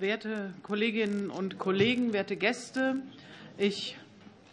[0.00, 3.02] Werte Kolleginnen und Kollegen, werte Gäste,
[3.56, 3.96] ich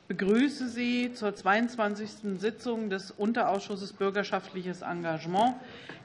[0.07, 2.39] begrüße Sie zur 22.
[2.39, 5.53] Sitzung des Unterausschusses Bürgerschaftliches Engagement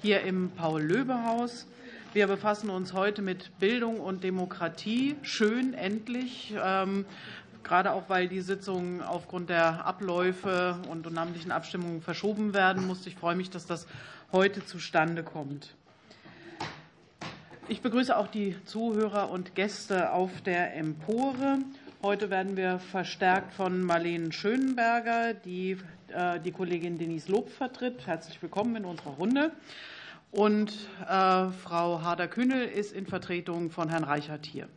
[0.03, 1.67] hier im Paul-Löbe-Haus.
[2.13, 5.17] Wir befassen uns heute mit Bildung und Demokratie.
[5.23, 6.53] Schön, endlich.
[6.63, 7.07] Ähm,
[7.63, 13.09] gerade auch weil die Sitzungen aufgrund der Abläufe und namentlichen Abstimmungen verschoben werden musste.
[13.09, 13.87] Ich freue mich, dass das
[14.33, 15.75] heute zustande kommt.
[17.71, 21.59] Ich begrüße auch die Zuhörer und Gäste auf der Empore.
[22.03, 25.77] Heute werden wir verstärkt von Marlene Schönenberger, die
[26.09, 28.09] äh, die Kollegin Denise Lob vertritt.
[28.09, 29.53] Herzlich willkommen in unserer Runde.
[30.33, 30.73] Und
[31.09, 34.69] äh, Frau Harder-Kühnel ist in Vertretung von Herrn Reichert hier.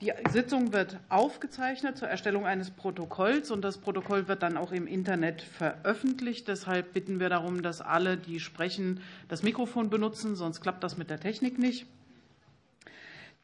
[0.00, 4.88] Die Sitzung wird aufgezeichnet zur Erstellung eines Protokolls und das Protokoll wird dann auch im
[4.88, 6.48] Internet veröffentlicht.
[6.48, 11.10] Deshalb bitten wir darum, dass alle, die sprechen, das Mikrofon benutzen, sonst klappt das mit
[11.10, 11.86] der Technik nicht.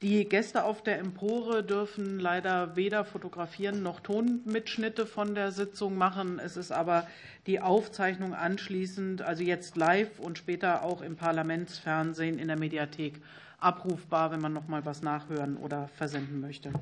[0.03, 6.41] Die Gäste auf der Empore dürfen leider weder fotografieren noch Tonmitschnitte von der Sitzung machen.
[6.43, 7.07] Es ist aber
[7.47, 13.21] die Aufzeichnung anschließend, also jetzt live und später auch im Parlamentsfernsehen in der Mediathek
[13.61, 16.73] abrufbar, wenn man noch mal was nachhören oder versenden möchte.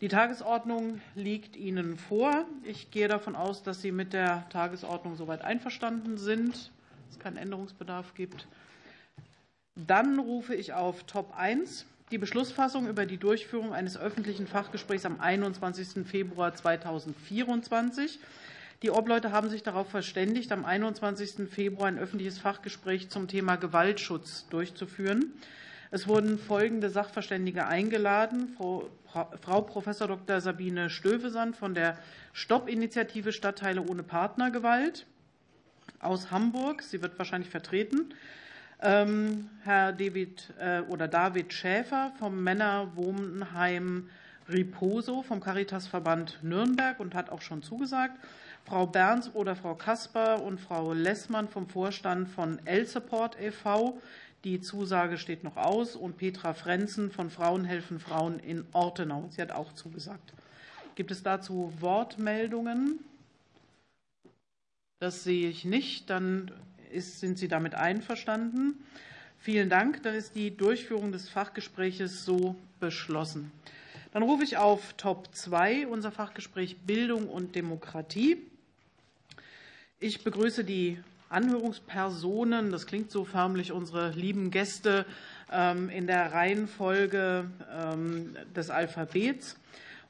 [0.00, 2.44] Die Tagesordnung liegt Ihnen vor.
[2.64, 7.36] Ich gehe davon aus, dass Sie mit der Tagesordnung soweit einverstanden sind, dass es keinen
[7.36, 8.46] Änderungsbedarf gibt.
[9.76, 15.18] Dann rufe ich auf Top 1 die Beschlussfassung über die Durchführung eines öffentlichen Fachgesprächs am
[15.20, 16.06] 21.
[16.06, 18.18] Februar 2024.
[18.82, 21.48] Die Obleute haben sich darauf verständigt, am 21.
[21.48, 25.32] Februar ein öffentliches Fachgespräch zum Thema Gewaltschutz durchzuführen.
[25.94, 28.56] Es wurden folgende Sachverständige eingeladen.
[28.56, 29.84] Frau Prof.
[29.84, 30.40] Dr.
[30.40, 31.98] Sabine Stövesand von der
[32.32, 35.04] Stopp-Initiative Stadtteile ohne Partnergewalt
[36.00, 36.82] aus Hamburg.
[36.82, 38.14] Sie wird wahrscheinlich vertreten.
[38.80, 44.08] Ähm, Herr David äh, oder David Schäfer vom Männerwohnheim
[44.48, 48.18] Riposo vom Caritasverband Nürnberg und hat auch schon zugesagt.
[48.64, 54.00] Frau Berns oder Frau Kasper und Frau Lessmann vom Vorstand von L-Support e.V.
[54.44, 55.96] Die Zusage steht noch aus.
[55.96, 59.28] Und Petra Frenzen von Frauen helfen Frauen in Ortenau.
[59.30, 60.32] Sie hat auch zugesagt.
[60.94, 62.98] Gibt es dazu Wortmeldungen?
[64.98, 66.10] Das sehe ich nicht.
[66.10, 66.50] Dann
[66.92, 68.84] ist, sind Sie damit einverstanden?
[69.38, 70.02] Vielen Dank.
[70.02, 73.52] Dann ist die Durchführung des Fachgespräches so beschlossen.
[74.12, 78.36] Dann rufe ich auf Top 2, unser Fachgespräch Bildung und Demokratie.
[79.98, 80.98] Ich begrüße die
[81.32, 85.06] Anhörungspersonen, das klingt so förmlich, unsere lieben Gäste
[85.50, 89.56] ähm, in der Reihenfolge ähm, des Alphabets.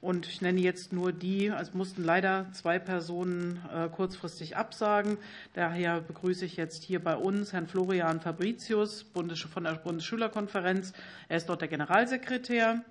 [0.00, 5.16] Und ich nenne jetzt nur die, es mussten leider zwei Personen äh, kurzfristig absagen.
[5.54, 10.92] Daher begrüße ich jetzt hier bei uns Herrn Florian Fabricius von der Bundesschülerkonferenz.
[11.28, 12.82] Er ist dort der Generalsekretär.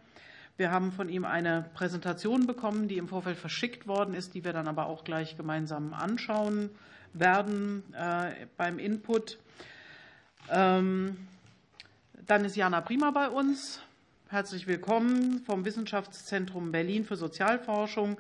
[0.55, 4.53] Wir haben von ihm eine Präsentation bekommen, die im Vorfeld verschickt worden ist, die wir
[4.53, 6.69] dann aber auch gleich gemeinsam anschauen
[7.13, 9.37] werden äh, beim Input.
[10.49, 11.17] Ähm,
[12.25, 13.81] dann ist Jana Prima bei uns.
[14.29, 18.17] Herzlich willkommen vom Wissenschaftszentrum Berlin für Sozialforschung,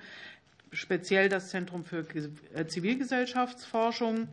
[0.71, 2.05] speziell das Zentrum für
[2.53, 4.27] äh, Zivilgesellschaftsforschung.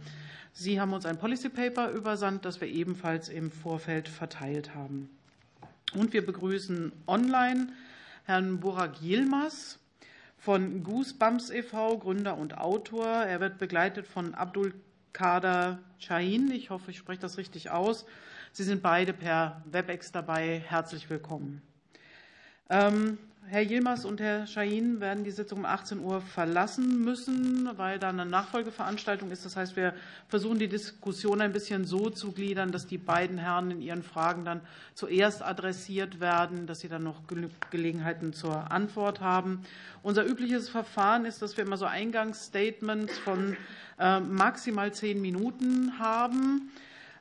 [0.53, 5.09] Sie haben uns ein Policy Paper übersandt, das wir ebenfalls im Vorfeld verteilt haben.
[5.95, 7.69] Und wir begrüßen online
[8.25, 9.79] Herrn Burak Yilmaz
[10.39, 13.07] von Goosebumps e.V., Gründer und Autor.
[13.07, 14.73] Er wird begleitet von Abdul
[15.13, 16.51] Kader Chahin.
[16.51, 18.07] Ich hoffe, ich spreche das richtig aus.
[18.53, 20.63] Sie sind beide per WebEx dabei.
[20.67, 21.68] Herzlich willkommen.
[22.71, 23.19] Ähm,
[23.51, 28.11] Herr Yilmaz und Herr Shahin werden die Sitzung um 18 Uhr verlassen müssen, weil da
[28.11, 29.47] eine Nachfolgeveranstaltung ist.
[29.47, 29.95] Das heißt, wir
[30.29, 34.45] versuchen die Diskussion ein bisschen so zu gliedern, dass die beiden Herren in ihren Fragen
[34.45, 34.61] dann
[34.93, 37.23] zuerst adressiert werden, dass sie dann noch
[37.71, 39.63] Gelegenheiten zur Antwort haben.
[40.03, 43.57] Unser übliches Verfahren ist, dass wir immer so Eingangsstatements von
[43.99, 46.71] äh, maximal zehn Minuten haben.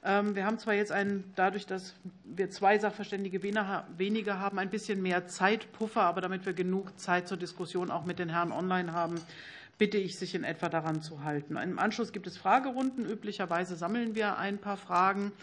[0.08, 5.02] Ähm, wir haben zwar jetzt einen, dadurch, dass wir zwei Sachverständige weniger haben, ein bisschen
[5.02, 9.20] mehr Zeitpuffer, aber damit wir genug Zeit zur Diskussion auch mit den Herren online haben,
[9.78, 11.58] bitte ich, sich in etwa daran zu halten.
[11.58, 13.06] Im Anschluss gibt es Fragerunden.
[13.06, 15.34] Üblicherweise sammeln wir ein paar Fragen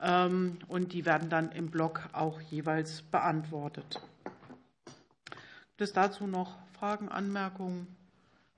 [0.00, 4.00] ähm, und die werden dann im Block auch jeweils beantwortet.
[5.24, 7.88] Gibt es dazu noch Fragen, Anmerkungen?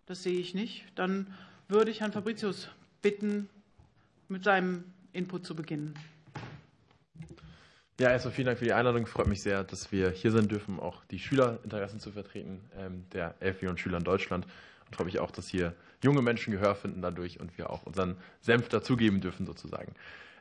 [0.04, 0.84] Das sehe ich nicht.
[0.96, 1.32] Dann
[1.66, 2.68] würde ich Herrn Fabricius
[3.00, 3.48] bitten,
[4.28, 4.84] mit seinem
[5.16, 5.94] Input zu beginnen.
[7.98, 9.06] Ja, erstmal vielen Dank für die Einladung.
[9.06, 13.34] Freut mich sehr, dass wir hier sein dürfen, auch die Schülerinteressen zu vertreten ähm, der
[13.40, 14.46] 11 Millionen Schüler in Deutschland.
[14.86, 15.74] Und freue mich auch, dass hier
[16.04, 19.94] junge Menschen Gehör finden dadurch und wir auch unseren Senf dazugeben dürfen, sozusagen.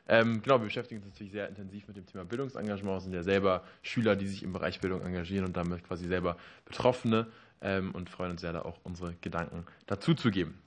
[0.06, 3.64] Ähm, genau, wir beschäftigen uns natürlich sehr intensiv mit dem Thema Bildungsengagement, sind ja selber
[3.82, 6.36] Schüler, die sich im Bereich Bildung engagieren und damit quasi selber
[6.66, 7.26] Betroffene
[7.60, 10.62] ähm, und freuen uns sehr, da auch unsere Gedanken dazu zu geben.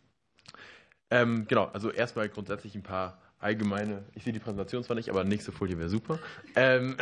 [1.12, 5.24] Ähm, genau, also erstmal grundsätzlich ein paar allgemeine, ich sehe die Präsentation zwar nicht, aber
[5.24, 6.20] nächste Folie wäre super.
[6.56, 6.98] Ähm,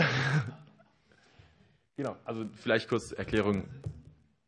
[1.97, 3.63] genau, also vielleicht kurz Erklärung.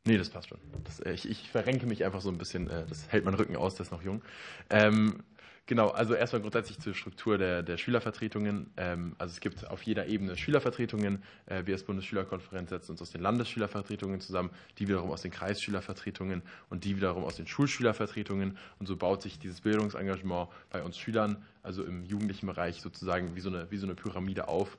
[0.06, 0.60] Nee, das passt schon.
[0.86, 3.56] Das, äh, ich, ich, verrenke mich einfach so ein bisschen, äh, das hält mein Rücken
[3.56, 4.22] aus, der ist noch jung.
[4.70, 5.24] Ähm,
[5.70, 8.72] Genau, also erstmal grundsätzlich zur Struktur der, der Schülervertretungen.
[8.76, 11.22] Ähm, also es gibt auf jeder Ebene Schülervertretungen.
[11.46, 14.50] Äh, wir als Bundesschülerkonferenz setzen uns aus den Landesschülervertretungen zusammen,
[14.80, 18.58] die wiederum aus den Kreisschülervertretungen und die wiederum aus den Schulschülervertretungen.
[18.80, 23.42] Und so baut sich dieses Bildungsengagement bei uns Schülern, also im jugendlichen Bereich sozusagen wie
[23.42, 24.76] so eine, wie so eine Pyramide auf.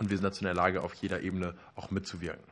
[0.00, 2.42] Und wir sind dazu in der Lage, auf jeder Ebene auch mitzuwirken.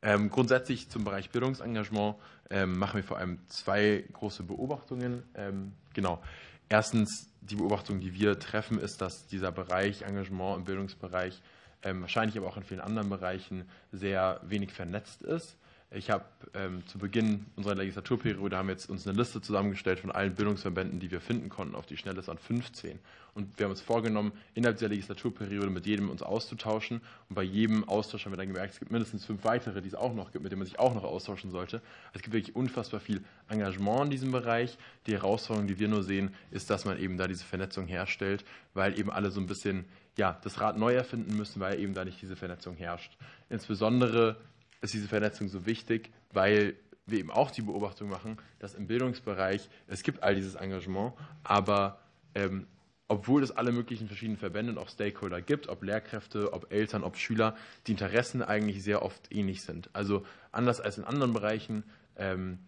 [0.00, 2.16] Ähm, grundsätzlich zum Bereich Bildungsengagement
[2.48, 5.24] ähm, machen wir vor allem zwei große Beobachtungen.
[5.34, 6.22] Ähm, genau.
[6.72, 11.42] Erstens, die Beobachtung, die wir treffen, ist, dass dieser Bereich Engagement im Bildungsbereich,
[11.82, 15.58] ähm, wahrscheinlich aber auch in vielen anderen Bereichen, sehr wenig vernetzt ist.
[15.94, 16.24] Ich habe
[16.54, 21.00] ähm, zu Beginn unserer Legislaturperiode haben wir jetzt uns eine Liste zusammengestellt von allen Bildungsverbänden,
[21.00, 22.98] die wir finden konnten, auf die Schnelle ist an 15.
[23.34, 27.02] Und wir haben uns vorgenommen, innerhalb dieser Legislaturperiode mit jedem uns auszutauschen.
[27.28, 29.94] Und bei jedem Austausch haben wir dann gemerkt, es gibt mindestens fünf weitere, die es
[29.94, 31.82] auch noch gibt, mit denen man sich auch noch austauschen sollte.
[32.14, 34.78] Es gibt wirklich unfassbar viel Engagement in diesem Bereich.
[35.06, 38.98] Die Herausforderung, die wir nur sehen, ist, dass man eben da diese Vernetzung herstellt, weil
[38.98, 39.84] eben alle so ein bisschen
[40.16, 43.16] ja, das Rad neu erfinden müssen, weil eben da nicht diese Vernetzung herrscht.
[43.48, 44.36] Insbesondere
[44.82, 46.74] ist diese Vernetzung so wichtig, weil
[47.06, 51.98] wir eben auch die Beobachtung machen, dass im Bildungsbereich es gibt all dieses Engagement, aber
[52.34, 52.66] ähm,
[53.08, 57.16] obwohl es alle möglichen verschiedenen Verbände und auch Stakeholder gibt, ob Lehrkräfte, ob Eltern, ob
[57.16, 57.56] Schüler,
[57.86, 59.90] die Interessen eigentlich sehr oft ähnlich sind.
[59.92, 61.84] Also anders als in anderen Bereichen,
[62.16, 62.58] ähm,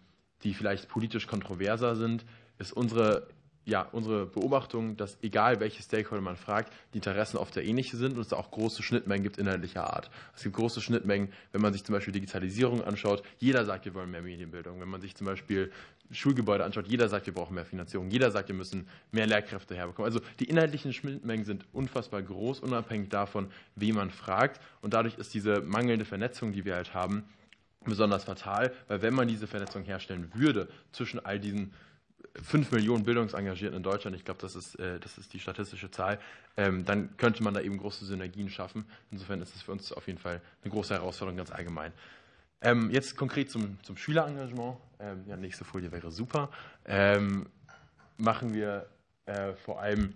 [0.43, 2.25] die vielleicht politisch kontroverser sind,
[2.59, 3.27] ist unsere
[3.65, 8.13] ja, unsere Beobachtung, dass egal welche Stakeholder man fragt, die Interessen oft sehr ähnliche sind
[8.13, 10.11] und es auch große Schnittmengen gibt inhaltlicher Art.
[10.35, 13.23] Es gibt große Schnittmengen, wenn man sich zum Beispiel Digitalisierung anschaut.
[13.39, 14.79] Jeder sagt, wir wollen mehr Medienbildung.
[14.79, 15.71] Wenn man sich zum Beispiel
[16.11, 18.11] Schulgebäude anschaut, jeder sagt, wir brauchen mehr Finanzierung.
[18.11, 20.05] Jeder sagt, wir müssen mehr Lehrkräfte herbekommen.
[20.05, 24.61] Also die inhaltlichen Schnittmengen sind unfassbar groß, unabhängig davon, wen man fragt.
[24.81, 27.23] Und dadurch ist diese mangelnde Vernetzung, die wir halt haben,
[27.83, 31.73] besonders fatal, weil wenn man diese Vernetzung herstellen würde zwischen all diesen
[32.43, 36.19] 5 Millionen Bildungsengagierten in Deutschland, ich glaube, das, ist, äh, das ist die statistische Zahl,
[36.57, 38.85] ähm, dann könnte man da eben große Synergien schaffen.
[39.11, 41.91] Insofern ist es für uns auf jeden Fall eine große Herausforderung, ganz allgemein.
[42.61, 44.77] Ähm, jetzt konkret zum, zum Schülerengagement.
[44.99, 46.49] Ähm, ja, nächste Folie wäre super.
[48.17, 48.87] machen wir
[49.25, 50.13] äh, vor allem,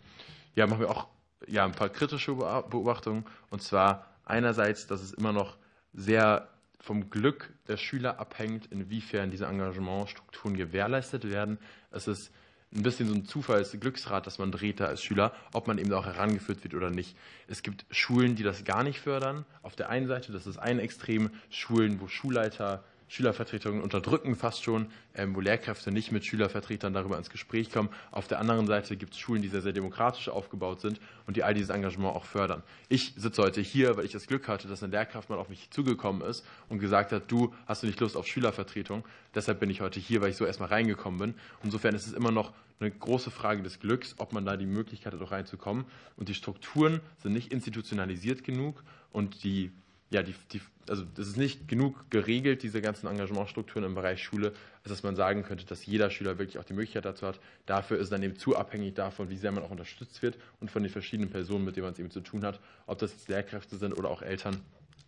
[0.55, 1.07] ja, machen wir auch
[1.47, 3.25] ja, ein paar kritische Beobachtungen.
[3.49, 5.57] Und zwar einerseits, dass es immer noch
[5.93, 6.47] sehr
[6.79, 11.59] vom Glück der Schüler abhängt, inwiefern diese Engagementstrukturen gewährleistet werden.
[11.91, 12.31] Es ist
[12.73, 16.05] ein bisschen so ein Zufallsglücksrad, das man dreht da als Schüler, ob man eben auch
[16.05, 17.15] herangeführt wird oder nicht.
[17.47, 19.45] Es gibt Schulen, die das gar nicht fördern.
[19.63, 24.87] Auf der einen Seite, das ist ein Extrem, Schulen, wo Schulleiter Schülervertretungen unterdrücken fast schon,
[25.15, 27.89] ähm, wo Lehrkräfte nicht mit Schülervertretern darüber ins Gespräch kommen.
[28.11, 31.43] Auf der anderen Seite gibt es Schulen, die sehr, sehr demokratisch aufgebaut sind und die
[31.43, 32.63] all dieses Engagement auch fördern.
[32.87, 35.69] Ich sitze heute hier, weil ich das Glück hatte, dass eine Lehrkraft mal auf mich
[35.71, 39.03] zugekommen ist und gesagt hat, du hast du nicht Lust auf Schülervertretung.
[39.33, 41.33] Deshalb bin ich heute hier, weil ich so erstmal reingekommen bin.
[41.63, 45.13] Insofern ist es immer noch eine große Frage des Glücks, ob man da die Möglichkeit
[45.13, 45.85] hat, auch reinzukommen.
[46.15, 49.71] Und die Strukturen sind nicht institutionalisiert genug und die
[50.11, 54.53] ja, die, die, also das ist nicht genug geregelt, diese ganzen Engagementstrukturen im Bereich Schule,
[54.83, 57.39] als dass man sagen könnte, dass jeder Schüler wirklich auch die Möglichkeit dazu hat.
[57.65, 60.71] Dafür ist es dann eben zu abhängig davon, wie sehr man auch unterstützt wird und
[60.71, 63.27] von den verschiedenen Personen, mit denen man es eben zu tun hat, ob das jetzt
[63.27, 64.61] Lehrkräfte sind oder auch Eltern.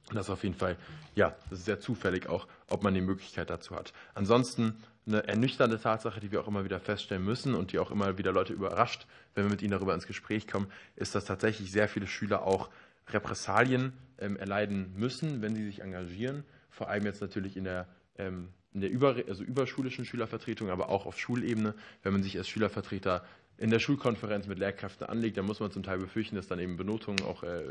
[0.09, 0.77] Und das ist auf jeden Fall,
[1.15, 3.93] ja, das ist sehr zufällig auch, ob man die Möglichkeit dazu hat.
[4.13, 4.75] Ansonsten
[5.07, 8.31] eine ernüchternde Tatsache, die wir auch immer wieder feststellen müssen und die auch immer wieder
[8.31, 12.07] Leute überrascht, wenn wir mit ihnen darüber ins Gespräch kommen, ist, dass tatsächlich sehr viele
[12.07, 12.69] Schüler auch
[13.07, 16.43] Repressalien ähm, erleiden müssen, wenn sie sich engagieren.
[16.69, 21.05] Vor allem jetzt natürlich in der, ähm, in der über, also überschulischen Schülervertretung, aber auch
[21.05, 23.25] auf Schulebene, wenn man sich als Schülervertreter
[23.61, 26.77] in der Schulkonferenz mit Lehrkräften anlegt, dann muss man zum Teil befürchten, dass dann eben
[26.77, 27.63] Benotungen auch äh,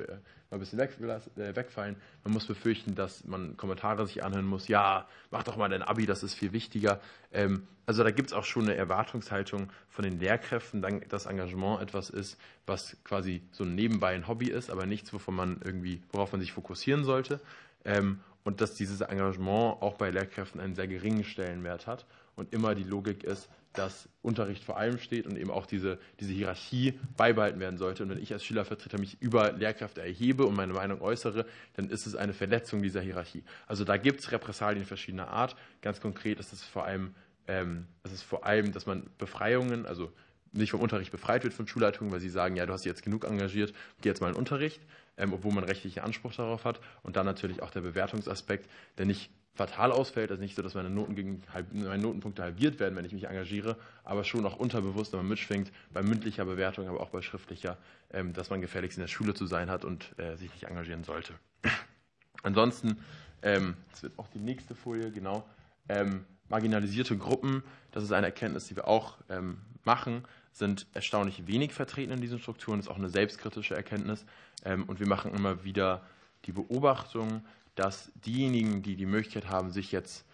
[0.48, 1.96] mal ein bisschen weg, äh, wegfallen.
[2.22, 6.06] Man muss befürchten, dass man Kommentare sich anhören muss, ja, mach doch mal dein Abi,
[6.06, 7.00] das ist viel wichtiger.
[7.32, 12.08] Ähm, also da gibt es auch schon eine Erwartungshaltung von den Lehrkräften, dass Engagement etwas
[12.08, 16.40] ist, was quasi so nebenbei ein Hobby ist, aber nichts, wovon man irgendwie, worauf man
[16.40, 17.40] sich fokussieren sollte.
[17.84, 22.06] Ähm, und dass dieses Engagement auch bei Lehrkräften einen sehr geringen Stellenwert hat
[22.40, 26.32] und immer die Logik ist, dass Unterricht vor allem steht und eben auch diese, diese
[26.32, 28.02] Hierarchie beibehalten werden sollte.
[28.02, 32.06] Und wenn ich als Schülervertreter mich über Lehrkräfte erhebe und meine Meinung äußere, dann ist
[32.06, 33.44] es eine Verletzung dieser Hierarchie.
[33.68, 35.54] Also da gibt es Repressalien verschiedener Art.
[35.82, 37.14] Ganz konkret ist es vor allem,
[37.46, 40.12] ähm, ist vor allem, dass man Befreiungen, also
[40.52, 43.04] nicht vom Unterricht befreit wird von Schulleitungen, weil sie sagen, ja, du hast dich jetzt
[43.04, 44.80] genug engagiert, geh jetzt mal in den Unterricht,
[45.16, 46.80] ähm, obwohl man rechtlichen Anspruch darauf hat.
[47.04, 48.68] Und dann natürlich auch der Bewertungsaspekt,
[48.98, 51.42] der nicht fatal ausfällt, also nicht so, dass meine, Noten gegen,
[51.72, 55.72] meine Notenpunkte halbiert werden, wenn ich mich engagiere, aber schon auch unterbewusst, wenn man mitschwingt,
[55.92, 57.76] bei mündlicher Bewertung, aber auch bei schriftlicher,
[58.12, 61.04] ähm, dass man gefälligst in der Schule zu sein hat und äh, sich nicht engagieren
[61.04, 61.34] sollte.
[62.42, 62.98] Ansonsten,
[63.42, 65.46] ähm, das wird auch die nächste Folie, genau,
[65.88, 71.72] ähm, marginalisierte Gruppen, das ist eine Erkenntnis, die wir auch ähm, machen, sind erstaunlich wenig
[71.72, 72.78] vertreten in diesen Strukturen.
[72.78, 74.24] Das ist auch eine selbstkritische Erkenntnis.
[74.64, 76.02] Ähm, und wir machen immer wieder
[76.46, 77.44] die Beobachtung,
[77.80, 80.26] dass diejenigen, die die Möglichkeit haben, sich jetzt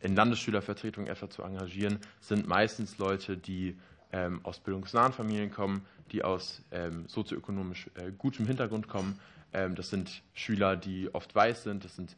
[0.00, 3.78] in Landesschülervertretungen etwa zu engagieren, sind meistens Leute, die
[4.10, 9.20] ähm, aus bildungsnahen Familien kommen, die aus ähm, sozioökonomisch äh, gutem Hintergrund kommen.
[9.52, 11.84] Ähm, das sind Schüler, die oft weiß sind.
[11.84, 12.16] Das sind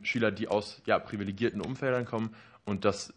[0.00, 2.34] Schüler, die aus ja, privilegierten Umfeldern kommen.
[2.64, 3.12] Und das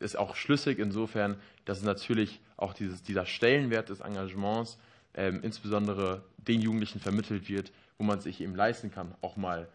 [0.00, 1.36] ist auch schlüssig insofern,
[1.66, 4.78] dass natürlich auch dieses, dieser Stellenwert des Engagements
[5.14, 9.66] insbesondere den Jugendlichen vermittelt wird, wo man sich eben leisten kann, auch mal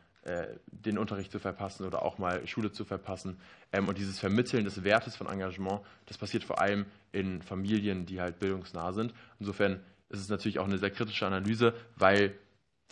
[0.68, 3.38] den Unterricht zu verpassen oder auch mal Schule zu verpassen.
[3.72, 8.22] Ähm, und dieses Vermitteln des Wertes von Engagement, das passiert vor allem in Familien, die
[8.22, 9.14] halt bildungsnah sind.
[9.40, 12.36] Insofern ist es natürlich auch eine sehr kritische Analyse, weil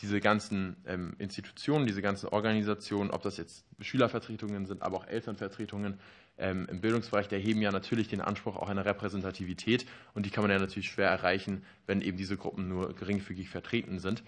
[0.01, 6.00] diese ganzen ähm, Institutionen, diese ganzen Organisationen, ob das jetzt Schülervertretungen sind, aber auch Elternvertretungen
[6.38, 10.43] ähm, im Bildungsbereich, die erheben ja natürlich den Anspruch auch einer Repräsentativität und die kann
[10.43, 14.24] man ja natürlich schwer erreichen, wenn eben diese Gruppen nur geringfügig vertreten sind.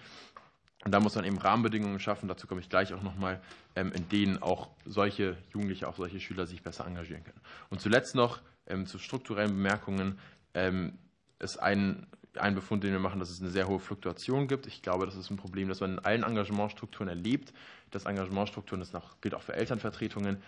[0.84, 3.40] Und da muss man eben Rahmenbedingungen schaffen, dazu komme ich gleich auch nochmal,
[3.76, 7.40] ähm, in denen auch solche Jugendliche, auch solche Schüler sich besser engagieren können.
[7.70, 10.18] Und zuletzt noch ähm, zu strukturellen Bemerkungen
[10.54, 10.98] ähm,
[11.38, 14.66] ist ein, ein Befund, den wir machen, dass es eine sehr hohe Fluktuation gibt.
[14.66, 17.52] Ich glaube, das ist ein Problem, das man in allen Engagementstrukturen erlebt.
[17.90, 20.38] Das Engagementstrukturen, das gilt auch für Elternvertretungen,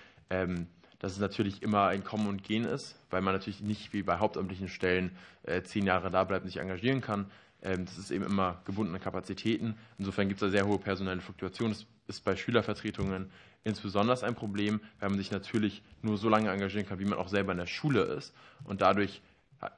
[1.05, 4.19] dass es natürlich immer ein Kommen und Gehen ist, weil man natürlich nicht wie bei
[4.19, 7.31] hauptamtlichen Stellen äh, zehn Jahre da bleibt und sich engagieren kann.
[7.65, 9.75] Ähm, das ist eben immer gebundene Kapazitäten.
[9.99, 11.71] Insofern gibt es da sehr hohe personelle Fluktuation.
[11.71, 13.31] Das ist bei Schülervertretungen
[13.65, 17.29] insbesondere ein Problem, weil man sich natürlich nur so lange engagieren kann, wie man auch
[17.29, 18.35] selber in der Schule ist.
[18.65, 19.23] Und dadurch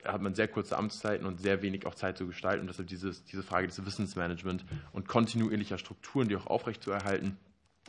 [0.04, 2.62] hat man sehr kurze Amtszeiten und sehr wenig auch Zeit zu gestalten.
[2.62, 7.36] Und deshalb dieses, diese Frage des Wissensmanagement und kontinuierlicher Strukturen, die auch aufrechtzuerhalten,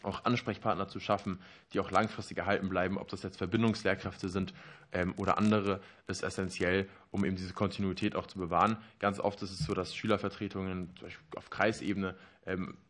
[0.03, 1.39] auch Ansprechpartner zu schaffen,
[1.73, 4.53] die auch langfristig erhalten bleiben, ob das jetzt Verbindungslehrkräfte sind
[4.91, 8.77] ähm, oder andere, ist essentiell, um eben diese Kontinuität auch zu bewahren.
[8.99, 10.89] Ganz oft ist es so, dass Schülervertretungen
[11.35, 12.15] auf Kreisebene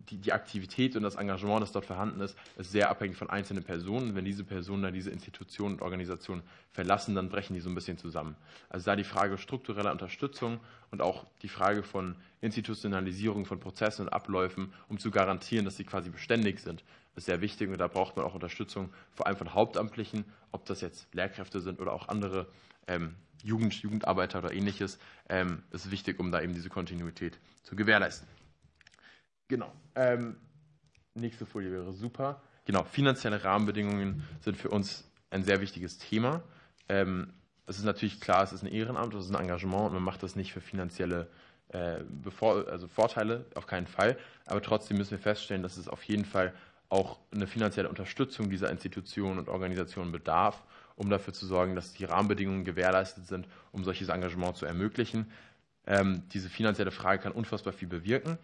[0.09, 3.63] die, die Aktivität und das Engagement, das dort vorhanden ist, ist sehr abhängig von einzelnen
[3.63, 4.15] Personen.
[4.15, 7.97] Wenn diese Personen dann diese Institutionen und Organisationen verlassen, dann brechen die so ein bisschen
[7.97, 8.35] zusammen.
[8.69, 10.59] Also da die Frage struktureller Unterstützung
[10.91, 15.83] und auch die Frage von Institutionalisierung von Prozessen und Abläufen, um zu garantieren, dass sie
[15.83, 16.83] quasi beständig sind,
[17.15, 17.69] ist sehr wichtig.
[17.69, 21.79] Und da braucht man auch Unterstützung, vor allem von Hauptamtlichen, ob das jetzt Lehrkräfte sind
[21.79, 22.47] oder auch andere
[22.87, 24.99] ähm, Jugend, Jugendarbeiter oder ähnliches,
[25.29, 28.27] ähm, ist wichtig, um da eben diese Kontinuität zu gewährleisten.
[29.47, 29.71] Genau.
[29.95, 30.37] Ähm,
[31.13, 32.41] nächste Folie wäre super.
[32.65, 36.43] Genau, finanzielle Rahmenbedingungen sind für uns ein sehr wichtiges Thema.
[36.89, 37.33] Ähm,
[37.65, 40.23] es ist natürlich klar, es ist ein Ehrenamt, es ist ein Engagement und man macht
[40.23, 41.27] das nicht für finanzielle
[41.69, 41.99] äh,
[42.41, 44.17] also Vorteile, auf keinen Fall.
[44.45, 46.53] Aber trotzdem müssen wir feststellen, dass es auf jeden Fall
[46.89, 50.63] auch eine finanzielle Unterstützung dieser Institutionen und Organisationen bedarf,
[50.95, 55.29] um dafür zu sorgen, dass die Rahmenbedingungen gewährleistet sind, um solches Engagement zu ermöglichen.
[55.85, 58.37] Ähm, diese finanzielle Frage kann unfassbar viel bewirken.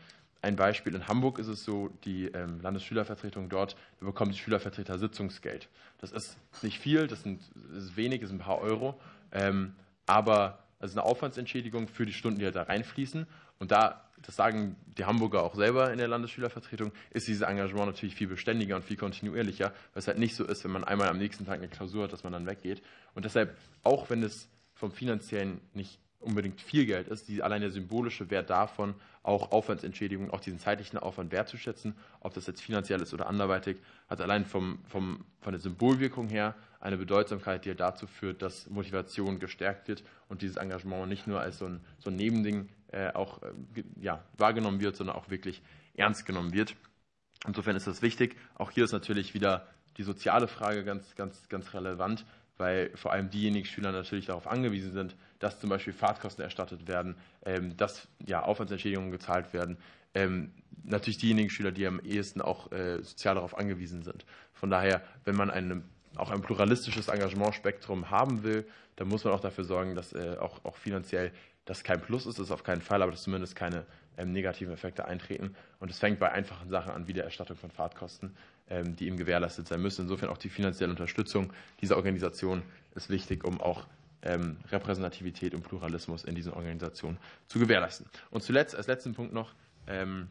[0.43, 5.69] Ein Beispiel in Hamburg ist es so, die ähm, Landesschülervertretung dort bekommen die Schülervertreter Sitzungsgeld.
[5.99, 7.41] Das ist nicht viel, das, sind,
[7.73, 8.99] das ist wenig, das sind ein paar Euro,
[9.31, 9.73] ähm,
[10.05, 13.25] aber es ist eine Aufwandsentschädigung für die Stunden, die halt da reinfließen.
[13.57, 18.15] Und da, das sagen die Hamburger auch selber in der Landesschülervertretung, ist dieses Engagement natürlich
[18.15, 21.19] viel beständiger und viel kontinuierlicher, weil es halt nicht so ist, wenn man einmal am
[21.19, 22.83] nächsten Tag eine Klausur hat, dass man dann weggeht.
[23.15, 27.71] Und deshalb, auch wenn es vom finanziellen nicht unbedingt viel Geld ist, die, allein der
[27.71, 33.13] symbolische Wert davon, auch Aufwandsentschädigung, auch diesen zeitlichen Aufwand wertzuschätzen, ob das jetzt finanziell ist
[33.13, 33.77] oder anderweitig,
[34.09, 39.39] hat allein vom, vom, von der Symbolwirkung her eine Bedeutsamkeit, die dazu führt, dass Motivation
[39.39, 43.41] gestärkt wird und dieses Engagement nicht nur als so ein, so ein Nebending äh, auch
[43.41, 43.51] äh,
[44.01, 45.61] ja, wahrgenommen wird, sondern auch wirklich
[45.95, 46.75] ernst genommen wird.
[47.47, 48.35] Insofern ist das wichtig.
[48.55, 52.25] Auch hier ist natürlich wieder die soziale Frage ganz, ganz, ganz relevant
[52.57, 57.15] weil vor allem diejenigen Schüler natürlich darauf angewiesen sind, dass zum Beispiel Fahrtkosten erstattet werden,
[57.45, 59.77] ähm, dass ja, Aufwandsentschädigungen gezahlt werden.
[60.13, 60.51] Ähm,
[60.85, 64.25] natürlich diejenigen Schüler, die am ehesten auch äh, sozial darauf angewiesen sind.
[64.53, 65.81] Von daher, wenn man eine,
[66.15, 70.63] auch ein pluralistisches Engagementspektrum haben will, dann muss man auch dafür sorgen, dass äh, auch,
[70.63, 71.31] auch finanziell
[71.65, 73.85] das kein Plus ist, ist auf keinen Fall, aber dass zumindest keine
[74.17, 75.55] ähm, negativen Effekte eintreten.
[75.81, 78.35] Und es fängt bei einfachen Sachen an, wie der Erstattung von Fahrtkosten,
[78.69, 80.03] die ihm gewährleistet sein müssen.
[80.03, 82.63] Insofern auch die finanzielle Unterstützung dieser Organisation
[82.95, 83.85] ist wichtig, um auch
[84.23, 88.05] ähm, Repräsentativität und Pluralismus in diesen Organisationen zu gewährleisten.
[88.31, 89.53] Und zuletzt, als letzten Punkt noch,
[89.87, 90.27] ähm,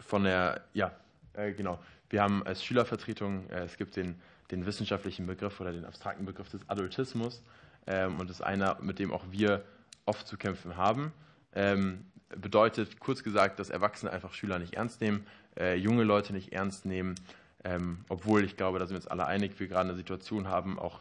[0.00, 0.92] von der, ja,
[1.34, 1.78] äh, genau,
[2.10, 6.48] wir haben als Schülervertretung, äh, es gibt den, den wissenschaftlichen Begriff oder den abstrakten Begriff
[6.48, 7.42] des Adultismus
[7.86, 9.64] ähm, und das ist einer, mit dem auch wir
[10.06, 11.12] oft zu kämpfen haben.
[12.28, 15.26] Bedeutet, kurz gesagt, dass Erwachsene einfach Schüler nicht ernst nehmen,
[15.58, 17.14] äh, junge Leute nicht ernst nehmen,
[18.08, 21.00] obwohl ich glaube, da sind wir uns alle einig, wir gerade eine Situation haben, auch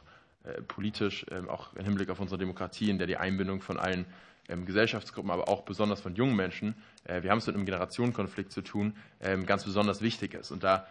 [0.68, 4.06] politisch, ähm, auch im Hinblick auf unsere Demokratie, in der die Einbindung von allen
[4.50, 8.52] ähm, Gesellschaftsgruppen, aber auch besonders von jungen Menschen, äh, wir haben es mit einem Generationenkonflikt
[8.52, 10.52] zu tun, ähm, ganz besonders wichtig ist.
[10.52, 10.88] Und da,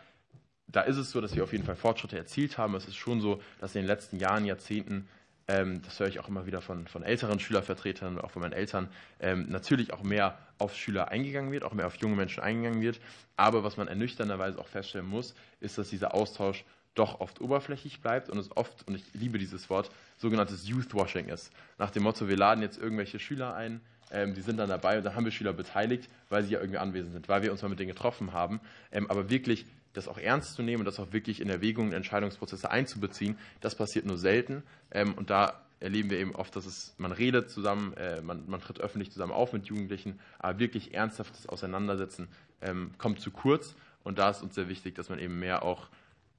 [0.69, 2.75] da ist es so, dass wir auf jeden Fall Fortschritte erzielt haben.
[2.75, 5.09] Es ist schon so, dass in den letzten Jahren, Jahrzehnten
[5.49, 8.89] das höre ich auch immer wieder von, von älteren Schülervertretern, auch von meinen Eltern,
[9.21, 12.99] natürlich auch mehr auf Schüler eingegangen wird, auch mehr auf junge Menschen eingegangen wird.
[13.37, 16.65] Aber was man ernüchternderweise auch feststellen muss, ist, dass dieser Austausch
[16.97, 21.53] doch oft oberflächlich bleibt und es oft, und ich liebe dieses Wort, sogenanntes Youthwashing ist.
[21.79, 25.05] Nach dem Motto, wir laden jetzt irgendwelche Schüler ein, ähm, die sind dann dabei und
[25.05, 27.69] dann haben wir Schüler beteiligt, weil sie ja irgendwie anwesend sind, weil wir uns mal
[27.69, 28.61] mit denen getroffen haben.
[28.93, 32.71] Ähm, aber wirklich das auch ernst zu nehmen und das auch wirklich in Erwägungen, Entscheidungsprozesse
[32.71, 34.63] einzubeziehen, das passiert nur selten.
[34.91, 38.61] Ähm, und da erleben wir eben oft, dass es, man redet zusammen, äh, man, man
[38.61, 42.29] tritt öffentlich zusammen auf mit Jugendlichen, aber wirklich ernsthaftes Auseinandersetzen
[42.63, 43.75] ähm, kommt zu kurz.
[44.05, 45.89] Und da ist uns sehr wichtig, dass man eben mehr auch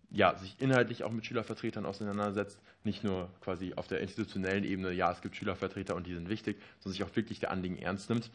[0.09, 5.11] ja, sich inhaltlich auch mit Schülervertretern auseinandersetzt, nicht nur quasi auf der institutionellen Ebene, ja,
[5.11, 8.31] es gibt Schülervertreter und die sind wichtig, sondern sich auch wirklich der Anliegen ernst nimmt,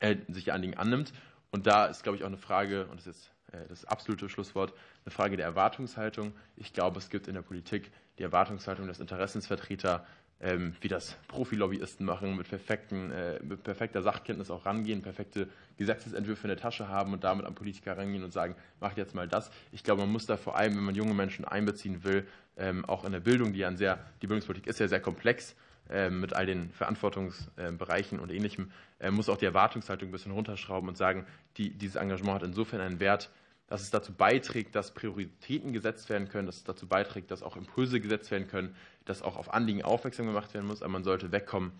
[0.00, 1.12] äh, sich der Anliegen annimmt.
[1.50, 4.28] Und da ist, glaube ich, auch eine Frage, und das ist jetzt äh, das absolute
[4.28, 4.72] Schlusswort,
[5.04, 6.32] eine Frage der Erwartungshaltung.
[6.56, 10.04] Ich glaube, es gibt in der Politik die Erwartungshaltung, dass Interessensvertreter
[10.40, 16.44] ähm, wie das Profilobbyisten machen, mit, perfekten, äh, mit perfekter Sachkenntnis auch rangehen, perfekte Gesetzesentwürfe
[16.44, 19.50] in der Tasche haben und damit an Politiker rangehen und sagen, mach jetzt mal das.
[19.72, 22.26] Ich glaube, man muss da vor allem, wenn man junge Menschen einbeziehen will,
[22.58, 25.56] ähm, auch in der Bildung, die ja sehr, die Bildungspolitik ist ja sehr komplex,
[25.88, 28.72] ähm, mit all den Verantwortungsbereichen und Ähnlichem,
[29.10, 31.26] muss auch die Erwartungshaltung ein bisschen runterschrauben und sagen,
[31.58, 33.30] die, dieses Engagement hat insofern einen Wert,
[33.66, 37.56] dass es dazu beiträgt, dass Prioritäten gesetzt werden können, dass es dazu beiträgt, dass auch
[37.56, 40.82] Impulse gesetzt werden können, dass auch auf Anliegen aufmerksam gemacht werden muss.
[40.82, 41.72] Aber man sollte wegkommen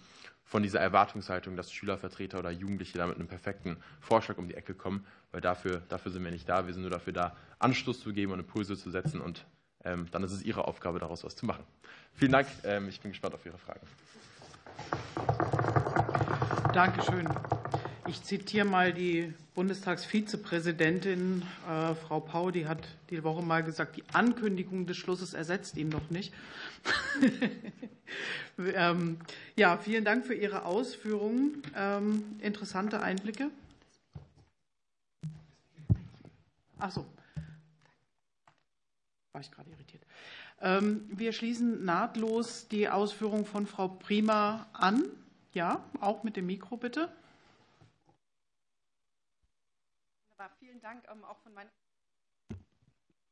[0.44, 4.74] von dieser Erwartungshaltung, dass Schülervertreter oder Jugendliche da mit einem perfekten Vorschlag um die Ecke
[4.74, 6.66] kommen, weil dafür, dafür sind wir nicht da.
[6.66, 9.46] Wir sind nur dafür da, Anstoß zu geben und Impulse zu setzen und
[9.84, 11.64] ähm, dann ist es Ihre Aufgabe, daraus was zu machen.
[12.14, 12.48] Vielen Dank.
[12.64, 13.86] Ähm, ich bin gespannt auf Ihre Fragen.
[16.72, 17.28] Dankeschön.
[18.06, 24.04] Ich zitiere mal die Bundestagsvizepräsidentin, äh, Frau Pau, die hat die Woche mal gesagt, die
[24.12, 26.34] Ankündigung des Schlusses ersetzt ihn noch nicht.
[28.58, 29.18] ähm,
[29.56, 31.62] ja, vielen Dank für Ihre Ausführungen.
[31.74, 33.50] Ähm, interessante Einblicke.
[36.78, 37.06] Ach so.
[39.32, 40.02] War ich gerade irritiert.
[40.60, 45.06] Ähm, wir schließen nahtlos die Ausführungen von Frau Prima an.
[45.54, 47.08] Ja, auch mit dem Mikro bitte.
[50.58, 51.70] Vielen Dank ähm, auch von meiner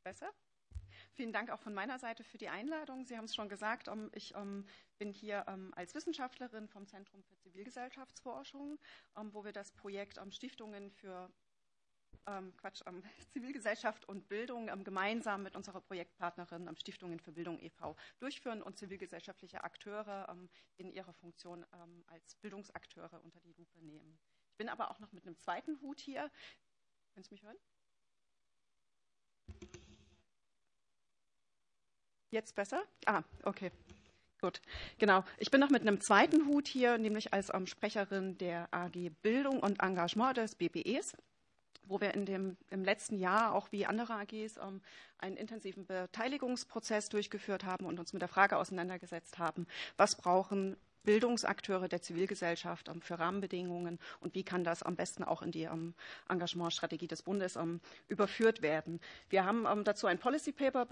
[0.03, 0.33] Besser?
[1.13, 3.05] Vielen Dank auch von meiner Seite für die Einladung.
[3.05, 4.67] Sie haben es schon gesagt, ähm, ich ähm,
[4.99, 8.79] bin hier als Wissenschaftlerin vom Zentrum für Zivilgesellschaftsforschung,
[9.17, 11.31] wo wir das Projekt Stiftungen für
[12.57, 12.83] Quatsch,
[13.33, 17.97] Zivilgesellschaft und Bildung gemeinsam mit unserer Projektpartnerin Stiftungen für Bildung e.V.
[18.21, 20.37] durchführen und zivilgesellschaftliche Akteure
[20.77, 21.67] in ihrer Funktion
[22.07, 24.19] als Bildungsakteure unter die Lupe nehmen.
[24.55, 26.31] Ich bin aber auch noch mit einem zweiten Hut hier.
[27.15, 27.57] Können Sie mich hören?
[32.31, 32.83] Jetzt besser?
[33.07, 33.71] Ah, okay.
[34.41, 34.61] Gut,
[34.99, 35.25] genau.
[35.39, 39.61] Ich bin noch mit einem zweiten Hut hier, nämlich als ähm, Sprecherin der AG Bildung
[39.61, 41.17] und Engagement des BPEs,
[41.85, 44.83] wo wir in dem, im letzten Jahr auch wie andere AGs ähm,
[45.19, 51.89] einen intensiven Beteiligungsprozess durchgeführt haben und uns mit der Frage auseinandergesetzt haben, was brauchen Bildungsakteure
[51.89, 55.95] der Zivilgesellschaft ähm, für Rahmenbedingungen und wie kann das am besten auch in die ähm,
[56.29, 59.01] Engagementstrategie des Bundes ähm, überführt werden.
[59.29, 60.87] Wir haben dazu ein Policy Paper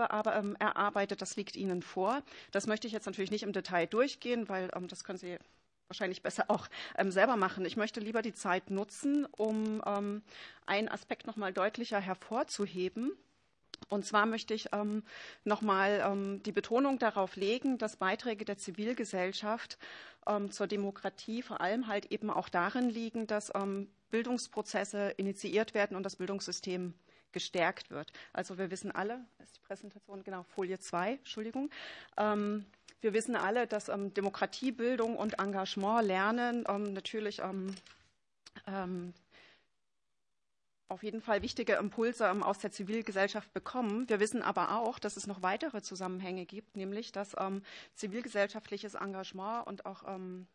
[0.59, 2.22] erarbeitet, das liegt Ihnen vor.
[2.51, 5.38] Das möchte ich jetzt natürlich nicht im Detail durchgehen, weil das können Sie
[5.88, 6.68] wahrscheinlich besser auch
[7.09, 7.64] selber machen.
[7.64, 9.83] Ich möchte lieber die Zeit nutzen, um
[10.66, 13.12] einen Aspekt noch mal deutlicher hervorzuheben.
[13.88, 15.03] Und zwar möchte ich ähm,
[15.45, 19.79] nochmal ähm, die Betonung darauf legen, dass Beiträge der Zivilgesellschaft
[20.27, 25.97] ähm, zur Demokratie vor allem halt eben auch darin liegen, dass ähm, Bildungsprozesse initiiert werden
[25.97, 26.95] und das Bildungssystem
[27.33, 28.12] gestärkt wird.
[28.33, 31.71] Also wir wissen alle, ist die Präsentation genau Folie 2, Entschuldigung.
[32.16, 32.66] Ähm,
[33.01, 37.40] wir wissen alle, dass ähm, Demokratiebildung und Engagement lernen natürlich
[40.92, 44.09] auf jeden Fall wichtige Impulse ähm, aus der Zivilgesellschaft bekommen.
[44.09, 47.62] Wir wissen aber auch, dass es noch weitere Zusammenhänge gibt, nämlich dass ähm,
[47.94, 50.46] zivilgesellschaftliches Engagement und auch ähm,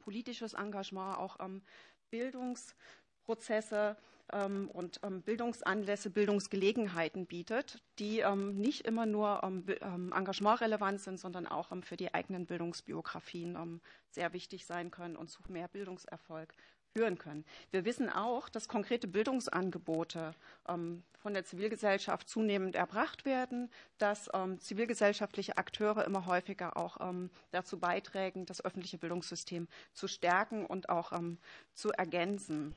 [0.00, 1.62] politisches Engagement, auch ähm,
[2.10, 3.96] Bildungsprozesse
[4.32, 11.96] ähm, und ähm, Bildungsanlässe, Bildungsgelegenheiten bietet, die nicht immer nur engagementrelevant sind, sondern auch für
[11.96, 16.54] die eigenen Bildungsbiografien sehr wichtig sein können und zu mehr Bildungserfolg
[16.92, 17.44] führen können.
[17.70, 20.34] Wir wissen auch, dass konkrete Bildungsangebote
[20.68, 27.30] ähm, von der Zivilgesellschaft zunehmend erbracht werden, dass ähm, zivilgesellschaftliche Akteure immer häufiger auch ähm,
[27.50, 31.12] dazu beitragen, das öffentliche Bildungssystem zu stärken und auch
[31.74, 32.74] zu ergänzen.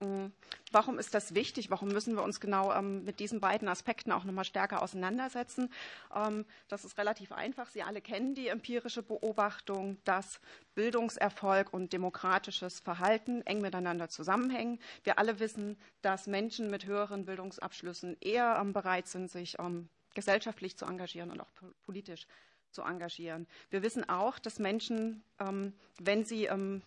[0.00, 0.26] Mm,
[0.70, 1.70] warum ist das wichtig?
[1.70, 5.72] Warum müssen wir uns genau ähm, mit diesen beiden Aspekten auch nochmal stärker auseinandersetzen?
[6.14, 7.68] Ähm, das ist relativ einfach.
[7.68, 10.40] Sie alle kennen die empirische Beobachtung, dass
[10.76, 14.78] Bildungserfolg und demokratisches Verhalten eng miteinander zusammenhängen.
[15.02, 20.76] Wir alle wissen, dass Menschen mit höheren Bildungsabschlüssen eher ähm, bereit sind, sich ähm, gesellschaftlich
[20.76, 21.50] zu engagieren und auch
[21.86, 22.26] politisch
[22.70, 23.48] zu engagieren.
[23.70, 26.82] Wir wissen auch, dass Menschen, ähm, wenn sie ähm,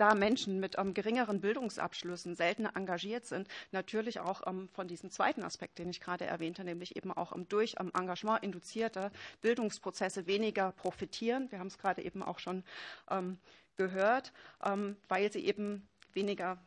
[0.00, 5.42] da Menschen mit ähm, geringeren Bildungsabschlüssen seltener engagiert sind, natürlich auch ähm, von diesem zweiten
[5.42, 9.10] Aspekt, den ich gerade erwähnte, nämlich eben auch ähm, durch ähm, Engagement induzierte
[9.42, 11.50] Bildungsprozesse weniger profitieren.
[11.50, 12.64] Wir haben es gerade eben auch schon
[13.10, 13.38] ähm,
[13.76, 14.32] gehört,
[14.64, 16.58] ähm, weil sie eben weniger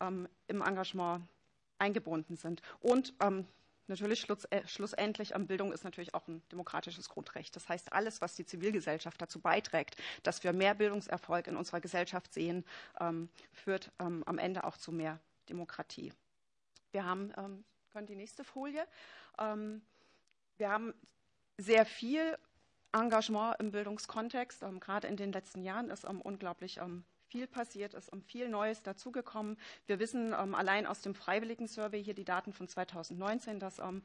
[0.00, 1.24] im Engagement
[1.78, 2.60] eingebunden sind.
[2.80, 3.14] Und
[3.86, 7.54] Natürlich schluss, äh, schlussendlich am Bildung ist natürlich auch ein demokratisches Grundrecht.
[7.54, 12.32] Das heißt, alles, was die Zivilgesellschaft dazu beiträgt, dass wir mehr Bildungserfolg in unserer Gesellschaft
[12.32, 12.64] sehen,
[13.00, 16.12] ähm, führt ähm, am Ende auch zu mehr Demokratie.
[16.92, 18.86] Wir haben, ähm, können die nächste Folie.
[19.38, 19.82] Ähm,
[20.56, 20.94] wir haben
[21.58, 22.38] sehr viel
[22.92, 24.62] Engagement im Bildungskontext.
[24.62, 26.78] Ähm, gerade in den letzten Jahren ist ähm, unglaublich
[27.34, 29.56] viel passiert ist und viel Neues dazugekommen.
[29.86, 34.04] Wir wissen ähm, allein aus dem Freiwilligen Survey hier die Daten von 2019, dass ähm,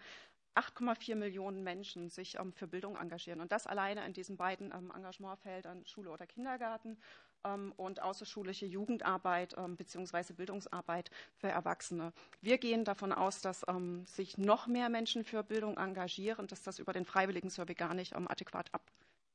[0.56, 3.40] 8,4 Millionen Menschen sich ähm, für Bildung engagieren.
[3.40, 6.98] Und das alleine in diesen beiden ähm, Engagementfeldern Schule oder Kindergarten
[7.44, 10.34] ähm, und außerschulische Jugendarbeit ähm, bzw.
[10.34, 12.14] Bildungsarbeit für Erwachsene.
[12.42, 16.80] Wir gehen davon aus, dass ähm, sich noch mehr Menschen für Bildung engagieren, dass das
[16.80, 18.82] über den Freiwilligen Survey gar nicht ähm, adäquat ab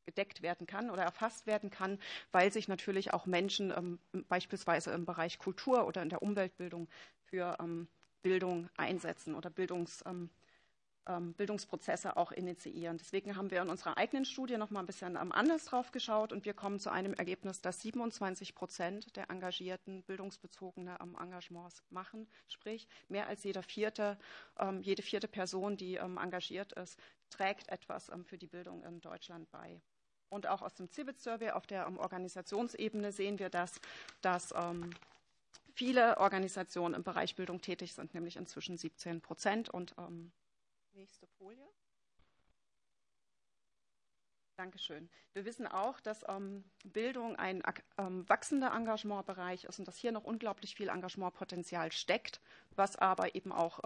[0.04, 1.98] gedeckt werden kann oder erfasst werden kann,
[2.32, 6.88] weil sich natürlich auch Menschen ähm, beispielsweise im Bereich Kultur oder in der Umweltbildung
[7.24, 7.88] für ähm,
[8.22, 10.30] Bildung einsetzen oder Bildungs, ähm,
[11.06, 12.96] ähm Bildungsprozesse auch initiieren.
[12.96, 16.32] Deswegen haben wir in unserer eigenen Studie noch mal ein bisschen ähm, anders drauf geschaut
[16.32, 22.26] und wir kommen zu einem Ergebnis, dass 27 Prozent der Engagierten bildungsbezogene ähm, Engagements machen,
[22.48, 24.18] sprich mehr als jeder vierte,
[24.80, 29.80] jede vierte Person, die engagiert ist, trägt etwas für die Bildung in Deutschland bei.
[30.28, 33.80] Und auch aus dem Civit Survey auf der Organisationsebene sehen wir das,
[34.20, 34.90] dass ähm,
[35.72, 39.68] viele Organisationen im Bereich Bildung tätig sind, nämlich inzwischen 17 Prozent.
[39.68, 40.32] Und ähm,
[40.92, 41.66] nächste Folie.
[44.56, 45.10] Dankeschön.
[45.32, 47.60] Wir wissen auch, dass ähm, Bildung ein
[47.96, 52.40] wachsender Engagementbereich ist und dass hier noch unglaublich viel Engagementpotenzial steckt,
[52.76, 53.80] was aber eben auch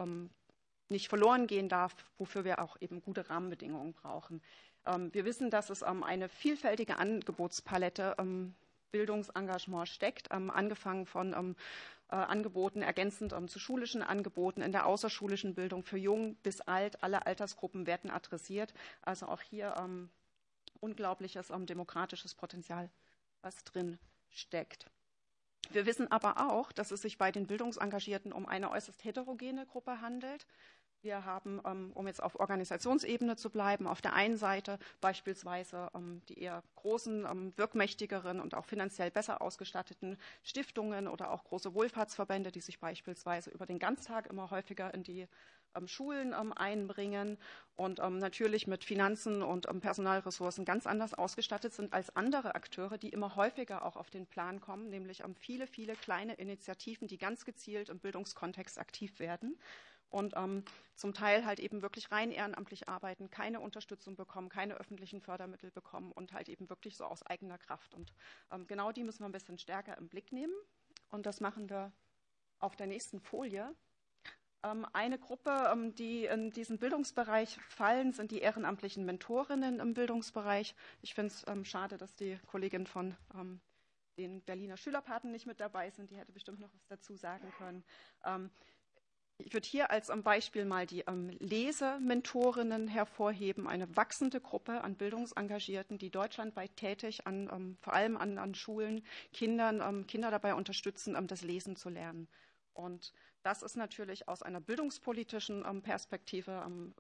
[0.90, 4.42] nicht verloren gehen darf, wofür wir auch eben gute Rahmenbedingungen brauchen.
[4.88, 8.54] Ähm, wir wissen, dass es ähm, eine vielfältige Angebotspalette im
[8.90, 15.82] Bildungsengagement steckt, ähm, angefangen von äh, Angeboten ergänzend zu schulischen Angeboten in der außerschulischen Bildung
[15.82, 17.02] für jung bis alt.
[17.02, 18.72] Alle Altersgruppen werden adressiert.
[19.02, 19.74] Also auch hier
[20.80, 22.88] unglaubliches demokratisches Potenzial,
[23.42, 23.98] was drin
[24.30, 24.86] steckt.
[25.70, 30.00] Wir wissen aber auch, dass es sich bei den Bildungsengagierten um eine äußerst heterogene Gruppe
[30.00, 30.46] handelt.
[31.00, 36.22] Wir haben, ähm, um jetzt auf Organisationsebene zu bleiben, auf der einen Seite beispielsweise ähm,
[36.28, 42.50] die eher großen, ähm, wirkmächtigeren und auch finanziell besser ausgestatteten Stiftungen oder auch große Wohlfahrtsverbände,
[42.50, 45.28] die sich beispielsweise über den Ganztag immer häufiger in die
[45.84, 47.36] Schulen einbringen
[47.76, 53.36] und natürlich mit Finanzen und Personalressourcen ganz anders ausgestattet sind als andere Akteure, die immer
[53.36, 58.00] häufiger auch auf den Plan kommen, nämlich viele, viele kleine Initiativen, die ganz gezielt im
[58.00, 59.58] Bildungskontext aktiv werden
[60.10, 65.20] und ähm, zum Teil halt eben wirklich rein ehrenamtlich arbeiten, keine Unterstützung bekommen, keine öffentlichen
[65.20, 67.94] Fördermittel bekommen und halt eben wirklich so aus eigener Kraft.
[67.94, 68.12] Und
[68.50, 70.54] ähm, genau die müssen wir ein bisschen stärker im Blick nehmen.
[71.10, 71.92] Und das machen wir
[72.58, 73.74] auf der nächsten Folie.
[74.64, 80.74] Ähm, eine Gruppe, ähm, die in diesen Bildungsbereich fallen, sind die ehrenamtlichen Mentorinnen im Bildungsbereich.
[81.02, 83.16] Ich finde es ähm, schade, dass die Kollegin von
[84.16, 86.10] den Berliner Schülerpaten nicht mit dabei sind.
[86.10, 87.84] Die hätte bestimmt noch was dazu sagen können.
[89.40, 95.96] Ich würde hier als Beispiel mal die ähm, Lesementorinnen hervorheben, eine wachsende Gruppe an Bildungsengagierten,
[95.98, 101.14] die deutschlandweit tätig an, ähm, vor allem an, an Schulen, Kindern, ähm, Kinder dabei unterstützen,
[101.28, 102.28] das Lesen zu lernen.
[102.72, 106.94] Und Das ist natürlich aus einer bildungspolitischen ähm, Perspektive ähm, ähm,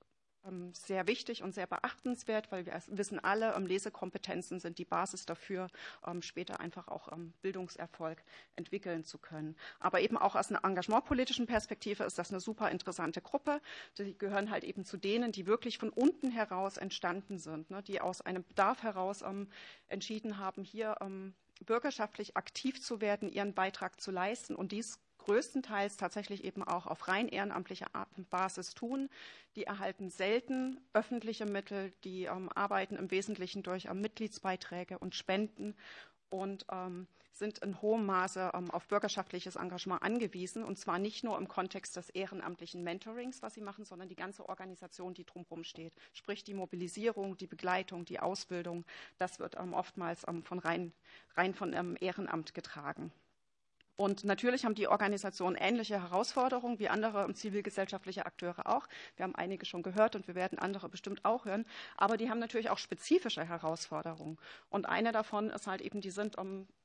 [0.72, 5.68] sehr wichtig und sehr beachtenswert, weil wir wissen alle, ähm, Lesekompetenzen sind die Basis dafür,
[6.06, 7.08] ähm, später einfach auch
[7.42, 8.22] Bildungserfolg
[8.56, 9.56] entwickeln zu können.
[9.80, 13.60] Aber eben auch aus einer engagementpolitischen Perspektive ist das eine super interessante Gruppe.
[13.98, 18.00] Die gehören halt eben zu denen, die wirklich von unten heraus entstanden sind, ne, die
[18.00, 19.24] aus einem Bedarf heraus
[19.88, 20.96] entschieden haben, hier
[21.64, 27.06] bürgerschaftlich aktiv zu werden, ihren Beitrag zu leisten und dies größtenteils tatsächlich eben auch auf
[27.06, 27.88] rein ehrenamtlicher
[28.30, 29.10] Basis tun.
[29.56, 35.74] Die erhalten selten öffentliche Mittel, die ähm, arbeiten im Wesentlichen durch ähm, Mitgliedsbeiträge und Spenden
[36.30, 40.64] und ähm, sind in hohem Maße ähm, auf bürgerschaftliches Engagement angewiesen.
[40.64, 44.48] Und zwar nicht nur im Kontext des ehrenamtlichen Mentorings, was sie machen, sondern die ganze
[44.48, 45.92] Organisation, die drumherum steht.
[46.14, 48.86] Sprich die Mobilisierung, die Begleitung, die Ausbildung.
[49.18, 50.94] Das wird ähm, oftmals ähm, von rein,
[51.36, 53.12] rein von Ehrenamt getragen.
[54.00, 58.86] Und natürlich haben die Organisationen ähnliche Herausforderungen wie andere zivilgesellschaftliche Akteure auch.
[59.16, 61.66] Wir haben einige schon gehört und wir werden andere bestimmt auch hören.
[61.96, 64.38] Aber die haben natürlich auch spezifische Herausforderungen.
[64.70, 66.36] Und eine davon ist halt eben, die sind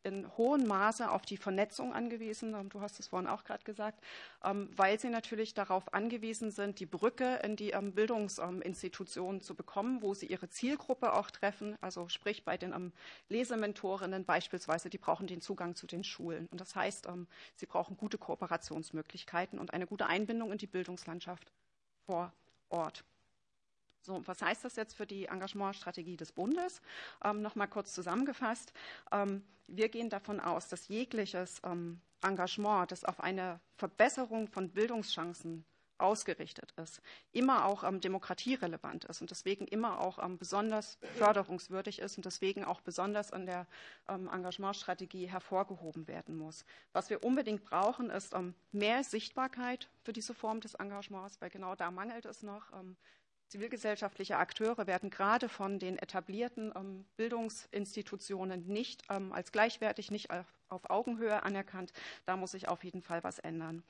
[0.04, 2.56] in hohem Maße auf die Vernetzung angewiesen.
[2.70, 4.04] Du hast es vorhin auch gerade gesagt,
[4.44, 10.02] ähm, weil sie natürlich darauf angewiesen sind, die Brücke in die ähm, Bildungsinstitutionen zu bekommen,
[10.02, 11.78] wo sie ihre Zielgruppe auch treffen.
[11.80, 12.92] Also sprich bei den
[13.30, 16.48] Lesementorinnen beispielsweise, die brauchen den Zugang zu den Schulen.
[16.52, 21.52] Und das heißt, ähm, sie brauchen gute Kooperationsmöglichkeiten und eine gute Einbindung in die Bildungslandschaft
[22.06, 22.34] vor
[22.70, 23.04] Ort.
[24.02, 26.82] So, was heißt das jetzt für die Engagementstrategie des Bundes?
[27.24, 28.74] Ähm, Nochmal kurz zusammengefasst.
[29.12, 35.66] Ähm, wir gehen davon aus, dass jegliches ähm, Engagement, das auf eine Verbesserung von Bildungschancen
[36.04, 42.18] ausgerichtet ist, immer auch ähm, demokratierelevant ist und deswegen immer auch ähm, besonders förderungswürdig ist
[42.18, 43.66] und deswegen auch besonders in der
[44.10, 46.66] ähm, Engagementstrategie hervorgehoben werden muss.
[46.92, 51.74] Was wir unbedingt brauchen, ist ähm, mehr Sichtbarkeit für diese Form des Engagements, weil genau
[51.76, 52.72] da mangelt es noch.
[52.74, 52.98] Ähm,
[53.48, 61.94] zivilgesellschaftliche Akteure werden gerade von den etablierten Bildungsinstitutionen nicht als gleichwertig, nicht auf, Augenhöhe anerkannt.
[62.26, 63.84] Da muss sich auf jeden Fall was ändern.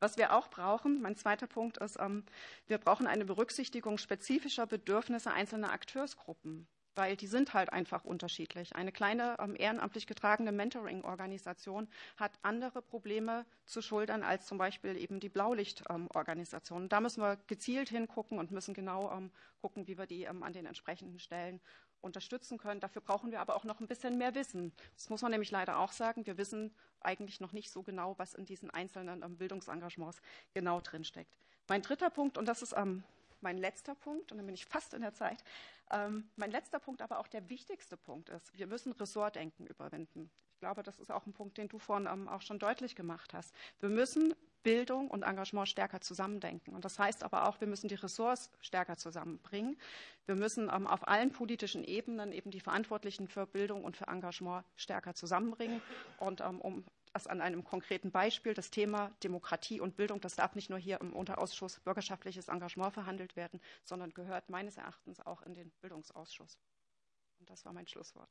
[0.00, 2.24] Was wir auch brauchen, mein zweiter Punkt ist, ähm,
[2.66, 8.74] wir brauchen eine Berücksichtigung spezifischer Bedürfnisse einzelner Akteursgruppen weil die sind halt einfach unterschiedlich.
[8.74, 15.20] Eine kleine ähm, ehrenamtlich getragene Mentoring-Organisation hat andere Probleme zu schultern als zum Beispiel eben
[15.20, 16.88] die Blaulicht-Organisation.
[16.88, 19.30] Da müssen wir gezielt hingucken und müssen genau ähm,
[19.62, 21.60] gucken, wie wir die an den entsprechenden Stellen
[22.00, 22.80] unterstützen können.
[22.80, 24.72] Dafür brauchen wir aber auch noch ein bisschen mehr Wissen.
[24.94, 26.26] Das muss man nämlich leider auch sagen.
[26.26, 30.20] Wir wissen eigentlich noch nicht so genau, was in diesen einzelnen ähm, Bildungsengagements
[30.54, 31.36] genau drinsteckt.
[31.68, 33.04] Mein dritter Punkt, und das ist ähm,
[33.40, 35.44] mein letzter Punkt, und dann bin ich fast in der Zeit,
[35.90, 40.30] ähm, mein letzter Punkt, aber auch der wichtigste Punkt ist, wir müssen Ressortdenken überwinden.
[40.54, 43.32] Ich glaube, das ist auch ein Punkt, den du vorhin ähm, auch schon deutlich gemacht
[43.34, 43.54] hast.
[43.80, 44.34] Wir müssen
[44.68, 46.74] Bildung und Engagement stärker zusammendenken.
[46.74, 49.78] Und das heißt aber auch, wir müssen die Ressorts stärker zusammenbringen.
[50.26, 54.66] Wir müssen ähm, auf allen politischen Ebenen eben die Verantwortlichen für Bildung und für Engagement
[54.76, 55.80] stärker zusammenbringen.
[56.18, 58.52] Und ähm, um das an einem konkreten Beispiel.
[58.52, 63.36] Das Thema Demokratie und Bildung, das darf nicht nur hier im Unterausschuss bürgerschaftliches Engagement verhandelt
[63.36, 66.58] werden, sondern gehört meines Erachtens auch in den Bildungsausschuss.
[67.40, 68.28] Und das war mein Schlusswort.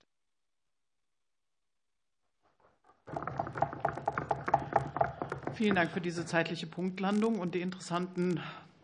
[5.57, 8.39] Vielen Dank für diese zeitliche Punktlandung und die interessanten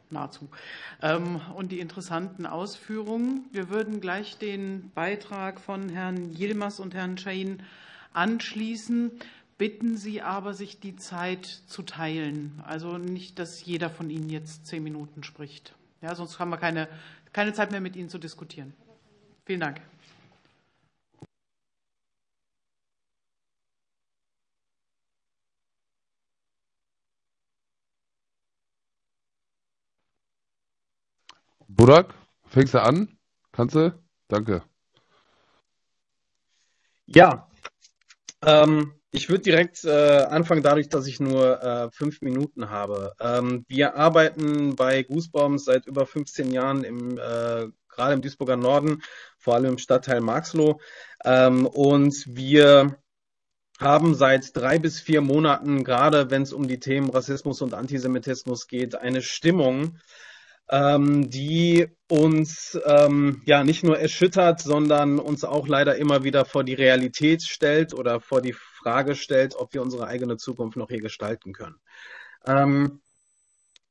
[0.09, 0.49] nahezu
[1.03, 3.45] ähm, und die interessanten Ausführungen.
[3.51, 7.61] Wir würden gleich den Beitrag von Herrn Yilmaz und Herrn Chain
[8.13, 9.11] anschließen
[9.59, 12.59] bitten Sie aber, sich die Zeit zu teilen.
[12.65, 15.75] Also nicht, dass jeder von Ihnen jetzt zehn Minuten spricht.
[16.01, 16.87] Ja, sonst haben wir keine,
[17.33, 18.73] keine Zeit mehr, mit Ihnen zu diskutieren.
[19.45, 19.79] Vielen Dank.
[31.85, 32.13] Burak,
[32.45, 33.17] fängst du an?
[33.51, 33.93] Kannst du?
[34.29, 34.63] Danke.
[37.05, 37.49] Ja,
[38.41, 43.11] ähm, ich würde direkt äh, anfangen dadurch, dass ich nur äh, fünf Minuten habe.
[43.19, 49.03] Ähm, wir arbeiten bei Goosebombs seit über 15 Jahren im äh, gerade im Duisburger Norden,
[49.37, 50.79] vor allem im Stadtteil Marxloh.
[51.25, 52.97] Ähm, und wir
[53.81, 58.67] haben seit drei bis vier Monaten, gerade wenn es um die Themen Rassismus und Antisemitismus
[58.67, 59.97] geht, eine Stimmung,
[60.69, 66.63] ähm, die uns ähm, ja nicht nur erschüttert, sondern uns auch leider immer wieder vor
[66.63, 71.01] die Realität stellt oder vor die Frage stellt, ob wir unsere eigene Zukunft noch hier
[71.01, 71.75] gestalten können.
[72.45, 73.01] Ähm,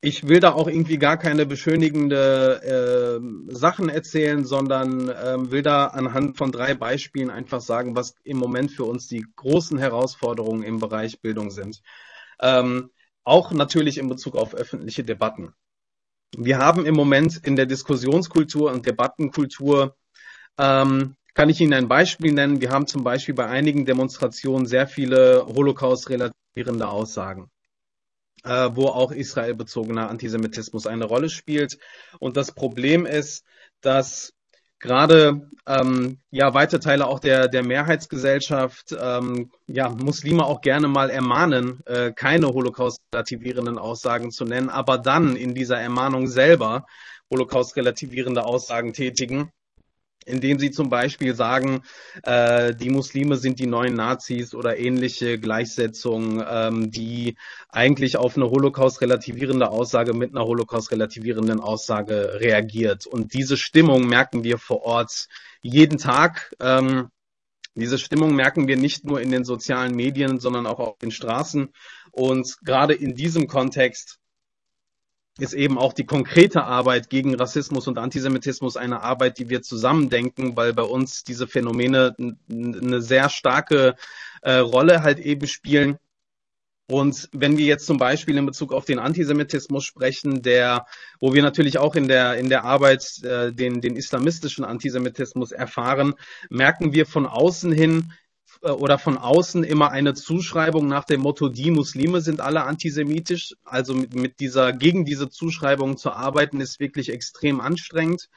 [0.04, 5.86] ich will da auch irgendwie gar keine beschönigende äh, Sachen erzählen, sondern äh, will da
[5.86, 10.80] anhand von drei Beispielen einfach sagen, was im Moment für uns die großen Herausforderungen im
[10.80, 11.82] Bereich Bildung sind.
[12.40, 12.90] Ähm,
[13.22, 15.54] auch natürlich in Bezug auf öffentliche Debatten.
[16.36, 19.96] Wir haben im Moment in der Diskussionskultur und Debattenkultur,
[20.58, 22.60] ähm, kann ich Ihnen ein Beispiel nennen.
[22.60, 27.50] Wir haben zum Beispiel bei einigen Demonstrationen sehr viele Holocaust-relativierende Aussagen,
[28.44, 31.78] äh, wo auch israelbezogener Antisemitismus eine Rolle spielt.
[32.18, 33.44] Und das Problem ist,
[33.80, 34.32] dass
[34.82, 41.08] gerade ähm, ja weite Teile auch der der Mehrheitsgesellschaft ähm, ja Muslime auch gerne mal
[41.08, 46.84] ermahnen, äh, keine Holocaust-relativierenden Aussagen zu nennen, aber dann in dieser Ermahnung selber
[47.30, 49.50] Holocaust-relativierende Aussagen tätigen
[50.26, 51.82] indem sie zum Beispiel sagen,
[52.22, 57.36] äh, die Muslime sind die neuen Nazis oder ähnliche Gleichsetzungen, ähm, die
[57.68, 63.06] eigentlich auf eine Holocaust-relativierende Aussage mit einer Holocaust-relativierenden Aussage reagiert.
[63.06, 65.28] Und diese Stimmung merken wir vor Ort
[65.60, 66.54] jeden Tag.
[66.60, 67.08] Ähm,
[67.74, 71.72] diese Stimmung merken wir nicht nur in den sozialen Medien, sondern auch auf den Straßen.
[72.10, 74.18] Und gerade in diesem Kontext
[75.38, 80.56] ist eben auch die konkrete Arbeit gegen Rassismus und Antisemitismus eine Arbeit, die wir zusammendenken,
[80.56, 82.14] weil bei uns diese Phänomene
[82.48, 83.96] eine sehr starke
[84.42, 85.98] äh, Rolle halt eben spielen.
[86.90, 90.84] Und wenn wir jetzt zum Beispiel in Bezug auf den Antisemitismus sprechen, der,
[91.20, 96.12] wo wir natürlich auch in der, in der Arbeit äh, den, den islamistischen Antisemitismus erfahren,
[96.50, 98.12] merken wir von außen hin,
[98.62, 103.54] oder von außen immer eine Zuschreibung nach dem Motto, die Muslime sind alle antisemitisch.
[103.64, 108.28] Also mit, mit dieser, gegen diese Zuschreibung zu arbeiten, ist wirklich extrem anstrengend.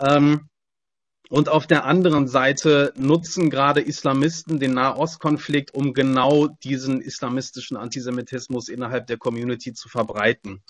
[0.00, 0.48] Ähm,
[1.30, 8.68] und auf der anderen Seite nutzen gerade Islamisten den Nahostkonflikt, um genau diesen islamistischen Antisemitismus
[8.68, 10.62] innerhalb der Community zu verbreiten.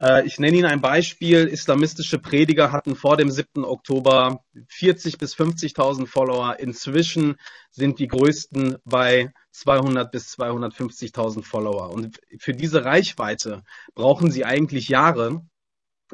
[0.00, 1.46] Äh, ich nenne Ihnen ein Beispiel.
[1.46, 3.64] Islamistische Prediger hatten vor dem 7.
[3.64, 6.58] Oktober 40 bis 50.000 Follower.
[6.58, 7.36] Inzwischen
[7.70, 11.90] sind die größten bei 200 bis 250.000 Follower.
[11.90, 13.62] Und für diese Reichweite
[13.94, 15.42] brauchen sie eigentlich Jahre.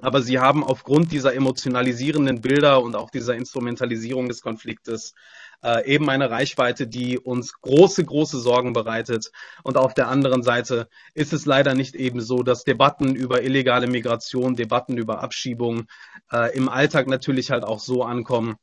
[0.00, 5.14] Aber sie haben aufgrund dieser emotionalisierenden Bilder und auch dieser Instrumentalisierung des Konfliktes
[5.62, 9.30] äh, eben eine Reichweite, die uns große, große Sorgen bereitet.
[9.62, 13.86] Und auf der anderen Seite ist es leider nicht eben so, dass Debatten über illegale
[13.86, 15.84] Migration, Debatten über Abschiebung
[16.32, 18.56] äh, im Alltag natürlich halt auch so ankommen,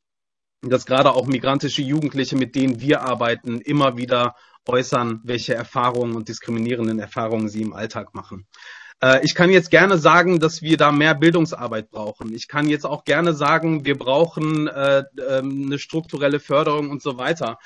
[0.61, 4.35] dass gerade auch migrantische Jugendliche, mit denen wir arbeiten, immer wieder
[4.67, 8.45] äußern, welche Erfahrungen und diskriminierenden Erfahrungen sie im Alltag machen.
[9.01, 12.33] Äh, ich kann jetzt gerne sagen, dass wir da mehr Bildungsarbeit brauchen.
[12.33, 17.17] Ich kann jetzt auch gerne sagen, wir brauchen äh, äh, eine strukturelle Förderung und so
[17.17, 17.57] weiter.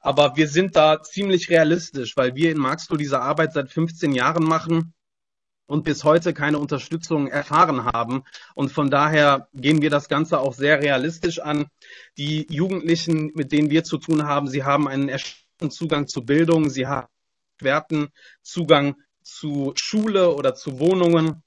[0.00, 4.44] Aber wir sind da ziemlich realistisch, weil wir in Marxloh diese Arbeit seit 15 Jahren
[4.44, 4.94] machen
[5.66, 8.24] und bis heute keine Unterstützung erfahren haben.
[8.54, 11.66] Und von daher gehen wir das Ganze auch sehr realistisch an.
[12.16, 16.70] Die Jugendlichen, mit denen wir zu tun haben, sie haben einen erschwerten Zugang zu Bildung,
[16.70, 17.08] sie haben
[17.58, 18.08] erschwerten
[18.42, 21.42] Zugang zu Schule oder zu Wohnungen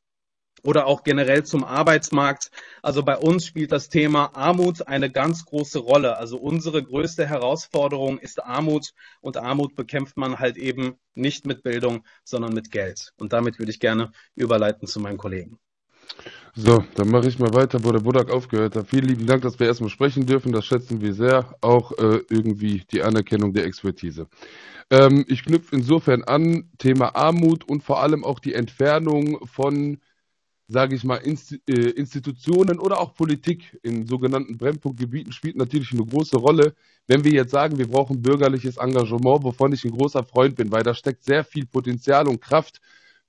[0.63, 2.49] oder auch generell zum Arbeitsmarkt.
[2.81, 6.17] Also bei uns spielt das Thema Armut eine ganz große Rolle.
[6.17, 12.05] Also unsere größte Herausforderung ist Armut und Armut bekämpft man halt eben nicht mit Bildung,
[12.23, 13.13] sondern mit Geld.
[13.17, 15.59] Und damit würde ich gerne überleiten zu meinem Kollegen.
[16.55, 18.87] So, dann mache ich mal weiter, wo der Budak aufgehört hat.
[18.87, 20.51] Vielen lieben Dank, dass wir erstmal sprechen dürfen.
[20.51, 21.55] Das schätzen wir sehr.
[21.61, 24.27] Auch äh, irgendwie die Anerkennung der Expertise.
[24.91, 29.97] Ähm, ich knüpfe insofern an, Thema Armut und vor allem auch die Entfernung von,
[30.67, 36.05] sage ich mal, Inst äh, Institutionen oder auch Politik in sogenannten Brennpunktgebieten spielt natürlich eine
[36.05, 36.75] große Rolle.
[37.07, 40.83] Wenn wir jetzt sagen, wir brauchen bürgerliches Engagement, wovon ich ein großer Freund bin, weil
[40.83, 42.79] da steckt sehr viel Potenzial und Kraft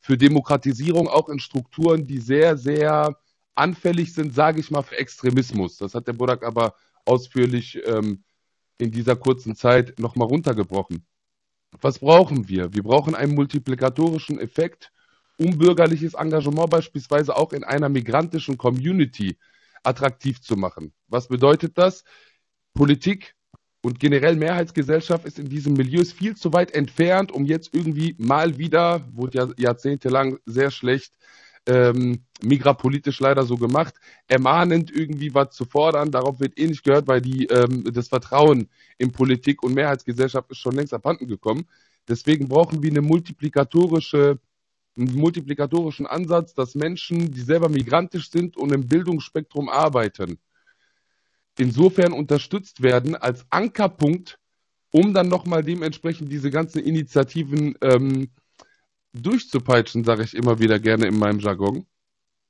[0.05, 3.19] für Demokratisierung, auch in Strukturen, die sehr, sehr
[3.55, 5.79] anfällig sind, sage ich mal, für Extremismus.
[5.79, 6.75] Das hat der Burak aber
[7.07, 8.23] ausführlich ähm,
[8.77, 11.07] in dieser kurzen Zeit nochmal runtergebrochen.
[11.81, 12.75] Was brauchen wir?
[12.75, 14.93] Wir brauchen einen multiplikatorischen Effekt,
[15.39, 19.39] um bürgerliches Engagement beispielsweise auch in einer migrantischen Community
[19.85, 20.93] attraktiv zu machen.
[21.09, 22.05] Was bedeutet das?
[22.75, 23.35] Politik
[23.85, 28.57] und generell Mehrheitsgesellschaft ist in diesem Milieu viel zu weit entfernt, um jetzt irgendwie mal
[28.57, 31.13] wieder, wurde ja jahrzehntelang sehr schlecht
[31.67, 33.95] ähm, migrapolitisch leider so gemacht,
[34.27, 36.11] ermahnend irgendwie was zu fordern.
[36.11, 40.59] Darauf wird eh nicht gehört, weil die, ähm, das Vertrauen in Politik und Mehrheitsgesellschaft ist
[40.59, 41.67] schon längst abhanden gekommen.
[42.09, 44.39] Deswegen brauchen wir eine multiplikatorische,
[44.97, 50.39] einen multiplikatorischen Ansatz, dass Menschen, die selber migrantisch sind und im Bildungsspektrum arbeiten,
[51.59, 54.39] insofern unterstützt werden als Ankerpunkt,
[54.93, 58.31] um dann nochmal dementsprechend diese ganzen Initiativen ähm,
[59.13, 61.87] durchzupeitschen, sage ich immer wieder gerne in meinem Jargon,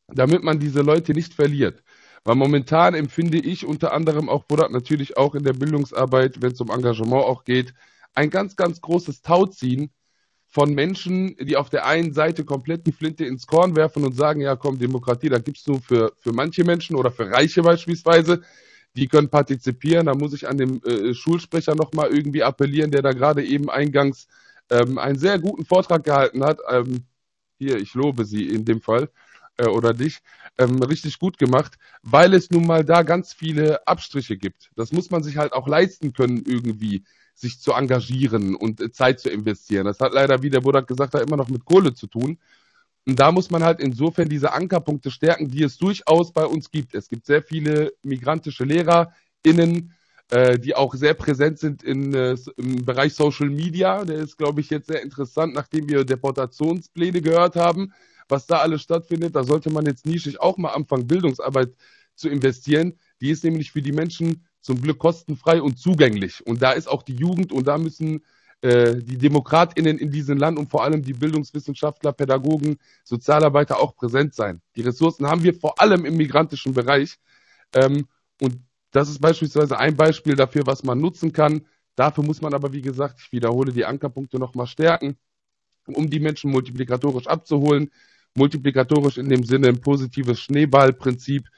[0.08, 1.82] damit man diese Leute nicht verliert.
[2.24, 6.60] Weil momentan empfinde ich unter anderem auch, Buddha, natürlich auch in der Bildungsarbeit, wenn es
[6.60, 7.74] um Engagement auch geht,
[8.14, 9.90] ein ganz, ganz großes Tauziehen
[10.46, 14.40] von Menschen, die auf der einen Seite komplett die Flinte ins Korn werfen und sagen,
[14.40, 18.42] ja komm, Demokratie, da gibt's nur für, für manche Menschen oder für Reiche beispielsweise,
[18.96, 20.06] die können partizipieren.
[20.06, 24.26] Da muss ich an den äh, Schulsprecher nochmal irgendwie appellieren, der da gerade eben eingangs
[24.70, 26.60] ähm, einen sehr guten Vortrag gehalten hat.
[26.70, 27.04] Ähm,
[27.58, 29.10] hier, ich lobe Sie in dem Fall
[29.56, 30.20] äh, oder dich,
[30.58, 34.70] ähm, richtig gut gemacht, weil es nun mal da ganz viele Abstriche gibt.
[34.76, 39.20] Das muss man sich halt auch leisten können irgendwie sich zu engagieren und äh, Zeit
[39.20, 39.86] zu investieren.
[39.86, 42.38] Das hat leider, wie der Budak gesagt hat, immer noch mit Kohle zu tun.
[43.06, 46.94] Und da muss man halt insofern diese Ankerpunkte stärken, die es durchaus bei uns gibt.
[46.94, 49.92] Es gibt sehr viele migrantische LehrerInnen,
[50.30, 54.04] äh, die auch sehr präsent sind in, äh, im Bereich Social Media.
[54.04, 57.92] Der ist, glaube ich, jetzt sehr interessant, nachdem wir Deportationspläne gehört haben,
[58.28, 59.36] was da alles stattfindet.
[59.36, 61.74] Da sollte man jetzt nischig auch mal anfangen, Bildungsarbeit
[62.14, 62.98] zu investieren.
[63.20, 66.46] Die ist nämlich für die Menschen zum Glück kostenfrei und zugänglich.
[66.46, 68.24] Und da ist auch die Jugend und da müssen
[68.62, 74.62] die DemokratInnen in diesem Land und vor allem die Bildungswissenschaftler, Pädagogen, Sozialarbeiter auch präsent sein.
[74.76, 77.18] Die Ressourcen haben wir vor allem im migrantischen Bereich.
[77.74, 78.06] Ähm,
[78.40, 78.58] und
[78.90, 81.66] das ist beispielsweise ein Beispiel dafür, was man nutzen kann.
[81.94, 85.16] Dafür muss man aber, wie gesagt, ich wiederhole die Ankerpunkte nochmal stärken,
[85.86, 87.90] um die Menschen multiplikatorisch abzuholen.
[88.34, 91.48] Multiplikatorisch in dem Sinne ein positives Schneeballprinzip,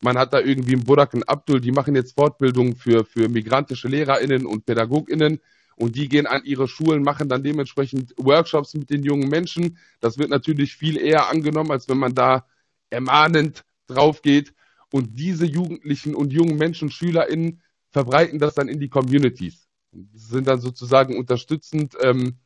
[0.00, 3.88] man hat da irgendwie einen Burak und Abdul, die machen jetzt Fortbildungen für, für migrantische
[3.88, 5.40] LehrerInnen und PädagogInnen
[5.76, 9.78] und die gehen an ihre Schulen, machen dann dementsprechend Workshops mit den jungen Menschen.
[10.00, 12.46] Das wird natürlich viel eher angenommen, als wenn man da
[12.90, 14.54] ermahnend drauf geht.
[14.92, 17.60] Und diese Jugendlichen und jungen Menschen, SchülerInnen,
[17.90, 19.68] verbreiten das dann in die Communities.
[20.12, 22.38] Sind dann sozusagen unterstützend, ähm,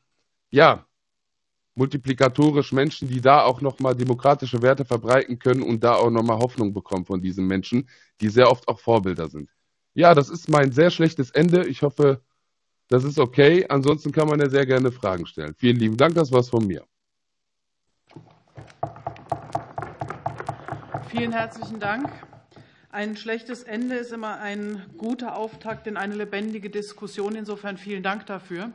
[0.51, 0.87] ja,
[1.74, 6.72] multiplikatorisch Menschen, die da auch nochmal demokratische Werte verbreiten können und da auch nochmal Hoffnung
[6.72, 7.89] bekommen von diesen Menschen,
[8.20, 9.49] die sehr oft auch Vorbilder sind.
[9.95, 11.66] Ja, das ist mein sehr schlechtes Ende.
[11.66, 12.20] Ich hoffe,
[12.89, 13.66] das ist okay.
[13.68, 15.55] Ansonsten kann man ja sehr gerne Fragen stellen.
[15.57, 16.84] Vielen lieben Dank, das war's von mir.
[21.09, 22.11] Vielen herzlichen Dank.
[22.91, 27.34] Ein schlechtes Ende ist immer ein guter Auftakt in eine lebendige Diskussion.
[27.34, 28.72] Insofern vielen Dank dafür.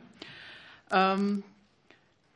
[0.92, 1.42] Ähm,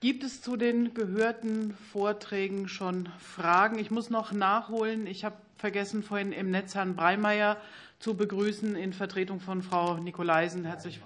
[0.00, 3.78] Gibt es zu den gehörten Vorträgen schon Fragen?
[3.78, 5.08] Ich muss noch nachholen.
[5.08, 7.56] Ich habe vergessen, vorhin im Netz Herrn Breimeyer
[7.98, 10.64] zu begrüßen in Vertretung von Frau Nikolaisen.
[10.64, 11.00] Herzlich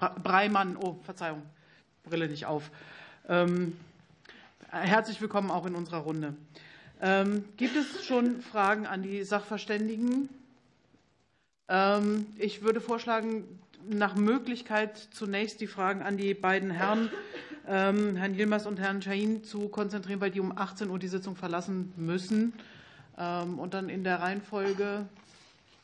[0.00, 1.42] Breimann, oh, Verzeihung,
[2.04, 2.70] Brille nicht auf.
[3.28, 3.76] Ähm,
[4.70, 6.34] herzlich willkommen auch in unserer Runde.
[7.02, 10.30] Ähm, gibt es schon Fragen an die Sachverständigen?
[11.68, 13.44] Ähm, ich würde vorschlagen,
[13.86, 17.10] nach Möglichkeit zunächst die Fragen an die beiden Herren
[17.66, 21.92] Herrn Yilmaz und Herrn Shahin zu konzentrieren, weil die um 18 Uhr die Sitzung verlassen
[21.96, 22.52] müssen.
[23.16, 25.06] Und dann in der Reihenfolge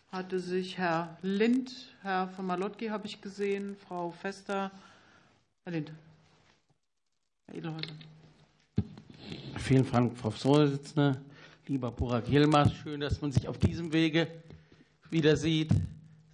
[0.09, 4.71] hatte sich Herr Lind, Herr von Malotki habe ich gesehen, Frau Fester.
[5.65, 5.93] Herr Lind.
[7.47, 7.95] Herr Edelhäuser.
[9.59, 11.21] Vielen Dank, Frau Vorsitzende.
[11.67, 14.29] Lieber Burak Yilmaz, schön, dass man sich auf diesem Wege
[15.11, 15.71] wieder sieht,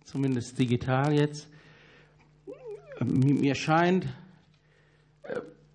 [0.05, 1.49] zumindest digital jetzt.
[3.01, 4.07] Mir scheint,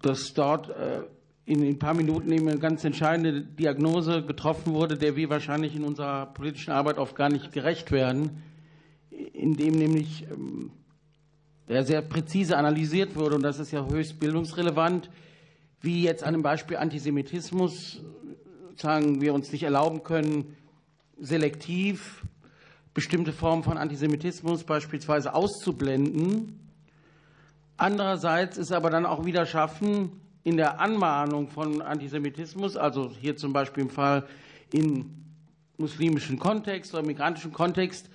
[0.01, 1.01] dass dort äh,
[1.47, 5.85] in ein paar Minuten eben eine ganz entscheidende Diagnose getroffen wurde, der wir wahrscheinlich in
[5.85, 8.43] unserer politischen Arbeit oft gar nicht gerecht werden,
[9.31, 10.71] indem nämlich ähm,
[11.69, 15.09] der sehr präzise analysiert wurde, und das ist ja höchst bildungsrelevant,
[15.79, 18.01] wie jetzt an dem Beispiel Antisemitismus
[18.75, 20.57] sagen wir uns nicht erlauben können,
[21.17, 22.25] selektiv
[22.93, 26.59] bestimmte Formen von Antisemitismus beispielsweise auszublenden.
[27.77, 30.11] Andererseits ist aber dann auch wieder schaffen,
[30.47, 34.25] in der Anmahnung von Antisemitismus, also hier zum Beispiel im Fall
[34.71, 35.25] in
[35.77, 38.09] muslimischen Kontext oder migrantischen Kontext,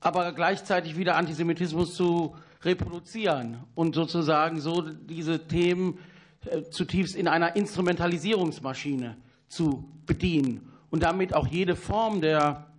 [0.00, 5.98] aber gleichzeitig wieder Antisemitismus zu reproduzieren und sozusagen so diese Themen
[6.46, 9.18] äh, zutiefst in einer Instrumentalisierungsmaschine
[9.48, 12.72] zu bedienen und damit auch jede Form der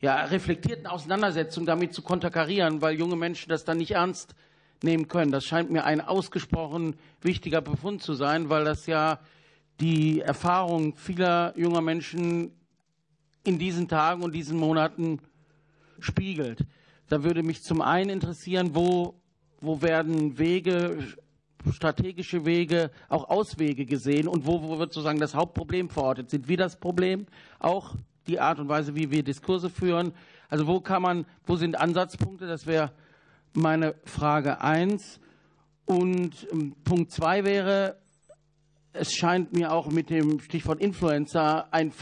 [0.00, 4.51] ja, reflektierten Auseinandersetzung damit zu konterkarieren, weil junge Menschen das dann nicht ernst nehmen
[4.82, 5.32] nehmen können.
[5.32, 9.20] Das scheint mir ein ausgesprochen wichtiger Befund zu sein, weil das ja
[9.80, 12.52] die Erfahrung vieler junger Menschen
[13.44, 15.20] in diesen Tagen und diesen Monaten
[15.98, 16.64] spiegelt.
[17.08, 19.14] Da würde mich zum einen interessieren, wo,
[19.60, 20.98] wo werden Wege,
[21.70, 26.30] strategische Wege, auch Auswege gesehen und wo, wo wird sozusagen das Hauptproblem verortet?
[26.30, 27.26] Sind wir das Problem?
[27.58, 27.94] Auch
[28.26, 30.12] die Art und Weise, wie wir Diskurse führen?
[30.48, 32.46] Also wo kann man, wo sind Ansatzpunkte?
[32.46, 32.92] Das wäre
[33.54, 35.20] meine Frage 1.
[35.84, 37.98] Und ähm, Punkt 2 wäre,
[38.92, 41.92] es scheint mir auch mit dem Stichwort Influencer ein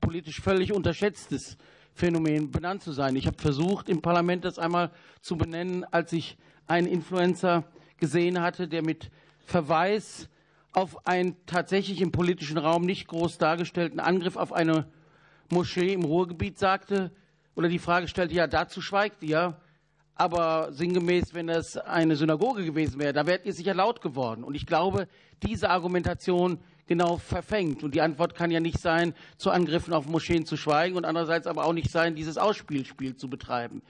[0.00, 1.56] politisch völlig unterschätztes
[1.94, 3.16] Phänomen benannt zu sein.
[3.16, 4.90] Ich habe versucht, im Parlament das einmal
[5.22, 6.36] zu benennen, als ich
[6.66, 7.64] einen Influencer
[7.98, 9.10] gesehen hatte, der mit
[9.46, 10.28] Verweis
[10.72, 14.86] auf einen tatsächlich im politischen Raum nicht groß dargestellten Angriff auf eine
[15.50, 17.10] Moschee im Ruhrgebiet sagte
[17.54, 19.56] oder die Frage stellte, ja, dazu schweigt ihr.
[20.16, 24.44] Aber sinngemäß, wenn das eine Synagoge gewesen wäre, da wärt ihr sicher laut geworden.
[24.44, 25.08] Und ich glaube,
[25.42, 27.82] diese Argumentation genau verfängt.
[27.82, 31.46] Und die Antwort kann ja nicht sein, zu Angriffen auf Moscheen zu schweigen und andererseits
[31.46, 33.82] aber auch nicht sein, dieses Ausspielspiel zu betreiben.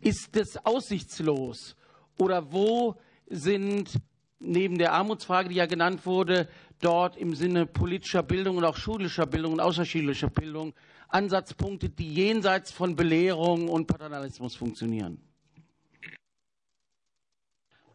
[0.00, 1.76] Ist es aussichtslos?
[2.18, 2.96] Oder wo
[3.28, 3.92] sind
[4.40, 6.48] neben der Armutsfrage, die ja genannt wurde,
[6.80, 10.74] dort im Sinne politischer Bildung und auch schulischer Bildung und außerschulischer Bildung
[11.08, 15.20] Ansatzpunkte, die jenseits von Belehrung und Paternalismus funktionieren?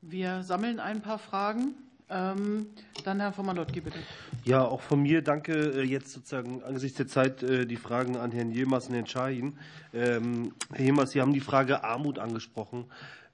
[0.01, 1.75] Wir sammeln ein paar Fragen.
[2.09, 2.67] Ähm,
[3.03, 3.99] dann Herr von Malotki, bitte.
[4.45, 5.51] Ja, auch von mir danke.
[5.53, 9.57] Äh, jetzt sozusagen angesichts der Zeit äh, die Fragen an Herrn Jilmaz und Herrn Schahin.
[9.93, 12.85] Ähm, Herr Jilmaz, Sie haben die Frage Armut angesprochen.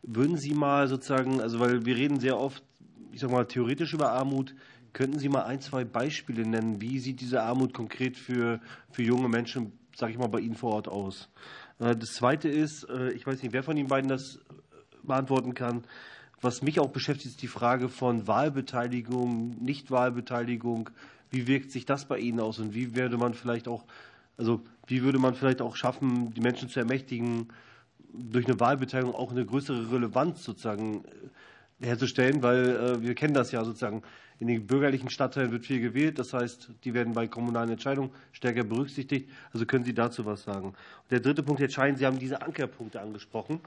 [0.02, 2.64] Würden Sie mal sozusagen, also weil wir reden sehr oft,
[3.12, 4.56] ich sag mal, theoretisch über Armut,
[4.92, 6.82] könnten Sie mal ein, zwei Beispiele nennen?
[6.82, 8.60] Wie sieht diese Armut konkret für,
[8.92, 11.30] für junge Menschen, sage ich mal, bei Ihnen vor Ort aus?
[11.80, 14.40] Äh, das Zweite ist, ich weiß nicht, wer von Ihnen beiden das
[15.04, 15.86] beantworten kann.
[16.42, 20.90] Was mich auch beschäftigt, ist die Frage von Wahlbeteiligung, Nichtwahlbeteiligung.
[21.32, 23.84] Wie wirkt sich das bei Ihnen aus und wie würde man vielleicht auch,
[24.38, 27.48] also wie würde man vielleicht auch schaffen, die Menschen zu ermächtigen,
[28.14, 31.04] durch eine Wahlbeteiligung auch eine größere Relevanz sozusagen
[31.82, 34.04] äh, herzustellen, weil äh, wir kennen das ja sozusagen.
[34.38, 38.66] In den bürgerlichen Stadtteilen wird viel gewählt, das heißt, die werden bei kommunalen Entscheidungen stärker
[38.66, 39.30] berücksichtigt.
[39.54, 40.74] Also können Sie dazu was sagen?
[41.10, 43.62] Der dritte Punkt, Herr Schein, Sie haben diese Ankerpunkte angesprochen.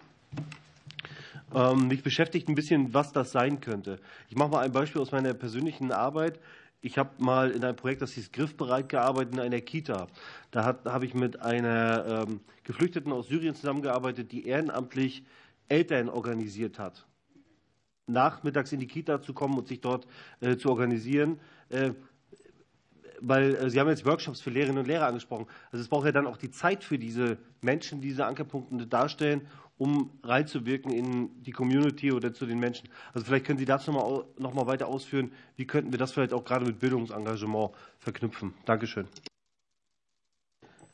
[1.55, 3.99] Ähm, mich beschäftigt ein bisschen, was das sein könnte.
[4.29, 6.41] Ich mache mal ein Beispiel aus meiner persönlichen Arbeit.
[6.81, 10.07] Ich habe mal in einem Projekt, das hieß Griffbereit, gearbeitet in einer Kita.
[10.51, 15.25] Da habe ich mit einer ähm, Geflüchteten aus Syrien zusammengearbeitet, die ehrenamtlich
[15.69, 17.07] Eltern organisiert hat.
[18.07, 20.07] Nachmittags in die Kita zu kommen und sich dort
[20.41, 21.41] äh, zu organisieren.
[21.69, 21.93] Äh,
[23.21, 25.47] weil äh, Sie haben jetzt Workshops für Lehrerinnen und Lehrer angesprochen.
[25.71, 29.47] Also es braucht ja dann auch die Zeit für diese Menschen, die diese Ankerpunkte darstellen,
[29.79, 32.89] um reinzuwirken in die Community oder zu den Menschen.
[33.15, 35.33] Also vielleicht können Sie das noch mal, noch mal weiter ausführen.
[35.57, 38.55] Wie könnten wir das vielleicht auch gerade mit Bildungsengagement verknüpfen?
[38.67, 39.09] Dankeschön.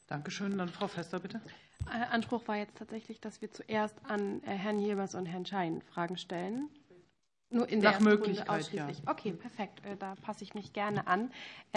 [0.06, 0.56] Dankeschön.
[0.58, 1.40] Dann Frau Fester, bitte.
[1.86, 5.82] Äh, Anspruch war jetzt tatsächlich, dass wir zuerst an äh, Herrn Jebers und Herrn Schein
[5.82, 6.68] Fragen stellen.
[7.50, 8.88] Nur in Nach Möglichkeit, ja.
[9.06, 9.84] Okay, perfekt.
[9.84, 11.30] Äh, da passe ich mich gerne an.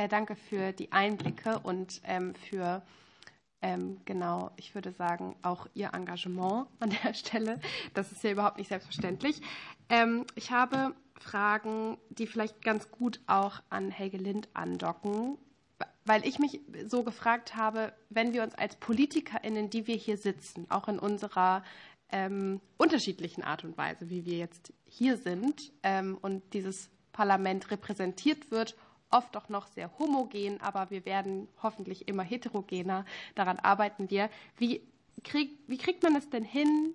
[0.10, 2.82] Danke für die Einblicke und ähm, für
[3.62, 7.60] ähm, genau, ich würde sagen, auch Ihr Engagement an der Stelle.
[7.94, 9.42] Das ist ja überhaupt nicht selbstverständlich.
[9.90, 15.38] Ähm, ich habe Fragen, die vielleicht ganz gut auch an Helge Lind andocken,
[16.06, 20.66] weil ich mich so gefragt habe, wenn wir uns als PolitikerInnen, die wir hier sitzen,
[20.70, 21.64] auch in unserer
[22.12, 28.52] ähm, unterschiedlichen Art und Weise, wie wir jetzt hier sind ähm, und dieses Parlament repräsentiert
[28.52, 28.76] wird
[29.10, 33.06] oft auch noch sehr homogen, aber wir werden hoffentlich immer heterogener.
[33.36, 34.30] Daran arbeiten wir.
[34.58, 34.82] Wie,
[35.24, 36.94] krieg, wie kriegt man es denn hin,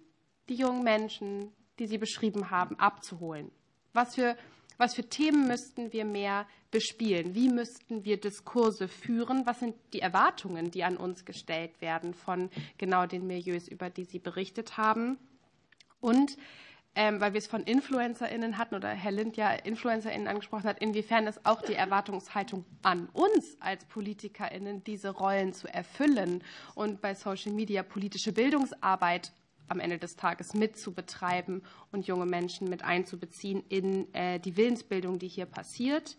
[0.48, 3.50] die jungen Menschen, die Sie beschrieben haben, abzuholen?
[3.92, 4.36] Was für,
[4.78, 7.34] was für Themen müssten wir mehr bespielen?
[7.34, 9.46] Wie müssten wir Diskurse führen?
[9.46, 14.04] Was sind die Erwartungen, die an uns gestellt werden von genau den Milieus, über die
[14.04, 15.18] Sie berichtet haben?
[16.00, 16.36] Und
[16.94, 21.26] ähm, weil wir es von InfluencerInnen hatten oder Herr Lind ja InfluencerInnen angesprochen hat, inwiefern
[21.26, 27.52] ist auch die Erwartungshaltung an uns als PolitikerInnen, diese Rollen zu erfüllen und bei Social
[27.52, 29.32] Media politische Bildungsarbeit
[29.68, 31.62] am Ende des Tages mitzubetreiben
[31.92, 36.16] und junge Menschen mit einzubeziehen in äh, die Willensbildung, die hier passiert.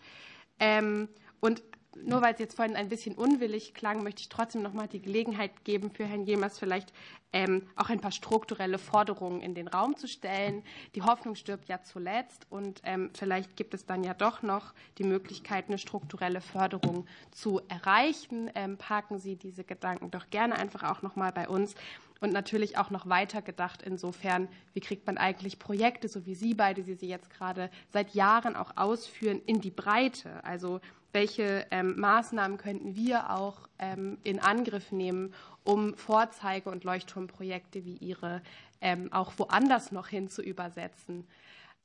[0.59, 1.07] Ähm,
[1.39, 1.61] und
[1.95, 5.01] nur weil es jetzt vorhin ein bisschen unwillig klang, möchte ich trotzdem noch mal die
[5.01, 6.93] Gelegenheit geben, für Herrn Jemers vielleicht
[7.31, 10.63] ähm, auch ein paar strukturelle Forderungen in den Raum zu stellen.
[10.95, 15.03] Die Hoffnung stirbt ja zuletzt und ähm, vielleicht gibt es dann ja doch noch die
[15.03, 18.51] Möglichkeit, eine strukturelle Förderung zu erreichen.
[18.55, 21.75] Ähm, parken Sie diese Gedanken doch gerne einfach auch noch mal bei uns
[22.23, 26.53] und natürlich auch noch weiter gedacht insofern, wie kriegt man eigentlich Projekte, so wie Sie
[26.53, 30.43] beide, die Sie jetzt gerade seit Jahren auch ausführen, in die Breite.
[30.45, 30.79] Also
[31.13, 35.33] welche ähm, Maßnahmen könnten wir auch ähm, in Angriff nehmen,
[35.63, 38.41] um Vorzeige- und Leuchtturmprojekte wie Ihre
[38.81, 41.25] ähm, auch woanders noch hin zu übersetzen.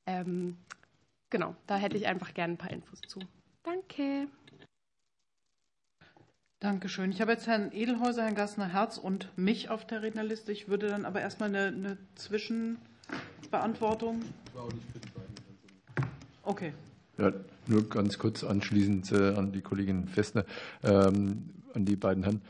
[0.07, 0.57] Ähm,
[1.31, 3.21] genau, da hätte ich einfach gerne ein paar Infos zu.
[3.63, 4.29] Danke.
[6.61, 7.13] Dankeschön.
[7.13, 10.51] Ich habe jetzt Herrn Edelhäuser, Herrn Gassner-Herz und mich auf der Rednerliste.
[10.51, 14.23] Ich würde dann aber erstmal eine, eine Zwischenbeantwortung.
[16.43, 16.73] Okay.
[17.19, 17.33] Ja,
[17.67, 20.45] nur ganz kurz anschließend äh, an die Kollegin Festner,
[20.85, 22.41] ähm, an die beiden Herren.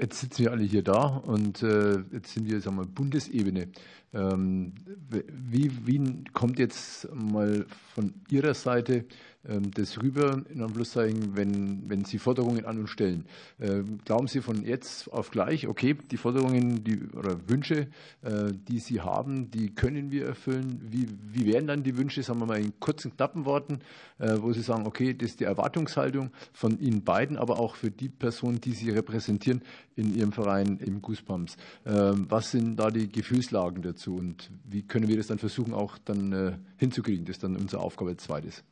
[0.00, 3.68] jetzt sitzen wir alle hier da und äh, jetzt sind wir, sagen wir, Bundesebene.
[4.14, 4.72] Ähm,
[5.10, 9.04] wie, wie kommt jetzt mal von Ihrer Seite
[9.42, 13.24] das rüber, in Anführungszeichen, wenn, wenn Sie Forderungen an uns stellen?
[13.60, 17.88] Ähm, glauben Sie von jetzt auf gleich, okay, die Forderungen die, oder Wünsche,
[18.22, 20.80] äh, die Sie haben, die können wir erfüllen?
[20.90, 23.78] Wie, wie wären dann die Wünsche, sagen wir mal in kurzen, knappen Worten,
[24.18, 27.90] äh, wo Sie sagen, okay, das ist die Erwartungshaltung von Ihnen beiden, aber auch für
[27.90, 29.62] die Person, die Sie repräsentieren
[29.96, 31.56] in Ihrem Verein im Goosebumps.
[31.84, 34.00] Was sind da die Gefühlslagen dazu?
[34.00, 37.24] dazu und wie können wir das dann versuchen, auch dann äh, hinzukriegen?
[37.24, 38.64] Das ist dann unsere Aufgabe als zweites.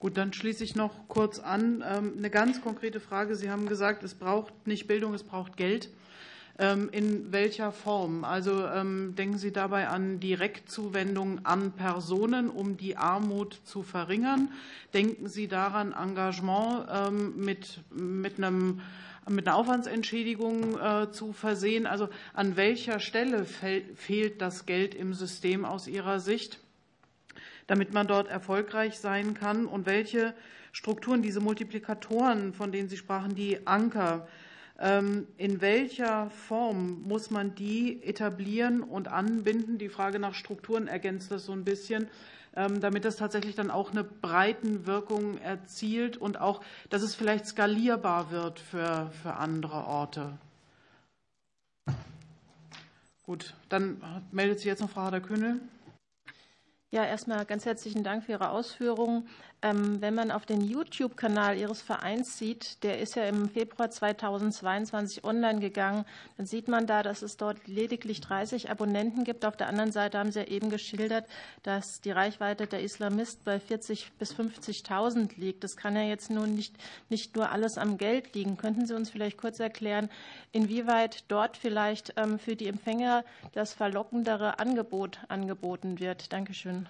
[0.00, 1.84] Gut, dann schließe ich noch kurz an.
[1.86, 3.36] Ähm, eine ganz konkrete Frage.
[3.36, 5.90] Sie haben gesagt, es braucht nicht Bildung, es braucht Geld.
[6.58, 8.24] Ähm, in welcher Form?
[8.24, 14.50] Also ähm, denken Sie dabei an Direktzuwendung an Personen, um die Armut zu verringern?
[14.94, 18.80] Denken Sie daran, Engagement mit, mit einem
[19.28, 21.86] mit einer Aufwandsentschädigung äh, zu versehen.
[21.86, 26.58] Also an welcher Stelle fehlt das Geld im System aus Ihrer Sicht,
[27.70, 29.64] damit man dort erfolgreich sein kann?
[29.64, 30.34] Und welche
[30.72, 34.26] Strukturen, diese Multiplikatoren, von denen Sie sprachen, die Anker,
[34.80, 39.78] ähm, in welcher Form muss man die etablieren und anbinden?
[39.78, 42.08] Die Frage nach Strukturen ergänzt das so ein bisschen.
[42.56, 48.32] Ähm, damit das tatsächlich dann auch eine Breitenwirkung erzielt und auch, dass es vielleicht skalierbar
[48.32, 50.36] wird für, für andere Orte.
[53.22, 54.02] Gut, dann
[54.32, 55.60] meldet sich jetzt noch Frau Hader-Kühnel.
[56.92, 59.28] Ja, erstmal ganz herzlichen Dank für Ihre Ausführungen.
[59.62, 65.22] Ähm, wenn man auf den YouTube-Kanal Ihres Vereins sieht, der ist ja im Februar 2022
[65.22, 66.06] online gegangen,
[66.38, 69.44] dann sieht man da, dass es dort lediglich 30 Abonnenten gibt.
[69.44, 71.26] Auf der anderen Seite haben Sie ja eben geschildert,
[71.62, 75.62] dass die Reichweite der Islamisten bei 40.000 bis 50.000 liegt.
[75.62, 76.74] Das kann ja jetzt nun nicht,
[77.10, 78.56] nicht nur alles am Geld liegen.
[78.56, 80.08] Könnten Sie uns vielleicht kurz erklären,
[80.52, 86.32] inwieweit dort vielleicht ähm, für die Empfänger das verlockendere Angebot angeboten wird?
[86.32, 86.88] Dankeschön.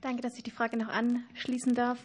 [0.00, 1.98] Danke, dass ich die Frage noch anschließen darf.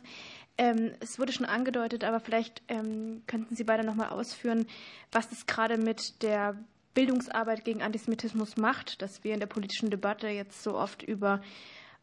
[0.57, 4.67] Ähm, es wurde schon angedeutet, aber vielleicht ähm, könnten Sie beide noch mal ausführen,
[5.11, 6.57] was das gerade mit der
[6.93, 11.41] Bildungsarbeit gegen Antisemitismus macht, dass wir in der politischen Debatte jetzt so oft über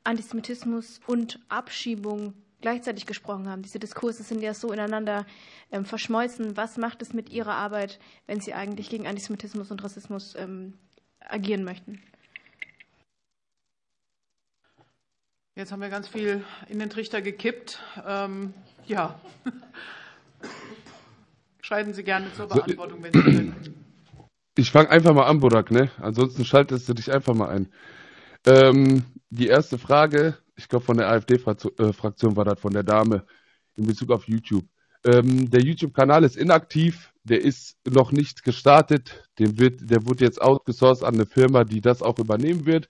[0.04, 3.62] Antisemitismus und Abschiebung gleichzeitig gesprochen haben.
[3.62, 5.26] Diese Diskurse sind ja so ineinander
[5.70, 6.56] ähm, verschmolzen.
[6.56, 10.36] Was macht es mit Ihrer Arbeit, wenn Sie eigentlich gegen Antisemitismus und Rassismus
[11.20, 12.02] agieren möchten?
[15.54, 17.78] Jetzt haben wir ganz viel in den Trichter gekippt.
[18.06, 18.54] Ähm,
[18.86, 19.20] ja.
[21.60, 23.74] Schreiben Sie gerne zur Beantwortung, wenn Sie können.
[24.56, 25.90] Ich fange einfach mal an, Burak, ne?
[26.00, 27.68] Ansonsten schaltest du dich einfach mal ein.
[28.46, 33.26] Ähm, die erste Frage, ich glaube von der AfD-Fraktion war das von der Dame
[33.76, 34.64] in Bezug auf YouTube.
[35.04, 40.40] Ähm, der YouTube-Kanal ist inaktiv, der ist noch nicht gestartet, dem wird, der wurde jetzt
[40.40, 42.88] outgesourced an eine Firma, die das auch übernehmen wird.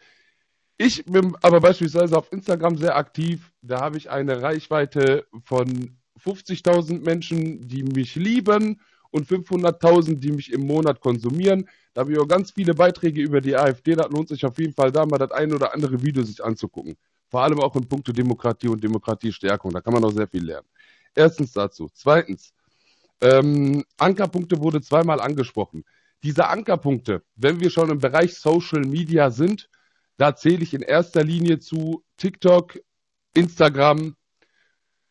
[0.85, 3.53] Ich bin aber beispielsweise auf Instagram sehr aktiv.
[3.63, 8.81] Da habe ich eine Reichweite von 50.000 Menschen, die mich lieben
[9.13, 11.69] und 500.000, die mich im Monat konsumieren.
[11.95, 13.95] Da habe ich auch ganz viele Beiträge über die AfD.
[13.95, 16.97] Da lohnt sich auf jeden Fall da mal das eine oder andere Video sich anzugucken.
[17.29, 19.71] Vor allem auch in puncto Demokratie und Demokratiestärkung.
[19.71, 20.67] Da kann man auch sehr viel lernen.
[21.15, 21.91] Erstens dazu.
[21.95, 22.53] Zweitens,
[23.21, 25.85] ähm, Ankerpunkte wurde zweimal angesprochen.
[26.25, 29.69] Diese Ankerpunkte, wenn wir schon im Bereich Social Media sind,
[30.23, 32.79] da zähle ich in erster Linie zu TikTok,
[33.35, 34.15] Instagram,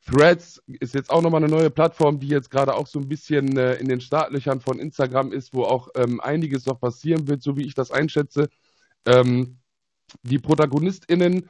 [0.06, 3.58] Threads ist jetzt auch nochmal eine neue Plattform, die jetzt gerade auch so ein bisschen
[3.58, 7.58] äh, in den Startlöchern von Instagram ist, wo auch ähm, einiges noch passieren wird, so
[7.58, 8.48] wie ich das einschätze.
[9.06, 9.58] Ähm,
[10.24, 11.50] die ProtagonistInnen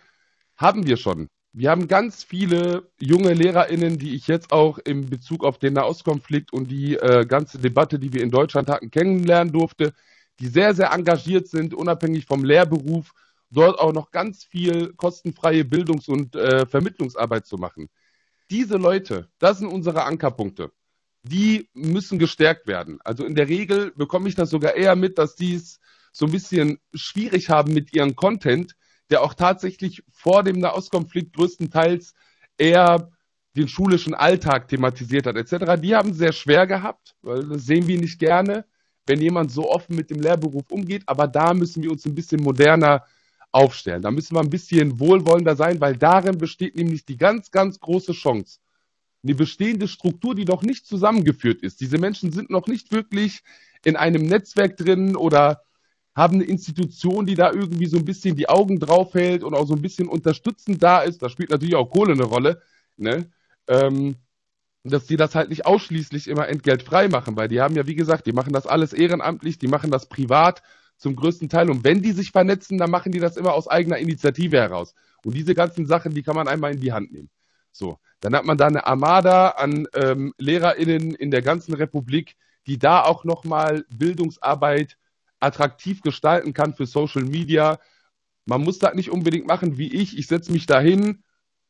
[0.58, 1.28] haben wir schon.
[1.54, 6.52] Wir haben ganz viele junge LehrerInnen, die ich jetzt auch in Bezug auf den Nahostkonflikt
[6.52, 9.94] und die äh, ganze Debatte, die wir in Deutschland hatten, kennenlernen durfte,
[10.40, 13.14] die sehr, sehr engagiert sind, unabhängig vom Lehrberuf
[13.52, 17.90] dort auch noch ganz viel kostenfreie Bildungs- und äh, Vermittlungsarbeit zu machen.
[18.50, 20.72] Diese Leute, das sind unsere Ankerpunkte.
[21.24, 23.00] Die müssen gestärkt werden.
[23.04, 25.80] Also in der Regel bekomme ich das sogar eher mit, dass die es
[26.12, 28.76] so ein bisschen schwierig haben mit ihrem Content,
[29.10, 32.14] der auch tatsächlich vor dem Nahostkonflikt größtenteils
[32.58, 33.12] eher
[33.56, 35.80] den schulischen Alltag thematisiert hat, etc.
[35.82, 38.66] Die haben sehr schwer gehabt, weil das sehen wir nicht gerne,
[39.06, 41.04] wenn jemand so offen mit dem Lehrberuf umgeht.
[41.06, 43.04] Aber da müssen wir uns ein bisschen moderner
[43.52, 44.02] aufstellen.
[44.02, 48.14] Da müssen wir ein bisschen wohlwollender sein, weil darin besteht nämlich die ganz, ganz große
[48.14, 48.60] Chance.
[49.24, 51.82] Eine bestehende Struktur, die noch nicht zusammengeführt ist.
[51.82, 53.44] Diese Menschen sind noch nicht wirklich
[53.84, 55.64] in einem Netzwerk drin oder
[56.16, 59.66] haben eine Institution, die da irgendwie so ein bisschen die Augen drauf hält und auch
[59.66, 61.22] so ein bisschen unterstützend da ist.
[61.22, 62.62] Da spielt natürlich auch Kohle eine Rolle,
[62.98, 63.32] ne?
[63.68, 64.16] Ähm,
[64.84, 68.26] dass die das halt nicht ausschließlich immer entgeltfrei machen, weil die haben ja, wie gesagt,
[68.26, 70.64] die machen das alles ehrenamtlich, die machen das privat
[71.02, 71.70] zum größten Teil.
[71.70, 74.94] Und wenn die sich vernetzen, dann machen die das immer aus eigener Initiative heraus.
[75.26, 77.30] Und diese ganzen Sachen, die kann man einmal in die Hand nehmen.
[77.72, 82.36] So, dann hat man da eine Armada an ähm, LehrerInnen in der ganzen Republik,
[82.68, 84.98] die da auch nochmal Bildungsarbeit
[85.40, 87.80] attraktiv gestalten kann für Social Media.
[88.46, 90.18] Man muss das nicht unbedingt machen wie ich.
[90.20, 91.24] Ich setze mich dahin,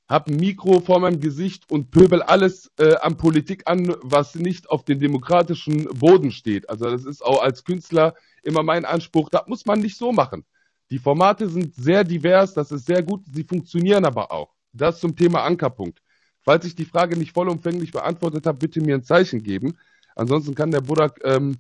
[0.09, 4.69] habe ein Mikro vor meinem Gesicht und pöbel alles äh, an Politik an, was nicht
[4.69, 6.69] auf dem demokratischen Boden steht.
[6.69, 8.13] Also das ist auch als Künstler
[8.43, 9.29] immer mein Anspruch.
[9.29, 10.45] Das muss man nicht so machen.
[10.89, 14.53] Die Formate sind sehr divers, das ist sehr gut, sie funktionieren aber auch.
[14.73, 16.01] Das zum Thema Ankerpunkt.
[16.41, 19.77] Falls ich die Frage nicht vollumfänglich beantwortet habe, bitte mir ein Zeichen geben.
[20.15, 21.57] Ansonsten kann der Budak ähm,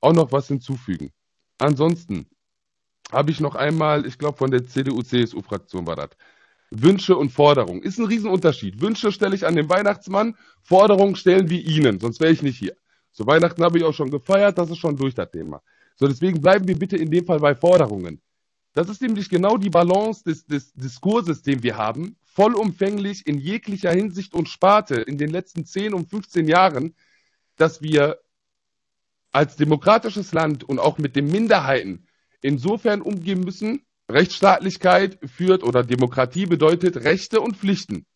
[0.00, 1.12] auch noch was hinzufügen.
[1.58, 2.26] Ansonsten
[3.12, 6.10] habe ich noch einmal, ich glaube von der CDU-CSU-Fraktion war das,
[6.70, 7.82] Wünsche und Forderungen.
[7.82, 8.80] Ist ein Riesenunterschied.
[8.80, 12.74] Wünsche stelle ich an den Weihnachtsmann, Forderungen stellen wir Ihnen, sonst wäre ich nicht hier.
[13.12, 15.62] So Weihnachten habe ich auch schon gefeiert, das ist schon durch das Thema.
[15.96, 18.20] So, deswegen bleiben wir bitte in dem Fall bei Forderungen.
[18.74, 23.92] Das ist nämlich genau die Balance des, des Diskurses, den wir haben, vollumfänglich in jeglicher
[23.92, 26.94] Hinsicht und Sparte in den letzten 10 und 15 Jahren,
[27.56, 28.18] dass wir
[29.30, 32.06] als demokratisches Land und auch mit den Minderheiten
[32.40, 38.06] insofern umgehen müssen, Rechtsstaatlichkeit führt oder Demokratie bedeutet Rechte und Pflichten.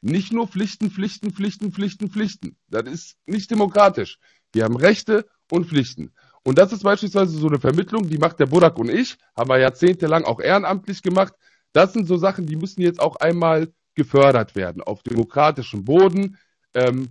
[0.00, 2.56] Nicht nur Pflichten, Pflichten, Pflichten, Pflichten, Pflichten.
[2.68, 4.18] Das ist nicht demokratisch.
[4.52, 6.12] Wir haben Rechte und Pflichten.
[6.44, 9.58] Und das ist beispielsweise so eine Vermittlung, die macht der Burak und ich, haben wir
[9.58, 11.34] jahrzehntelang auch ehrenamtlich gemacht.
[11.72, 16.38] Das sind so Sachen, die müssen jetzt auch einmal gefördert werden auf demokratischem Boden.
[16.74, 17.08] Ähm,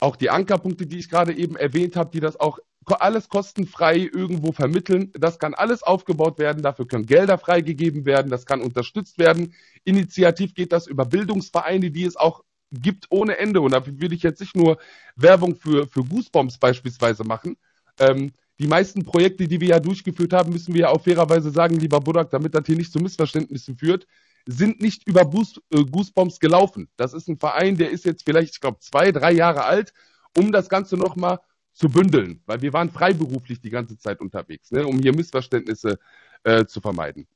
[0.00, 2.58] auch die Ankerpunkte, die ich gerade eben erwähnt habe, die das auch
[3.00, 5.12] alles kostenfrei irgendwo vermitteln.
[5.14, 9.54] Das kann alles aufgebaut werden, dafür können Gelder freigegeben werden, das kann unterstützt werden.
[9.84, 13.60] Initiativ geht das über Bildungsvereine, die es auch gibt ohne Ende.
[13.60, 14.78] Und dafür würde ich jetzt nicht nur
[15.16, 17.56] Werbung für, für Goosebombs beispielsweise machen.
[17.98, 21.76] Ähm, die meisten Projekte, die wir ja durchgeführt haben, müssen wir ja auch fairerweise sagen,
[21.76, 24.06] lieber Budak, damit das hier nicht zu Missverständnissen führt,
[24.46, 26.88] sind nicht über äh, Goosebombs gelaufen.
[26.96, 29.92] Das ist ein Verein, der ist jetzt vielleicht, ich glaube, zwei, drei Jahre alt,
[30.36, 31.38] um das Ganze nochmal
[31.72, 35.98] zu bündeln, weil wir waren freiberuflich die ganze Zeit unterwegs, ne, um hier Missverständnisse
[36.42, 37.28] äh, zu vermeiden.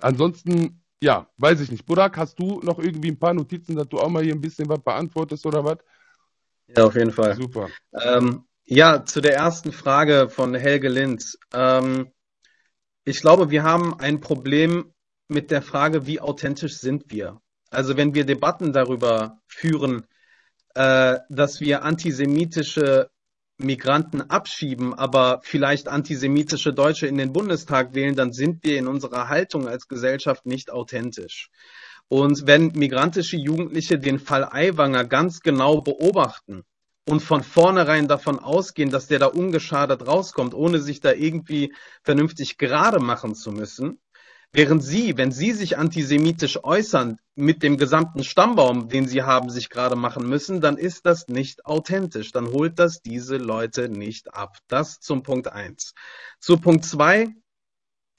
[0.00, 1.86] Ansonsten, ja, weiß ich nicht.
[1.86, 4.68] Burak, hast du noch irgendwie ein paar Notizen, dass du auch mal hier ein bisschen
[4.68, 5.78] was beantwortest oder was?
[6.76, 7.34] Ja, auf jeden Fall.
[7.34, 7.68] Super.
[7.92, 11.38] Ähm, ja, zu der ersten Frage von Helge Linz.
[11.52, 12.12] Ähm,
[13.04, 14.92] ich glaube, wir haben ein Problem
[15.28, 17.40] mit der Frage, wie authentisch sind wir?
[17.70, 20.06] Also wenn wir Debatten darüber führen,
[20.74, 23.10] äh, dass wir antisemitische
[23.58, 29.28] Migranten abschieben, aber vielleicht antisemitische Deutsche in den Bundestag wählen, dann sind wir in unserer
[29.28, 31.50] Haltung als Gesellschaft nicht authentisch.
[32.08, 36.64] Und wenn migrantische Jugendliche den Fall Aiwanger ganz genau beobachten
[37.08, 42.58] und von vornherein davon ausgehen, dass der da ungeschadet rauskommt, ohne sich da irgendwie vernünftig
[42.58, 44.00] gerade machen zu müssen,
[44.54, 49.70] Während Sie, wenn Sie sich antisemitisch äußern mit dem gesamten Stammbaum, den Sie haben sich
[49.70, 52.32] gerade machen müssen, dann ist das nicht authentisch.
[52.32, 54.58] Dann holt das diese Leute nicht ab.
[54.68, 55.94] Das zum Punkt eins.
[56.38, 57.28] Zu Punkt zwei,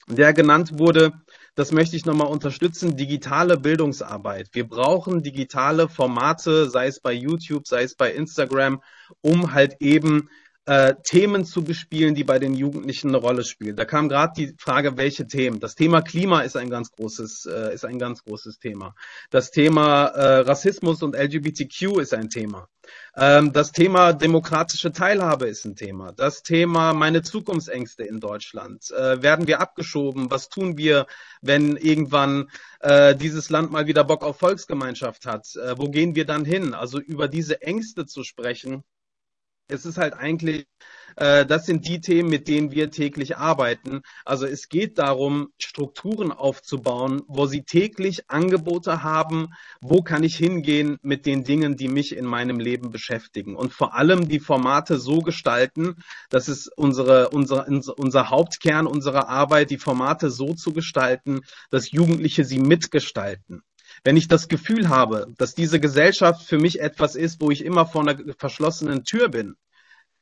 [0.08, 1.12] der genannt wurde,
[1.54, 4.48] das möchte ich nochmal unterstützen, digitale Bildungsarbeit.
[4.52, 8.82] Wir brauchen digitale Formate, sei es bei YouTube, sei es bei Instagram,
[9.20, 10.28] um halt eben
[10.66, 13.76] äh, Themen zu bespielen, die bei den Jugendlichen eine Rolle spielen.
[13.76, 15.60] Da kam gerade die Frage, welche Themen.
[15.60, 18.94] Das Thema Klima ist ein ganz großes, äh, ist ein ganz großes Thema.
[19.30, 22.68] Das Thema äh, Rassismus und LGBTQ ist ein Thema.
[23.16, 26.12] Ähm, das Thema demokratische Teilhabe ist ein Thema.
[26.12, 28.90] Das Thema meine Zukunftsängste in Deutschland.
[28.90, 30.30] Äh, werden wir abgeschoben?
[30.30, 31.06] Was tun wir,
[31.42, 32.48] wenn irgendwann
[32.80, 35.46] äh, dieses Land mal wieder Bock auf Volksgemeinschaft hat?
[35.56, 36.74] Äh, wo gehen wir dann hin?
[36.74, 38.82] Also über diese Ängste zu sprechen,
[39.68, 40.66] es ist halt eigentlich,
[41.16, 44.02] äh, das sind die Themen, mit denen wir täglich arbeiten.
[44.24, 49.48] Also es geht darum, Strukturen aufzubauen, wo sie täglich Angebote haben,
[49.80, 53.56] wo kann ich hingehen mit den Dingen, die mich in meinem Leben beschäftigen.
[53.56, 55.96] Und vor allem die Formate so gestalten,
[56.28, 61.40] das ist unsere, unsere, unser Hauptkern unserer Arbeit, die Formate so zu gestalten,
[61.70, 63.62] dass Jugendliche sie mitgestalten.
[64.04, 67.86] Wenn ich das Gefühl habe, dass diese Gesellschaft für mich etwas ist, wo ich immer
[67.86, 69.56] vor einer verschlossenen Tür bin,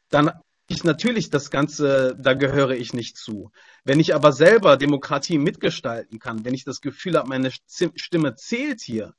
[0.09, 0.31] dann
[0.69, 3.51] ich natürlich das Ganze, da gehöre ich nicht zu.
[3.85, 8.81] Wenn ich aber selber Demokratie mitgestalten kann, wenn ich das Gefühl habe, meine Stimme zählt
[8.81, 9.15] hier,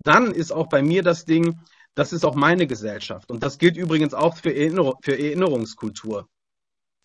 [0.00, 1.60] dann ist auch bei mir das Ding,
[1.94, 3.30] das ist auch meine Gesellschaft.
[3.30, 6.28] Und das gilt übrigens auch für, Erinner für Erinnerungskultur.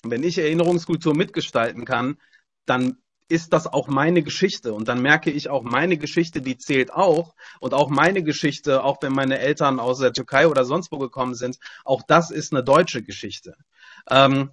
[0.04, 2.18] Wenn ich Erinnerungskultur mitgestalten kann,
[2.66, 2.98] dann
[3.34, 4.74] ist das auch meine Geschichte.
[4.74, 7.34] Und dann merke ich auch, meine Geschichte, die zählt auch.
[7.60, 11.34] Und auch meine Geschichte, auch wenn meine Eltern aus der Türkei oder sonst wo gekommen
[11.34, 13.56] sind, auch das ist eine deutsche Geschichte.
[14.08, 14.52] Ähm,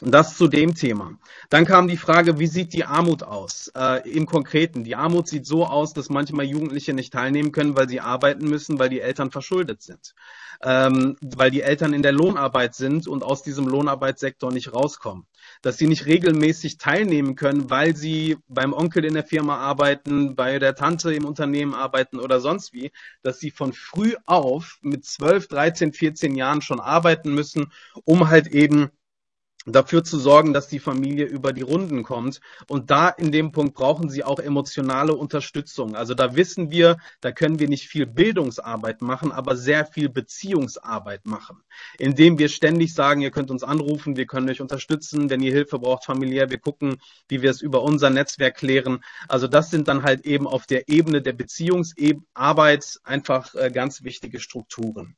[0.00, 1.18] das zu dem Thema.
[1.50, 3.70] Dann kam die Frage, wie sieht die Armut aus?
[3.76, 4.82] Äh, Im Konkreten.
[4.82, 8.78] Die Armut sieht so aus, dass manchmal Jugendliche nicht teilnehmen können, weil sie arbeiten müssen,
[8.78, 10.14] weil die Eltern verschuldet sind.
[10.62, 15.26] Ähm, weil die Eltern in der Lohnarbeit sind und aus diesem Lohnarbeitssektor nicht rauskommen.
[15.64, 20.58] Dass sie nicht regelmäßig teilnehmen können, weil sie beim Onkel in der Firma arbeiten, bei
[20.58, 22.92] der Tante im Unternehmen arbeiten oder sonst wie.
[23.22, 27.72] Dass sie von früh auf mit 12, 13, 14 Jahren schon arbeiten müssen,
[28.04, 28.90] um halt eben
[29.66, 32.40] dafür zu sorgen, dass die Familie über die Runden kommt.
[32.68, 35.96] Und da in dem Punkt brauchen sie auch emotionale Unterstützung.
[35.96, 41.26] Also da wissen wir, da können wir nicht viel Bildungsarbeit machen, aber sehr viel Beziehungsarbeit
[41.26, 41.62] machen,
[41.98, 45.78] indem wir ständig sagen, ihr könnt uns anrufen, wir können euch unterstützen, wenn ihr Hilfe
[45.78, 49.02] braucht familiär, wir gucken, wie wir es über unser Netzwerk klären.
[49.28, 54.40] Also das sind dann halt eben auf der Ebene der Beziehungsarbeit einfach äh, ganz wichtige
[54.40, 55.16] Strukturen.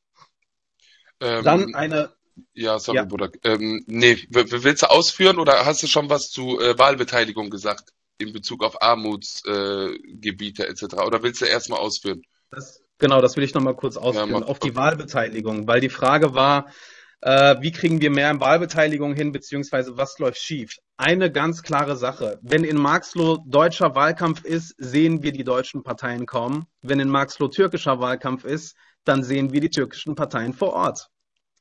[1.20, 2.12] Ähm, Dann eine
[2.54, 3.04] Ja, sorry, Ja.
[3.04, 3.30] Bruder.
[3.44, 8.32] Ähm, nee, willst du ausführen oder hast du schon was zu äh, Wahlbeteiligung gesagt in
[8.32, 10.84] Bezug auf Armutsgebiete äh, etc.
[11.06, 12.22] Oder willst du erstmal ausführen?
[12.50, 16.34] Das, genau, das will ich nochmal kurz ausführen, mach- auf die Wahlbeteiligung, weil die Frage
[16.34, 16.70] war,
[17.20, 20.76] äh, wie kriegen wir mehr Wahlbeteiligung hin, beziehungsweise was läuft schief?
[20.96, 22.38] Eine ganz klare Sache.
[22.42, 26.66] Wenn in Marxloh deutscher Wahlkampf ist, sehen wir die deutschen Parteien kaum.
[26.82, 31.08] Wenn in Marxloh türkischer Wahlkampf ist, dann sehen wir die türkischen Parteien vor Ort.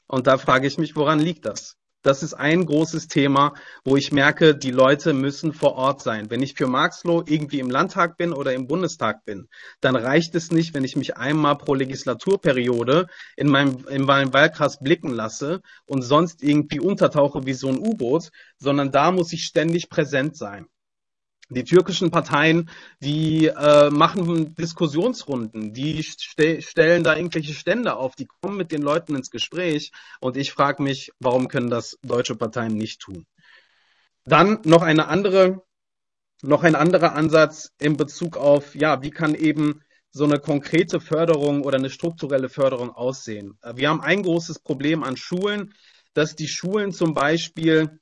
[0.07, 1.77] Und da frage ich mich, woran liegt das?
[2.05, 6.29] Das ist ein großes Thema, wo ich merke, die Leute müssen vor Ort sein.
[6.29, 9.47] Wenn ich für Marxloh irgendwie im Landtag bin oder im Bundestag bin,
[9.81, 14.77] dann reicht es nicht, wenn ich mich einmal pro Legislaturperiode in meinem, in meinem Wahlkreis
[14.79, 18.29] blicken lasse und sonst irgendwie untertauche wie so ein U-Boot,
[18.59, 20.67] sondern da muss ich ständig präsent sein.
[21.49, 22.69] Die türkischen Parteien,
[23.01, 28.81] die äh, machen Diskussionsrunden, die ste stellen da irgendwelche Stände auf, die kommen mit den
[28.81, 33.27] Leuten ins Gespräch und ich frage mich, warum können das deutsche Parteien nicht tun?
[34.23, 35.63] Dann noch eine andere,
[36.41, 41.61] noch ein anderer Ansatz in Bezug auf, ja, wie kann eben so eine konkrete Förderung
[41.61, 43.59] oder eine strukturelle Förderung aussehen?
[43.61, 45.75] Äh, Wir haben ein großes Problem an Schulen,
[46.15, 47.99] dass die Schulen zum Beispiel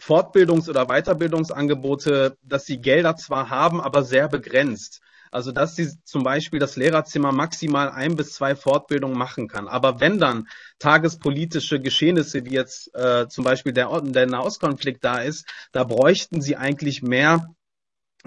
[0.00, 5.00] Fortbildungs- oder Weiterbildungsangebote, dass sie Gelder zwar haben, aber sehr begrenzt.
[5.30, 9.68] Also dass sie zum Beispiel das Lehrerzimmer maximal ein bis zwei Fortbildungen machen kann.
[9.68, 15.46] Aber wenn dann tagespolitische Geschehnisse wie jetzt äh, zum Beispiel der, der Nahostkonflikt da ist,
[15.72, 17.54] da bräuchten sie eigentlich mehr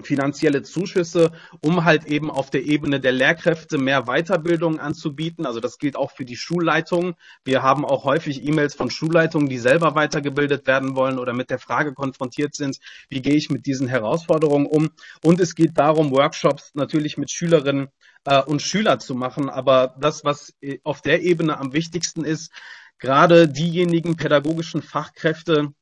[0.02, 5.46] finanzielle Zuschüsse, um halt eben auf der Ebene der Lehrkräfte mehr Weiterbildung anzubieten.
[5.46, 7.14] Also das gilt auch für die Schulleitungen.
[7.44, 11.58] Wir haben auch häufig E-Mails von Schulleitungen, die selber weitergebildet werden wollen oder mit der
[11.58, 12.78] Frage konfrontiert sind,
[13.08, 14.90] wie gehe ich mit diesen Herausforderungen um.
[15.22, 17.88] Und es geht darum, Workshops natürlich mit Schülerinnen
[18.24, 19.48] äh, und Schülern zu machen.
[19.48, 22.52] Aber das, was äh, auf der Ebene am wichtigsten ist,
[22.98, 25.72] gerade diejenigen pädagogischen Fachkräfte,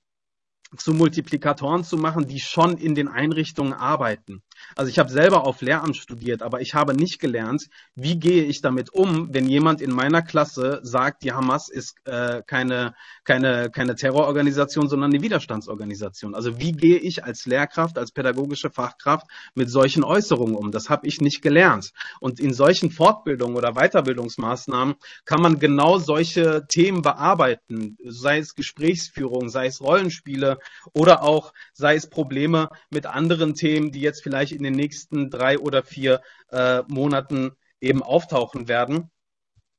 [0.77, 4.43] zu Multiplikatoren zu machen, die schon in den Einrichtungen arbeiten.
[4.77, 8.61] Also ich habe selber auf Lehramt studiert, aber ich habe nicht gelernt, wie gehe ich
[8.61, 12.95] damit um, wenn jemand in meiner Klasse sagt, die Hamas ist äh, keine,
[13.25, 16.35] keine, keine Terrororganisation, sondern eine Widerstandsorganisation.
[16.35, 20.71] Also wie gehe ich als Lehrkraft, als pädagogische Fachkraft mit solchen Äußerungen um?
[20.71, 21.93] Das habe ich nicht gelernt.
[22.21, 24.95] Und in solchen Fortbildungen oder Weiterbildungsmaßnahmen
[25.25, 30.59] kann man genau solche Themen bearbeiten, sei es Gesprächsführung, sei es Rollenspiele
[30.93, 35.59] oder auch sei es Probleme mit anderen Themen, die jetzt vielleicht in den nächsten drei
[35.59, 36.21] oder vier
[36.51, 39.11] äh, Monaten eben auftauchen werden.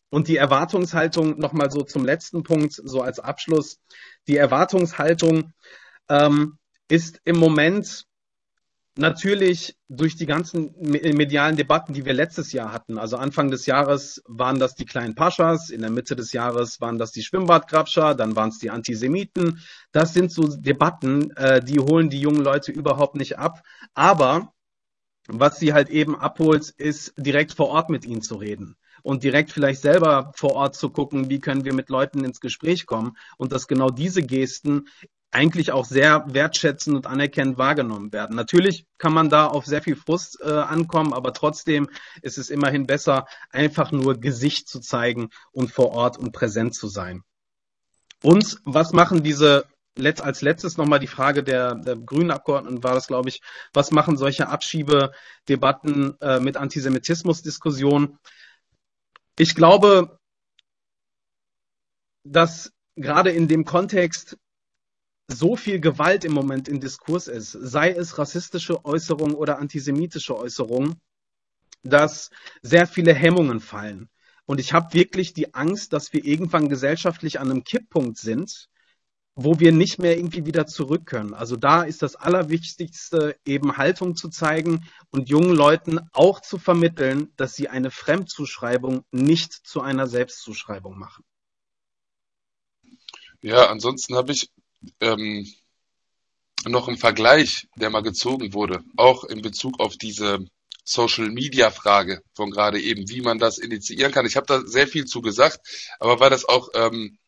[0.09, 3.79] Und die Erwartungshaltung, nochmal so zum letzten Punkt, so als Abschluss,
[4.27, 5.53] die Erwartungshaltung
[6.09, 6.57] ähm,
[6.87, 8.05] ist im Moment
[8.95, 13.65] natürlich durch die ganzen me- medialen Debatten, die wir letztes Jahr hatten, also Anfang des
[13.65, 18.15] Jahres waren das die kleinen Paschas, in der Mitte des Jahres waren das die Schwimmbadgrabscher,
[18.15, 19.61] dann waren es die Antisemiten.
[19.91, 23.61] Das sind so Debatten, äh, die holen die jungen Leute überhaupt nicht ab.
[23.93, 24.53] Aber
[25.31, 29.51] was sie halt eben abholt, ist direkt vor Ort mit ihnen zu reden und direkt
[29.51, 33.51] vielleicht selber vor Ort zu gucken, wie können wir mit Leuten ins Gespräch kommen und
[33.51, 34.87] dass genau diese Gesten
[35.31, 38.35] eigentlich auch sehr wertschätzend und anerkennend wahrgenommen werden.
[38.35, 41.87] Natürlich kann man da auf sehr viel Frust äh, ankommen, aber trotzdem
[42.21, 46.87] ist es immerhin besser, einfach nur Gesicht zu zeigen und vor Ort und präsent zu
[46.87, 47.23] sein.
[48.23, 49.65] Und was machen diese
[49.99, 53.41] letzt, als letztes nochmal die Frage der, der grünen Abgeordneten war das, glaube ich,
[53.73, 58.17] was machen solche Abschiebedebatten äh, mit Antisemitismusdiskussionen?
[59.37, 60.19] Ich glaube,
[62.23, 64.37] dass gerade in dem Kontext
[65.27, 70.99] so viel Gewalt im Moment im Diskurs ist, sei es rassistische Äußerungen oder antisemitische Äußerungen,
[71.83, 72.31] dass
[72.61, 74.09] sehr viele Hemmungen fallen.
[74.45, 78.67] Und ich habe wirklich die Angst, dass wir irgendwann gesellschaftlich an einem Kipppunkt sind,
[79.43, 81.33] wo wir nicht mehr irgendwie wieder zurück können.
[81.33, 87.31] Also da ist das Allerwichtigste, eben Haltung zu zeigen und jungen Leuten auch zu vermitteln,
[87.37, 91.23] dass sie eine Fremdzuschreibung nicht zu einer Selbstzuschreibung machen.
[93.41, 94.49] Ja, ansonsten habe ich
[94.99, 95.47] ähm,
[96.65, 100.45] noch einen Vergleich, der mal gezogen wurde, auch in Bezug auf diese
[100.83, 104.25] Social-Media-Frage von gerade eben, wie man das initiieren kann.
[104.25, 105.59] Ich habe da sehr viel zu gesagt,
[105.99, 107.18] aber weil das auch ähm,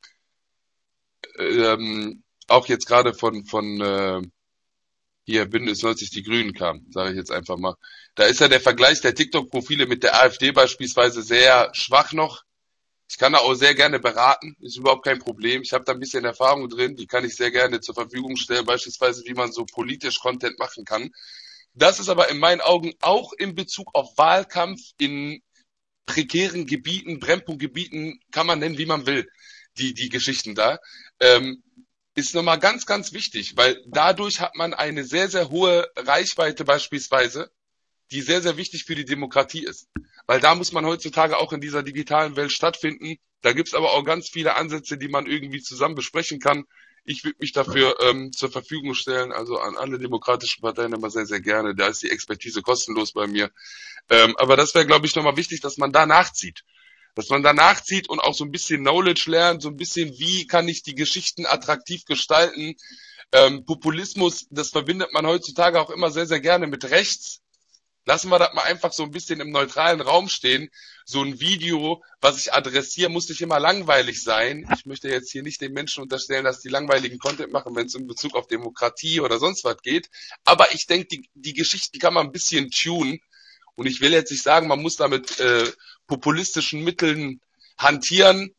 [1.38, 4.22] ähm, auch jetzt gerade von von äh,
[5.26, 7.76] hier Bündnis 90 die Grünen kam, sage ich jetzt einfach mal.
[8.16, 12.44] Da ist ja der Vergleich der TikTok-Profile mit der AfD beispielsweise sehr schwach noch.
[13.10, 15.62] Ich kann da auch sehr gerne beraten, ist überhaupt kein Problem.
[15.62, 18.66] Ich habe da ein bisschen Erfahrung drin, die kann ich sehr gerne zur Verfügung stellen,
[18.66, 21.12] beispielsweise wie man so politisch Content machen kann.
[21.74, 25.42] Das ist aber in meinen Augen auch in Bezug auf Wahlkampf in
[26.06, 29.30] prekären Gebieten, Brennpunktgebieten, kann man nennen, wie man will,
[29.78, 30.80] die, die Geschichten da,
[31.22, 31.64] ähm,
[32.16, 37.52] ist nochmal ganz, ganz wichtig, weil dadurch hat man eine sehr, sehr hohe Reichweite beispielsweise,
[38.12, 39.88] die sehr, sehr wichtig für die Demokratie ist.
[40.28, 43.16] Weil da muss man heutzutage auch in dieser digitalen Welt stattfinden.
[43.42, 46.66] Da gibt's aber auch ganz viele Ansätze, die man irgendwie zusammen besprechen kann.
[47.04, 51.26] Ich würde mich dafür ähm, zur Verfügung stellen, also an alle demokratischen Parteien immer sehr,
[51.26, 51.74] sehr gerne.
[51.74, 53.50] Da ist die Expertise kostenlos bei mir.
[54.10, 56.64] Ähm, aber das wäre, glaube ich, nochmal wichtig, dass man da nachzieht.
[57.16, 60.48] Dass man da nachzieht und auch so ein bisschen Knowledge lernt, so ein bisschen, wie
[60.48, 62.76] kann ich die Geschichten attraktiv gestalten.
[63.34, 67.42] Ähm, Populismus, das verbindet man heutzutage auch immer sehr, sehr gerne mit rechts.
[68.06, 70.70] Lassen wir das mal einfach so ein bisschen im neutralen Raum stehen.
[71.06, 74.68] So ein Video, was ich adressiere, muss nicht immer langweilig sein.
[74.76, 77.96] Ich möchte jetzt hier nicht den Menschen unterstellen, dass die langweiligen Content machen, wenn es
[77.96, 80.10] in Bezug auf Demokratie oder sonst was geht.
[80.46, 83.20] Aber ich denke, die, die Geschichten kann man ein bisschen tunen.
[83.76, 85.72] Und ich will jetzt nicht sagen, man muss damit äh,
[86.12, 87.40] populistischen Mitteln
[87.78, 88.54] hantieren.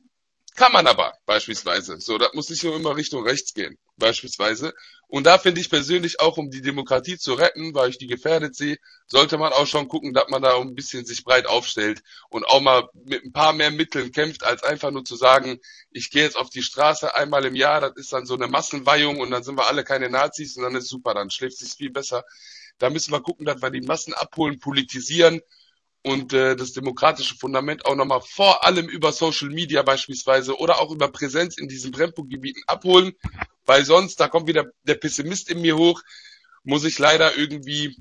[0.55, 1.99] Kann man aber beispielsweise.
[2.01, 4.73] So, das muss nicht immer Richtung rechts gehen, beispielsweise.
[5.07, 8.55] Und da finde ich persönlich auch, um die Demokratie zu retten, weil ich die gefährdet
[8.55, 12.47] sehe, sollte man auch schon gucken, dass man da ein bisschen sich breit aufstellt und
[12.47, 15.59] auch mal mit ein paar mehr Mitteln kämpft, als einfach nur zu sagen,
[15.91, 19.21] ich gehe jetzt auf die Straße einmal im Jahr, das ist dann so eine Massenweihung
[19.21, 21.91] und dann sind wir alle keine Nazis und dann ist super, dann schläft sich viel
[21.91, 22.25] besser.
[22.79, 25.43] Da müssen wir gucken, dass wir die Massen abholen, politisieren
[26.03, 30.91] und äh, das demokratische Fundament auch nochmal vor allem über Social Media beispielsweise oder auch
[30.91, 33.13] über Präsenz in diesen Brennpunktgebieten abholen,
[33.65, 36.03] weil sonst, da kommt wieder der Pessimist in mir hoch,
[36.65, 37.97] muss ich leider irgendwie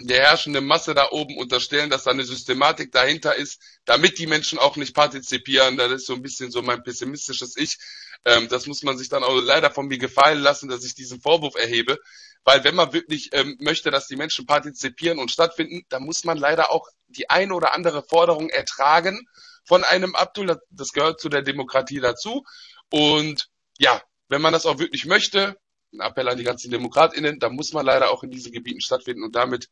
[0.00, 4.58] der herrschenden Masse da oben unterstellen, dass da eine Systematik dahinter ist, damit die Menschen
[4.58, 5.76] auch nicht partizipieren.
[5.76, 7.78] Das ist so ein bisschen so mein pessimistisches Ich.
[8.24, 11.20] Ähm, das muss man sich dann auch leider von mir gefallen lassen, dass ich diesen
[11.20, 11.98] Vorwurf erhebe.
[12.44, 16.38] Weil wenn man wirklich ähm, möchte, dass die Menschen partizipieren und stattfinden, dann muss man
[16.38, 19.26] leider auch die eine oder andere Forderung ertragen
[19.64, 20.60] von einem Abdul.
[20.70, 22.44] Das gehört zu der Demokratie dazu.
[22.90, 25.56] Und ja, wenn man das auch wirklich möchte,
[25.92, 29.22] ein Appell an die ganzen DemokratInnen, dann muss man leider auch in diesen Gebieten stattfinden.
[29.22, 29.68] Und damit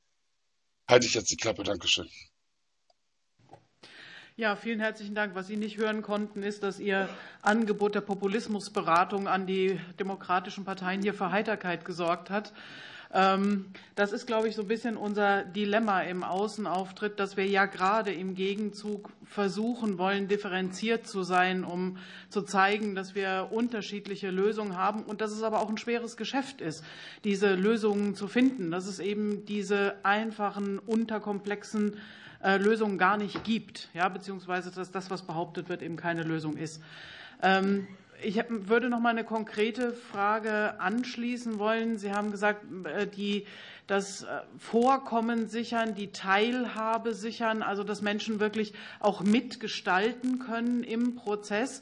[0.86, 1.64] halte ich jetzt die Klappe.
[1.64, 2.08] Dankeschön.
[4.36, 5.34] Ja, vielen herzlichen Dank.
[5.34, 7.08] Was Sie nicht hören konnten, ist, dass Ihr
[7.42, 12.52] Angebot der Populismusberatung an die demokratischen Parteien hier für Heiterkeit gesorgt hat.
[13.12, 13.66] Ähm,
[13.96, 18.12] das ist, glaube ich, so ein bisschen unser Dilemma im Außenauftritt, dass wir ja gerade
[18.12, 25.02] im Gegenzug versuchen wollen, differenziert zu sein, um zu zeigen, dass wir unterschiedliche Lösungen haben
[25.02, 26.84] und dass es aber auch ein schweres Geschäft ist,
[27.24, 31.96] diese Lösungen zu finden, dass es eben diese einfachen, unterkomplexen
[32.42, 36.82] Lösung gar nicht gibt, ja, beziehungsweise dass das, was behauptet wird, eben keine Lösung ist.
[37.42, 37.86] Ähm,
[38.22, 41.98] ich würde noch mal eine konkrete Frage anschließen wollen.
[41.98, 43.46] Sie haben gesagt, äh, die,
[43.86, 51.14] das äh, Vorkommen sichern, die Teilhabe sichern, also dass Menschen wirklich auch mitgestalten können im
[51.14, 51.80] Prozess.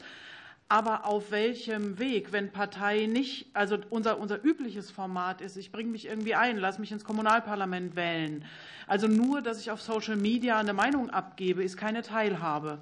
[0.70, 5.90] Aber auf welchem Weg, wenn Partei nicht, also unser, unser übliches Format ist, ich bringe
[5.90, 8.44] mich irgendwie ein, lass mich ins Kommunalparlament wählen.
[8.86, 12.80] Also nur, dass ich auf Social Media eine Meinung abgebe, ist keine Teilhabe.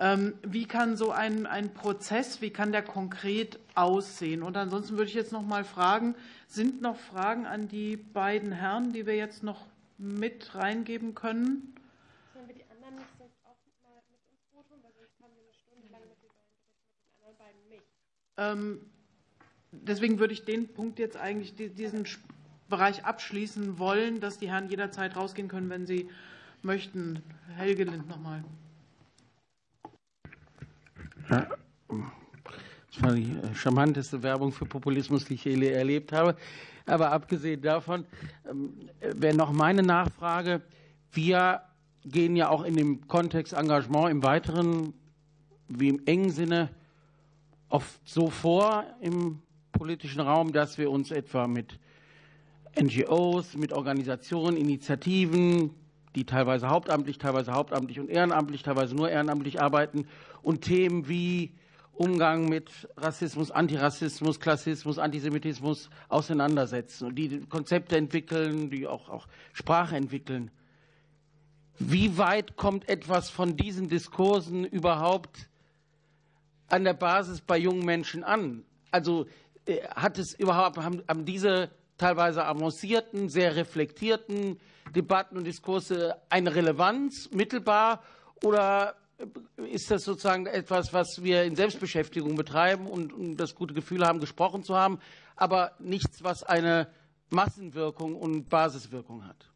[0.00, 4.42] Ähm, wie kann so ein, ein Prozess, wie kann der konkret aussehen?
[4.42, 6.16] Und ansonsten würde ich jetzt noch mal fragen,
[6.48, 9.66] sind noch Fragen an die beiden Herren, die wir jetzt noch
[9.96, 11.72] mit reingeben können?
[19.72, 22.06] Deswegen würde ich den Punkt jetzt eigentlich, diesen
[22.68, 26.08] Bereich abschließen wollen, dass die Herren jederzeit rausgehen können, wenn sie
[26.62, 27.22] möchten.
[27.56, 28.44] Helge Lind nochmal.
[31.28, 36.36] Das war die äh, charmanteste Werbung für Populismus, die ich je erlebt habe.
[36.86, 38.06] Aber abgesehen davon
[38.48, 40.62] ähm, wäre noch meine Nachfrage.
[41.12, 41.62] Wir
[42.04, 44.94] gehen ja auch in dem Kontext Engagement im weiteren,
[45.68, 46.70] wie im engen Sinne,
[47.68, 49.40] oft so vor im
[49.72, 51.78] politischen Raum, dass wir uns etwa mit
[52.80, 55.70] NGOs, mit Organisationen, Initiativen,
[56.14, 60.06] die teilweise hauptamtlich, teilweise hauptamtlich und ehrenamtlich, teilweise nur ehrenamtlich arbeiten
[60.42, 61.54] und Themen wie
[61.92, 69.96] Umgang mit Rassismus, Antirassismus, Klassismus, Antisemitismus auseinandersetzen und die Konzepte entwickeln, die auch, auch Sprache
[69.96, 70.52] entwickeln.
[71.80, 75.48] Wie weit kommt etwas von diesen Diskursen überhaupt
[76.68, 78.64] an der Basis bei jungen Menschen an?
[78.90, 79.26] Also
[79.66, 84.58] äh, hat es überhaupt, haben, haben diese teilweise avancierten, sehr reflektierten
[84.94, 88.02] Debatten und Diskurse eine Relevanz mittelbar
[88.44, 88.94] oder
[89.56, 94.20] ist das sozusagen etwas, was wir in Selbstbeschäftigung betreiben und, und das gute Gefühl haben,
[94.20, 95.00] gesprochen zu haben,
[95.34, 96.88] aber nichts, was eine
[97.30, 99.50] Massenwirkung und Basiswirkung hat?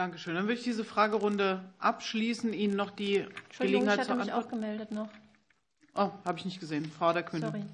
[0.00, 0.34] Dankeschön.
[0.34, 2.54] Dann würde ich diese Fragerunde abschließen.
[2.54, 3.26] Ihnen noch die
[3.58, 5.10] Gelegenheit ich hatte mich auch gemeldet noch.
[5.94, 6.90] Oh, habe ich nicht gesehen.
[6.90, 7.48] Frau der Kühne.
[7.48, 7.64] Sorry.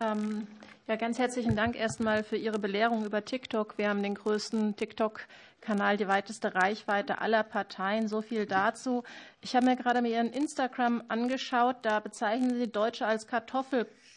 [0.00, 0.48] Ähm,
[0.88, 3.78] ja, ganz herzlichen Dank erstmal für Ihre Belehrung über TikTok.
[3.78, 8.08] Wir haben den größten TikTok-Kanal, die weiteste Reichweite aller Parteien.
[8.08, 9.04] So viel dazu.
[9.40, 11.76] Ich habe mir gerade mal Ihren Instagram angeschaut.
[11.82, 13.28] Da bezeichnen Sie Deutsche als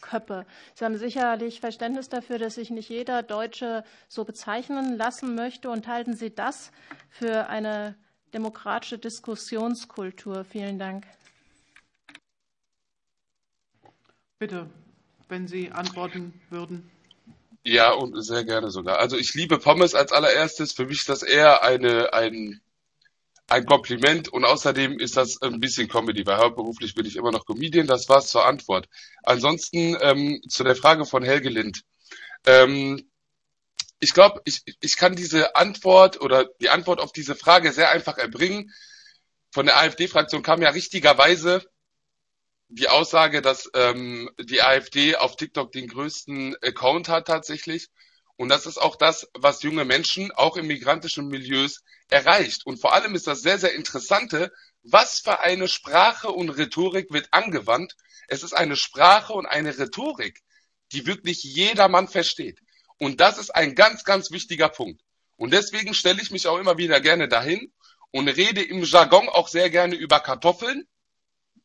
[0.00, 0.46] Kartoffelköppe.
[0.74, 5.70] Sie haben sicherlich Verständnis dafür, dass sich nicht jeder Deutsche so bezeichnen lassen möchte.
[5.70, 6.70] Und halten Sie das
[7.10, 7.96] für eine
[8.34, 10.44] demokratische Diskussionskultur?
[10.44, 11.06] Vielen Dank.
[14.38, 14.68] Bitte,
[15.28, 16.90] wenn Sie antworten würden.
[17.64, 18.98] Ja, und sehr gerne sogar.
[18.98, 20.72] Also ich liebe Pommes als allererstes.
[20.72, 22.60] Für mich ist das eher eine, ein,
[23.48, 27.46] ein Kompliment und außerdem ist das ein bisschen Comedy, weil hauptberuflich bin ich immer noch
[27.46, 27.86] Comedian.
[27.86, 28.88] Das war's zur Antwort.
[29.22, 31.82] Ansonsten ähm, zu der Frage von Helge Lind.
[32.44, 33.08] Ähm,
[34.00, 38.18] ich glaube, ich, ich kann diese Antwort oder die Antwort auf diese Frage sehr einfach
[38.18, 38.72] erbringen.
[39.52, 41.64] Von der AfD-Fraktion kam ja richtigerweise
[42.68, 47.88] die Aussage, dass ähm, die AfD auf TikTok den größten Account hat tatsächlich.
[48.36, 52.66] Und das ist auch das, was junge Menschen auch in migrantischen Milieus erreicht.
[52.66, 57.28] Und vor allem ist das sehr, sehr Interessante, was für eine Sprache und Rhetorik wird
[57.32, 57.96] angewandt.
[58.28, 60.42] Es ist eine Sprache und eine Rhetorik,
[60.92, 62.60] die wirklich jedermann versteht.
[62.98, 65.00] Und das ist ein ganz, ganz wichtiger Punkt.
[65.36, 67.72] Und deswegen stelle ich mich auch immer wieder gerne dahin
[68.10, 70.86] und rede im Jargon auch sehr gerne über Kartoffeln,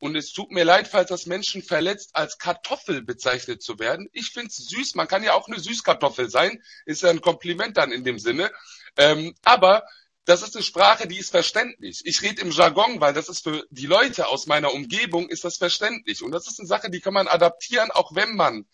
[0.01, 4.09] und es tut mir leid, falls das Menschen verletzt, als Kartoffel bezeichnet zu werden.
[4.13, 4.95] Ich finde es süß.
[4.95, 6.61] Man kann ja auch eine Süßkartoffel sein.
[6.87, 8.51] Ist ja ein Kompliment dann in dem Sinne.
[8.97, 9.83] Ähm, aber
[10.25, 12.01] das ist eine Sprache, die ist verständlich.
[12.03, 15.57] Ich rede im Jargon, weil das ist für die Leute aus meiner Umgebung ist das
[15.57, 16.23] verständlich.
[16.23, 18.65] Und das ist eine Sache, die kann man adaptieren, auch wenn man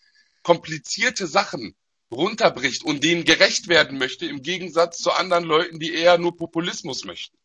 [0.42, 1.76] komplizierte Sachen
[2.10, 7.04] runterbricht und denen gerecht werden möchte, im Gegensatz zu anderen Leuten, die eher nur Populismus
[7.04, 7.36] möchten.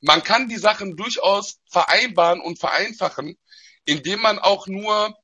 [0.00, 3.36] Man kann die Sachen durchaus vereinbaren und vereinfachen,
[3.84, 5.14] indem man auch nur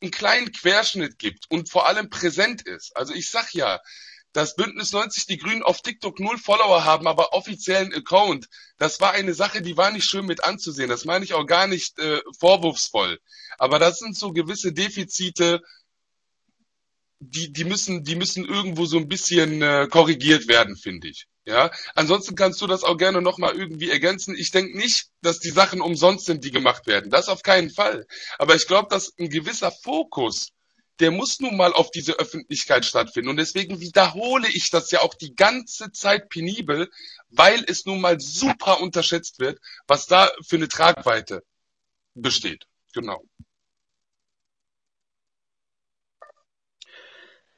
[0.00, 2.96] einen kleinen Querschnitt gibt und vor allem präsent ist.
[2.96, 3.80] Also ich sag ja,
[4.32, 8.46] dass Bündnis 90 die Grünen auf TikTok null Follower haben, aber offiziellen Account,
[8.78, 10.88] das war eine Sache, die war nicht schön mit anzusehen.
[10.88, 13.20] Das meine ich auch gar nicht äh, vorwurfsvoll.
[13.58, 15.62] Aber das sind so gewisse Defizite,
[17.22, 21.26] die, die müssen, die müssen irgendwo so ein bisschen äh, korrigiert werden, finde ich.
[21.44, 24.36] Ja, ansonsten kannst du das auch gerne nochmal irgendwie ergänzen.
[24.36, 27.10] Ich denke nicht, dass die Sachen umsonst sind, die gemacht werden.
[27.10, 28.06] Das auf keinen Fall.
[28.38, 30.50] Aber ich glaube, dass ein gewisser Fokus,
[31.00, 33.28] der muss nun mal auf diese Öffentlichkeit stattfinden.
[33.30, 36.88] Und deswegen wiederhole ich das ja auch die ganze Zeit penibel,
[37.30, 41.42] weil es nun mal super unterschätzt wird, was da für eine Tragweite
[42.14, 42.66] besteht.
[42.94, 43.24] Genau.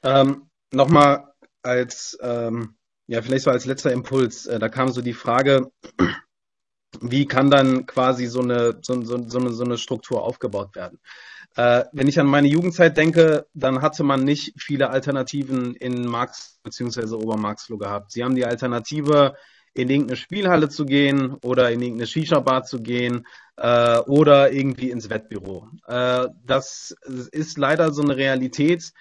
[0.05, 1.33] Ähm, Nochmal
[1.63, 2.77] als ähm
[3.07, 4.47] ja, vielleicht so als letzter Impuls.
[4.47, 5.71] Äh, da kam so die Frage,
[7.01, 10.99] wie kann dann quasi so eine, so, so, so eine, so eine Struktur aufgebaut werden?
[11.57, 16.59] Äh, wenn ich an meine Jugendzeit denke, dann hatte man nicht viele Alternativen in Marx
[16.63, 17.15] bzw.
[17.15, 18.11] Obermarxloh gehabt.
[18.11, 19.35] Sie haben die Alternative,
[19.75, 23.27] in irgendeine Spielhalle zu gehen oder in irgendeine Shisha-Bar zu gehen
[23.57, 25.69] äh, oder irgendwie ins Wettbüro.
[25.87, 26.97] Äh, das
[27.33, 28.93] ist leider so eine Realität,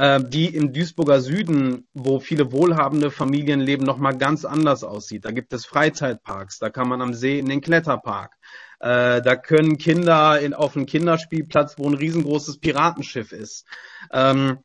[0.00, 5.24] die im Duisburger Süden, wo viele wohlhabende Familien leben, nochmal ganz anders aussieht.
[5.24, 8.34] Da gibt es Freizeitparks, da kann man am See in den Kletterpark.
[8.80, 13.66] Äh, da können Kinder in, auf einen Kinderspielplatz, wo ein riesengroßes Piratenschiff ist.
[14.12, 14.60] Ähm,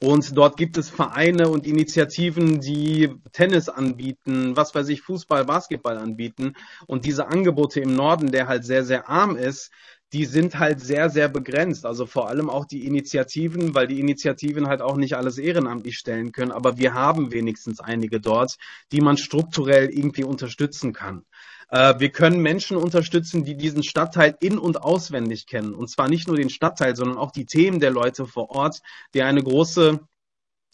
[0.00, 5.98] und dort gibt es Vereine und Initiativen, die Tennis anbieten, was weiß ich, Fußball, Basketball
[5.98, 6.54] anbieten.
[6.86, 9.70] Und diese Angebote im Norden, der halt sehr, sehr arm ist,
[10.14, 11.84] die sind halt sehr, sehr begrenzt.
[11.84, 16.30] Also vor allem auch die Initiativen, weil die Initiativen halt auch nicht alles ehrenamtlich stellen
[16.30, 16.52] können.
[16.52, 18.56] Aber wir haben wenigstens einige dort,
[18.92, 21.24] die man strukturell irgendwie unterstützen kann.
[21.68, 25.74] Äh, wir können Menschen unterstützen, die diesen Stadtteil in- und auswendig kennen.
[25.74, 28.82] Und zwar nicht nur den Stadtteil, sondern auch die Themen der Leute vor Ort,
[29.14, 29.98] die eine große,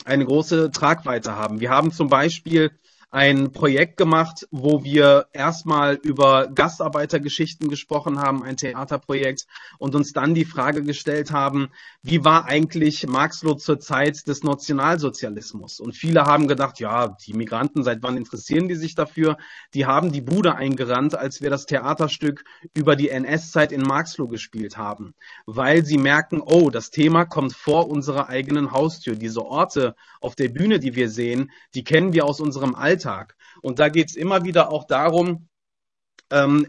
[0.05, 1.61] eine große Tragweite haben.
[1.61, 2.73] Wir haben zum Beispiel
[3.11, 9.47] ein Projekt gemacht, wo wir erstmal über Gastarbeitergeschichten gesprochen haben, ein Theaterprojekt,
[9.79, 11.71] und uns dann die Frage gestellt haben,
[12.03, 15.81] wie war eigentlich Marxloh zur Zeit des Nationalsozialismus?
[15.81, 19.37] Und viele haben gedacht, ja, die Migranten, seit wann interessieren die sich dafür?
[19.75, 24.77] Die haben die Bude eingerannt, als wir das Theaterstück über die NS-Zeit in Marxloh gespielt
[24.77, 25.15] haben,
[25.47, 29.17] weil sie merken, oh, das Thema kommt vor unserer eigenen Haustür.
[29.17, 33.00] Diese Orte auf der Bühne, die wir sehen, die kennen wir aus unserem Alltag.
[33.01, 33.37] Alltag.
[33.63, 35.49] Und da geht es immer wieder auch darum,
[36.31, 36.67] ähm,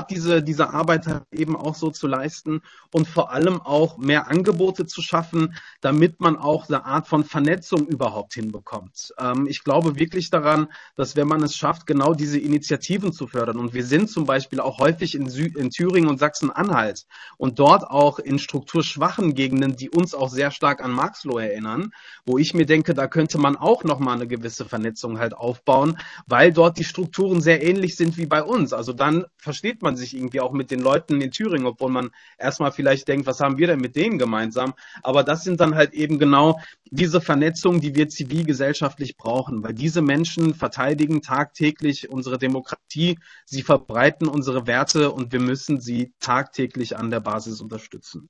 [0.00, 2.62] diese, diese Arbeit halt eben auch so zu leisten
[2.92, 7.86] und vor allem auch mehr Angebote zu schaffen, damit man auch eine Art von Vernetzung
[7.86, 9.12] überhaupt hinbekommt.
[9.18, 13.58] Ähm, ich glaube wirklich daran, dass wenn man es schafft, genau diese Initiativen zu fördern
[13.58, 17.04] und wir sind zum Beispiel auch häufig in, Sü in Thüringen und Sachsen-Anhalt
[17.36, 21.90] und dort auch in strukturschwachen Gegenden, die uns auch sehr stark an Marxloh erinnern,
[22.24, 26.50] wo ich mir denke, da könnte man auch nochmal eine gewisse Vernetzung halt aufbauen, weil
[26.50, 28.72] dort die Strukturen sehr ähnlich sind wie bei uns.
[28.72, 32.72] Also dann versteht man sich irgendwie auch mit den Leuten in Thüringen, obwohl man erstmal
[32.72, 34.74] vielleicht denkt, was haben wir denn mit denen gemeinsam?
[35.02, 36.58] Aber das sind dann halt eben genau
[36.90, 44.28] diese Vernetzungen, die wir zivilgesellschaftlich brauchen, weil diese Menschen verteidigen tagtäglich unsere Demokratie, sie verbreiten
[44.28, 48.28] unsere Werte und wir müssen sie tagtäglich an der Basis unterstützen.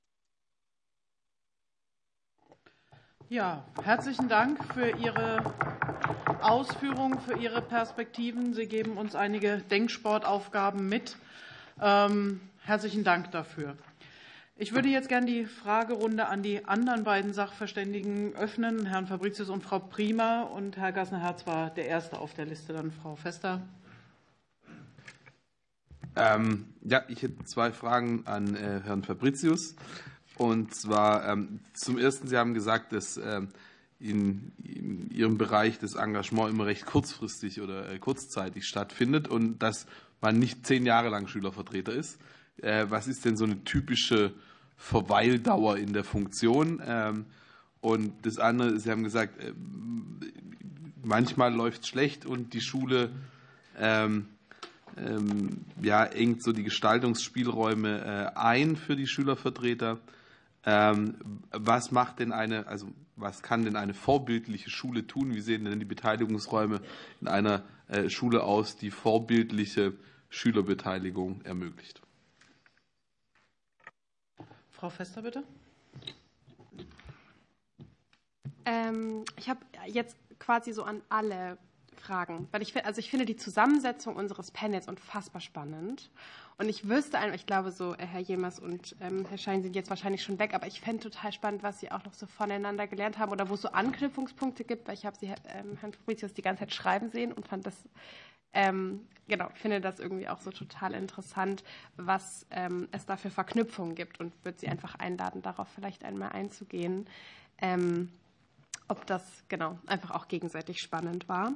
[3.33, 5.37] Ja, herzlichen Dank für Ihre
[6.43, 8.53] Ausführungen, für Ihre Perspektiven.
[8.53, 11.17] Sie geben uns einige Denksportaufgaben mit.
[11.81, 13.75] Ähm, herzlichen Dank dafür.
[14.55, 19.63] Ich würde jetzt gerne die Fragerunde an die anderen beiden Sachverständigen öffnen, Herrn Fabricius und
[19.63, 20.43] Frau Prima.
[20.43, 23.61] Und Herr Gassner-Herz war der Erste auf der Liste, dann Frau Fester.
[26.15, 29.75] Ähm, ja, ich hätte zwei Fragen an äh, Herrn Fabricius.
[30.37, 33.49] Und zwar ähm, zum Ersten, Sie haben gesagt, dass ähm,
[34.03, 39.85] in, in, Ihrem Bereich das Engagement immer recht kurzfristig oder äh, kurzzeitig stattfindet und dass
[40.21, 42.19] man nicht zehn Jahre lang Schülervertreter ist.
[42.57, 44.33] Äh, was ist denn so eine typische
[44.75, 46.81] Verweildauer in der Funktion?
[46.85, 47.25] Ähm,
[47.79, 49.53] und das andere, Sie haben gesagt, äh,
[51.03, 53.11] manchmal läuft es schlecht und die Schule
[53.77, 54.27] ähm,
[54.97, 59.99] ähm, ja, engt so die Gestaltungsspielräume ein für die Schülervertreter.
[60.65, 61.15] Ähm,
[61.51, 65.35] was macht denn eine, also was kann denn eine vorbildliche Schule tun?
[65.35, 66.81] Wie sehen denn die Beteiligungsräume
[67.21, 69.93] in einer äh, Schule aus, die vorbildliche
[70.29, 72.01] Schülerbeteiligung ermöglicht?
[74.69, 75.43] Frau Fester, bitte.
[78.65, 81.57] Ähm, ich habe jetzt quasi so an alle
[81.95, 86.09] Fragen, weil ich, also ich finde die Zusammensetzung unseres Panels unfassbar spannend.
[86.57, 89.75] Und ich wüsste einfach, ich glaube so, äh, Herr Jemers und ähm, Herr Schein sind
[89.75, 92.87] jetzt wahrscheinlich schon weg, aber ich fände total spannend, was Sie auch noch so voneinander
[92.87, 96.33] gelernt haben oder wo es so Anknüpfungspunkte gibt, weil ich habe Sie, ähm, Herrn Fabricius,
[96.33, 97.75] die ganze Zeit schreiben sehen und fand das,
[98.53, 101.63] ähm, genau, finde das irgendwie auch so total interessant,
[101.97, 106.29] was ähm, es da für Verknüpfungen gibt und würde Sie einfach einladen, darauf vielleicht einmal
[106.33, 107.07] einzugehen.
[107.59, 108.09] Ähm,
[108.87, 111.53] ob das genau einfach auch gegenseitig spannend war.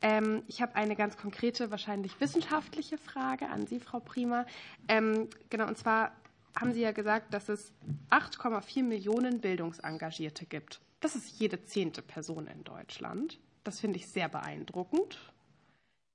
[0.00, 4.46] Ähm, ich habe eine ganz konkrete, wahrscheinlich wissenschaftliche Frage an Sie, Frau Prima.
[4.88, 6.12] Ähm, genau, und zwar
[6.58, 7.72] haben Sie ja gesagt, dass es
[8.10, 10.80] 8,4 Millionen Bildungsengagierte gibt.
[11.00, 13.38] Das ist jede zehnte Person in Deutschland.
[13.64, 15.18] Das finde ich sehr beeindruckend.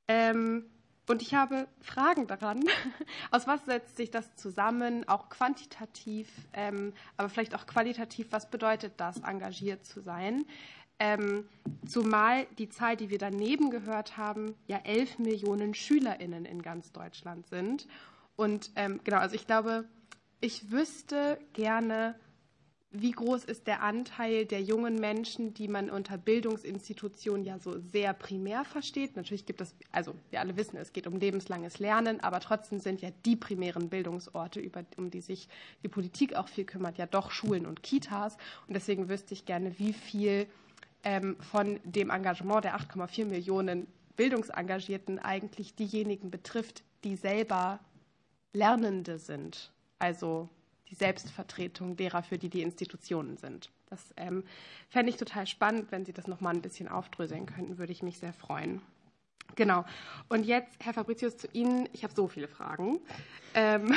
[0.07, 0.65] Ähm,
[1.09, 2.63] und ich habe Fragen daran,
[3.31, 8.93] aus was setzt sich das zusammen, auch quantitativ, ähm, aber vielleicht auch qualitativ, was bedeutet
[8.97, 10.45] das, engagiert zu sein?
[10.99, 11.47] Ähm,
[11.87, 17.47] zumal die Zahl, die wir daneben gehört haben, ja 11 Millionen SchülerInnen in ganz Deutschland
[17.47, 17.87] sind.
[18.35, 19.85] Und ähm, genau, also ich glaube,
[20.41, 22.15] ich wüsste gerne,
[22.91, 28.13] wie groß ist der Anteil der jungen Menschen, die man unter Bildungsinstitutionen ja so sehr
[28.13, 29.17] primär versteht?
[29.17, 33.01] Natürlich gibt es, also wir alle wissen, es geht um lebenslanges Lernen, aber trotzdem sind
[33.01, 35.49] ja die primären Bildungsorte, über, um die sich
[35.83, 38.37] die Politik auch viel kümmert, ja doch Schulen und Kitas.
[38.67, 40.47] Und deswegen wüsste ich gerne, wie viel
[41.03, 47.79] ähm, von dem Engagement der 8,4 Millionen Bildungsengagierten eigentlich diejenigen betrifft, die selber
[48.53, 49.71] Lernende sind.
[49.99, 50.49] Also
[50.89, 53.69] die Selbstvertretung derer, für die die Institutionen sind.
[53.89, 54.43] Das ähm,
[54.89, 55.91] fände ich total spannend.
[55.91, 58.81] Wenn Sie das noch mal ein bisschen aufdröseln könnten, würde ich mich sehr freuen.
[59.55, 59.85] Genau.
[60.29, 61.87] Und jetzt, Herr Fabricius, zu Ihnen.
[61.93, 62.99] Ich habe so viele Fragen.
[63.53, 63.93] Ähm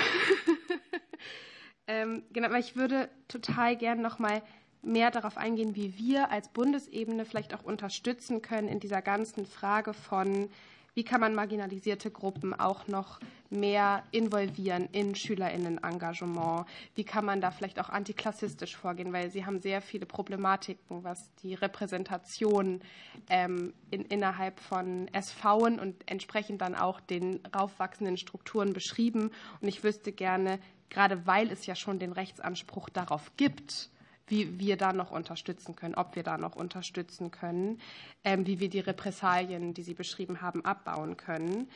[1.87, 4.43] ähm, genau, weil ich würde total gern noch mal
[4.83, 9.93] mehr darauf eingehen, wie wir als Bundesebene vielleicht auch unterstützen können in dieser ganzen Frage
[9.93, 10.49] von
[10.95, 16.67] wie kann man marginalisierte Gruppen auch noch mehr involvieren in Schülerinnenengagement?
[16.95, 19.13] Wie kann man da vielleicht auch antiklassistisch vorgehen?
[19.13, 22.81] Weil Sie haben sehr viele Problematiken, was die Repräsentation
[23.29, 29.31] ähm, in, innerhalb von SVen und entsprechend dann auch den raufwachsenden Strukturen beschrieben.
[29.61, 30.59] Und ich wüsste gerne,
[30.89, 33.91] gerade weil es ja schon den Rechtsanspruch darauf gibt,
[34.31, 37.81] wie wir da noch unterstützen können, ob wir da noch unterstützen können,
[38.25, 41.69] ähm, wie wir die Repressalien, die Sie beschrieben haben, abbauen können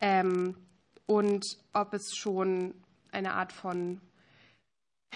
[0.00, 0.56] ähm,
[1.06, 2.74] und ob es schon
[3.12, 4.00] eine Art von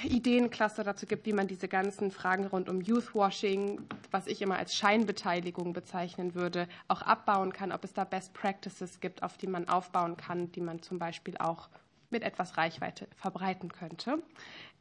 [0.03, 3.81] Ideencluster dazu gibt, wie man diese ganzen Fragen rund um Youthwashing,
[4.11, 9.01] was ich immer als Scheinbeteiligung bezeichnen würde, auch abbauen kann, ob es da Best Practices
[9.01, 11.69] gibt, auf die man aufbauen kann, die man zum Beispiel auch
[12.11, 14.23] mit etwas Reichweite verbreiten könnte.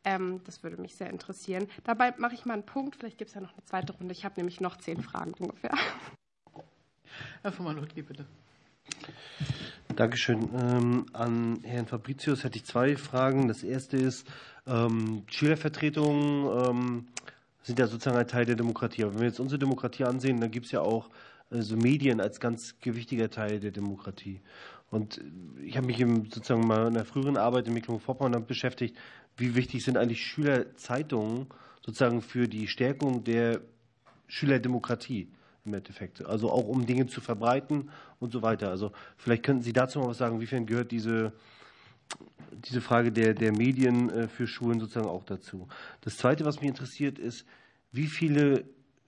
[0.06, 1.68] Ähm, das würde mich sehr interessieren.
[1.84, 2.96] Dabei mache ich mal einen Punkt.
[2.96, 4.12] Vielleicht gibt es ja noch eine zweite Runde.
[4.12, 5.74] Ich habe nämlich noch zehn Fragen ungefähr.
[7.42, 8.26] Herr Fumanutki, bitte.
[9.96, 10.50] Dankeschön.
[10.56, 13.48] Ähm, an Herrn Fabricius hätte ich zwei Fragen.
[13.48, 14.28] Das erste ist,
[14.66, 17.08] ähm, Schülervertretungen ähm,
[17.62, 19.04] sind ja sozusagen ein Teil der Demokratie.
[19.04, 21.10] Aber wenn wir jetzt unsere Demokratie ansehen, dann gibt es ja auch
[21.50, 24.42] also Medien als ganz gewichtiger Teil der Demokratie.
[24.90, 25.22] Und
[25.64, 28.98] ich habe mich im, sozusagen mal in der früheren Arbeit in Mecklenburg-Vorpommern damit beschäftigt,
[29.38, 31.48] wie wichtig sind eigentlich Schülerzeitungen
[31.82, 33.62] sozusagen für die Stärkung der
[34.28, 35.28] Schülerdemokratie
[35.66, 36.26] im Endeffekt.
[36.26, 37.90] Also auch um Dinge zu verbreiten
[38.20, 38.70] und so weiter.
[38.70, 41.34] Also vielleicht könnten Sie dazu mal was sagen, inwiefern gehört diese,
[42.52, 45.68] diese Frage der, der Medien äh, für Schulen sozusagen auch dazu.
[46.02, 47.46] Das Zweite, was mich interessiert, ist,
[47.92, 48.66] wie viele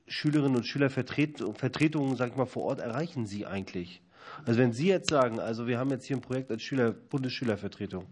[0.07, 4.01] Schülerinnen und Schülervertretungen, sag ich mal, vor Ort erreichen Sie eigentlich?
[4.45, 8.05] Also wenn Sie jetzt sagen, also wir haben jetzt hier ein Projekt als Schüler, Bundesschülervertretung,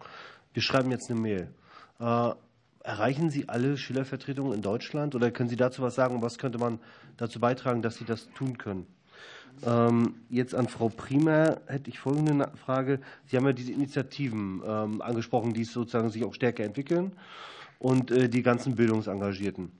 [0.53, 1.53] wir schreiben jetzt eine Mail.
[1.99, 2.32] Äh,
[2.84, 6.22] erreichen Sie alle Schülervertretungen in Deutschland oder können Sie dazu was sagen?
[6.22, 6.80] Was könnte man
[7.18, 8.88] dazu beitragen, dass Sie das tun können?
[9.65, 12.99] Ähm, jetzt an Frau Priemer hätte ich folgende Frage.
[13.26, 17.14] Sie haben ja diese Initiativen ähm, angesprochen, die sozusagen sich auch stärker entwickeln
[17.80, 19.72] und äh, die ganzen Bildungsengagierten.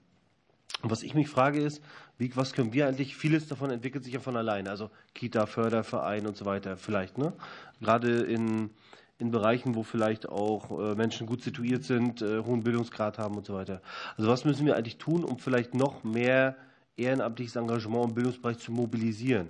[0.82, 1.82] Was ich mich frage ist,
[2.18, 6.26] wie, was können wir eigentlich, vieles davon entwickelt sich ja von alleine, also Kita, Förderverein
[6.26, 7.32] und so weiter vielleicht, ne?
[7.80, 8.70] Gerade in,
[9.18, 13.46] in Bereichen, wo vielleicht auch äh, Menschen gut situiert sind, äh, hohen Bildungsgrad haben und
[13.46, 13.80] so weiter.
[14.16, 16.56] Also was müssen wir eigentlich tun, um vielleicht noch mehr
[16.96, 19.48] ehrenamtliches Engagement im Bildungsbereich zu mobilisieren?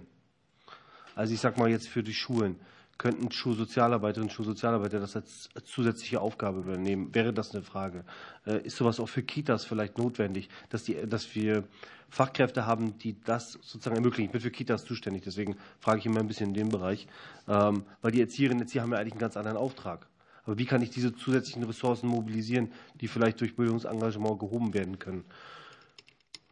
[1.15, 2.57] Also ich sage mal jetzt für die Schulen
[2.99, 7.15] könnten Schulsozialarbeiterinnen und Schulsozialarbeiter das als zusätzliche Aufgabe übernehmen?
[7.15, 8.05] Wäre das eine Frage?
[8.47, 11.65] Äh, ist sowas auch für Kitas vielleicht notwendig, dass, die, dass wir
[12.09, 14.27] Fachkräfte haben, die das sozusagen ermöglichen?
[14.27, 17.07] Ich bin für Kitas zuständig, deswegen frage ich immer ein bisschen in dem Bereich,
[17.49, 20.07] ähm, weil die Erzieherinnen und Erzieher haben ja eigentlich einen ganz anderen Auftrag.
[20.45, 25.25] Aber wie kann ich diese zusätzlichen Ressourcen mobilisieren, die vielleicht durch Bildungsengagement gehoben werden können?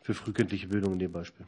[0.01, 1.47] Für frühkindliche Bildung in dem Beispiel.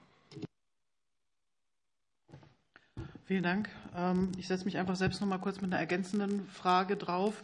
[3.26, 3.70] Vielen Dank.
[3.96, 7.42] Ähm, ich setze mich einfach selbst noch mal kurz mit einer ergänzenden Frage drauf.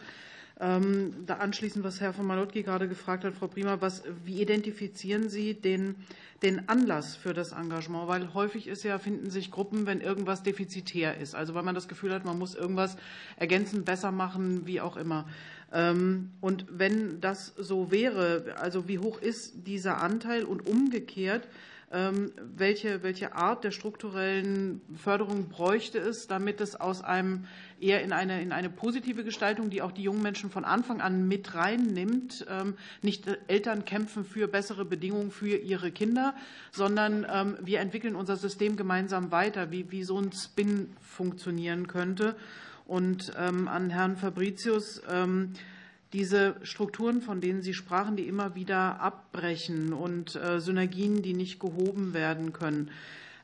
[0.60, 5.30] Ähm, da anschließend, was Herr von Malotki gerade gefragt hat, Frau Prima, was, wie identifizieren
[5.30, 5.94] Sie den,
[6.42, 8.08] den Anlass für das Engagement?
[8.08, 11.34] Weil häufig ist ja, finden sich Gruppen, wenn irgendwas defizitär ist.
[11.34, 12.98] Also weil man das Gefühl hat, man muss irgendwas
[13.36, 15.26] ergänzen, besser machen, wie auch immer.
[15.72, 21.48] Ähm, und wenn das so wäre, also wie hoch ist dieser Anteil und umgekehrt,
[21.92, 27.46] welche, welche Art der strukturellen Förderung bräuchte es, damit es aus einem
[27.80, 31.26] eher in eine, in eine positive Gestaltung, die auch die jungen Menschen von Anfang an
[31.26, 36.36] mit reinnimmt, ähm, nicht Eltern kämpfen für bessere Bedingungen für ihre Kinder,
[36.70, 42.36] sondern ähm, wir entwickeln unser System gemeinsam weiter, wie, wie so ein Spin funktionieren könnte.
[42.86, 45.00] Und an Herrn Fabricius,
[46.12, 51.60] diese Strukturen, von denen Sie sprachen, die immer wieder abbrechen und äh, Synergien, die nicht
[51.60, 52.90] gehoben werden können.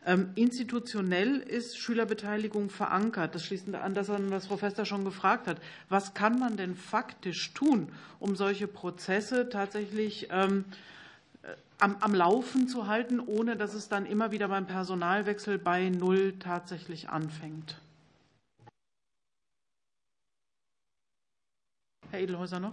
[0.05, 3.35] Ähm, institutionell ist Schülerbeteiligung verankert.
[3.35, 5.61] Das schließt an das an, was Frau Fester schon gefragt hat.
[5.89, 7.89] Was kann man denn faktisch tun,
[8.21, 10.65] um solche Prozesse tatsächlich ähm,
[11.43, 11.49] äh,
[11.81, 16.35] am, am Laufen zu halten, ohne dass es dann immer wieder beim Personalwechsel bei Null
[16.39, 17.77] tatsächlich anfängt?
[22.17, 22.73] Herr Edelhäuser noch?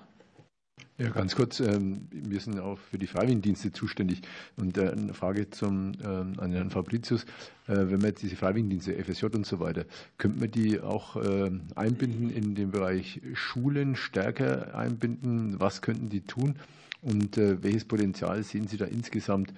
[0.97, 1.59] Ja, ganz kurz.
[1.59, 4.21] Ähm, wir sind auch für die Freiwilligendienste zuständig.
[4.55, 7.23] Und äh, eine Frage zum, ähm, an Herrn Fabricius.
[7.67, 9.83] Äh, wenn man jetzt diese Freiwilligendienste, FSJ und so weiter,
[10.17, 15.59] könnte man die auch ähm, einbinden in den Bereich Schulen, stärker einbinden?
[15.59, 16.55] Was könnten die tun?
[17.01, 19.53] Und äh, welches Potenzial sehen Sie da insgesamt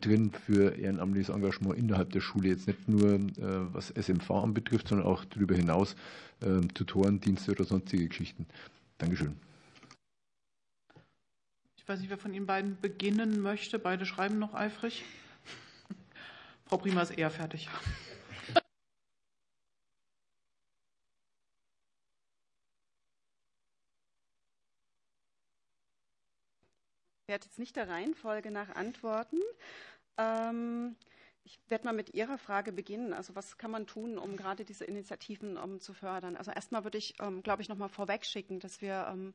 [0.00, 2.50] drin für ehrenamtliches Engagement innerhalb der Schule?
[2.50, 3.18] Jetzt nicht nur
[3.72, 5.96] was SMV anbetrifft, sondern auch darüber hinaus
[6.74, 8.46] Tutorendienste oder sonstige Geschichten.
[8.98, 9.38] Dankeschön.
[11.76, 13.78] Ich weiß nicht, wer von Ihnen beiden beginnen möchte.
[13.78, 15.04] Beide schreiben noch eifrig.
[16.66, 17.68] Frau Prima ist eher fertig.
[27.26, 29.38] Ich werde jetzt nicht der Reihenfolge nach antworten.
[30.16, 30.96] Ähm,
[31.44, 33.12] ich werde mal mit Ihrer Frage beginnen.
[33.12, 36.36] Also was kann man tun, um gerade diese Initiativen um, zu fördern?
[36.36, 39.34] Also erstmal würde ich, ähm, glaube ich, noch mal vorweg schicken, dass wir ähm,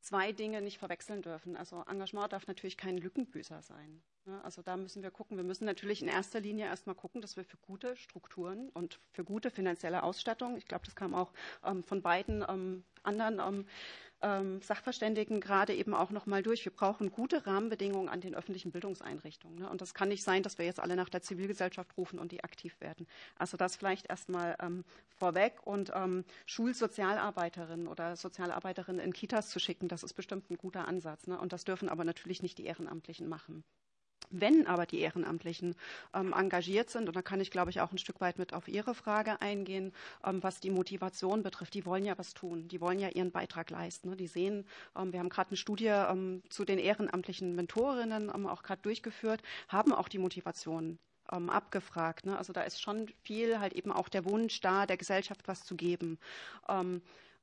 [0.00, 1.56] zwei Dinge nicht verwechseln dürfen.
[1.56, 4.02] Also Engagement darf natürlich kein Lückenbüßer sein.
[4.26, 4.42] Ne?
[4.42, 5.36] Also da müssen wir gucken.
[5.36, 9.24] Wir müssen natürlich in erster Linie erstmal gucken, dass wir für gute Strukturen und für
[9.24, 11.32] gute finanzielle Ausstattung, ich glaube, das kam auch
[11.64, 13.66] ähm, von beiden ähm, anderen
[14.24, 16.64] ähm, Sachverständigen gerade eben auch noch mal durch.
[16.64, 19.58] Wir brauchen gute Rahmenbedingungen an den öffentlichen Bildungseinrichtungen.
[19.58, 19.68] Ne?
[19.68, 22.42] Und das kann nicht sein, dass wir jetzt alle nach der Zivilgesellschaft rufen und die
[22.42, 23.06] aktiv werden.
[23.38, 24.84] Also das vielleicht erstmal ähm,
[25.16, 25.58] vorweg.
[25.64, 31.26] Und ähm, Schulsozialarbeiterinnen oder Sozialarbeiterinnen in Kitas zu schicken, das ist bestimmt ein guter Ansatz.
[31.26, 31.38] Ne?
[31.38, 33.62] Und das dürfen aber natürlich nicht die Ehrenamtlichen machen.
[34.30, 35.74] Wenn aber die Ehrenamtlichen
[36.14, 38.68] ähm, engagiert sind, und da kann ich, glaube ich, auch ein Stück weit mit auf
[38.68, 39.92] Ihre Frage eingehen,
[40.24, 43.70] ähm, was die Motivation betrifft, die wollen ja was tun, die wollen ja ihren Beitrag
[43.70, 44.10] leisten.
[44.10, 44.16] Ne?
[44.16, 48.62] Die sehen, ähm, wir haben gerade eine Studie ähm, zu den ehrenamtlichen Mentorinnen ähm, auch
[48.62, 50.98] gerade durchgeführt, haben auch die Motivation
[51.32, 52.26] ähm, abgefragt.
[52.26, 52.36] Ne?
[52.36, 55.76] Also da ist schon viel halt eben auch der Wunsch da, der Gesellschaft was zu
[55.76, 56.18] geben.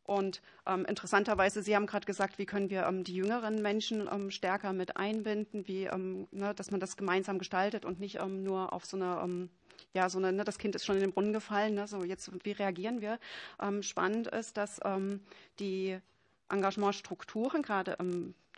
[0.04, 4.32] Und ähm, interessanterweise, Sie haben gerade gesagt, wie können wir ähm, die jüngeren Menschen ähm,
[4.32, 8.74] stärker mit einbinden, wie, ähm, ne, dass man das gemeinsam gestaltet und nicht ähm, nur
[8.74, 9.50] auf so eine ähm,
[9.94, 12.32] ja, so eine, ne, das Kind ist schon in den Brunnen gefallen, ne, so jetzt,
[12.46, 13.20] wie reagieren wir?
[13.82, 14.80] spannend ist, dass
[15.60, 16.00] die
[16.50, 17.98] Engagementstrukturen, gerade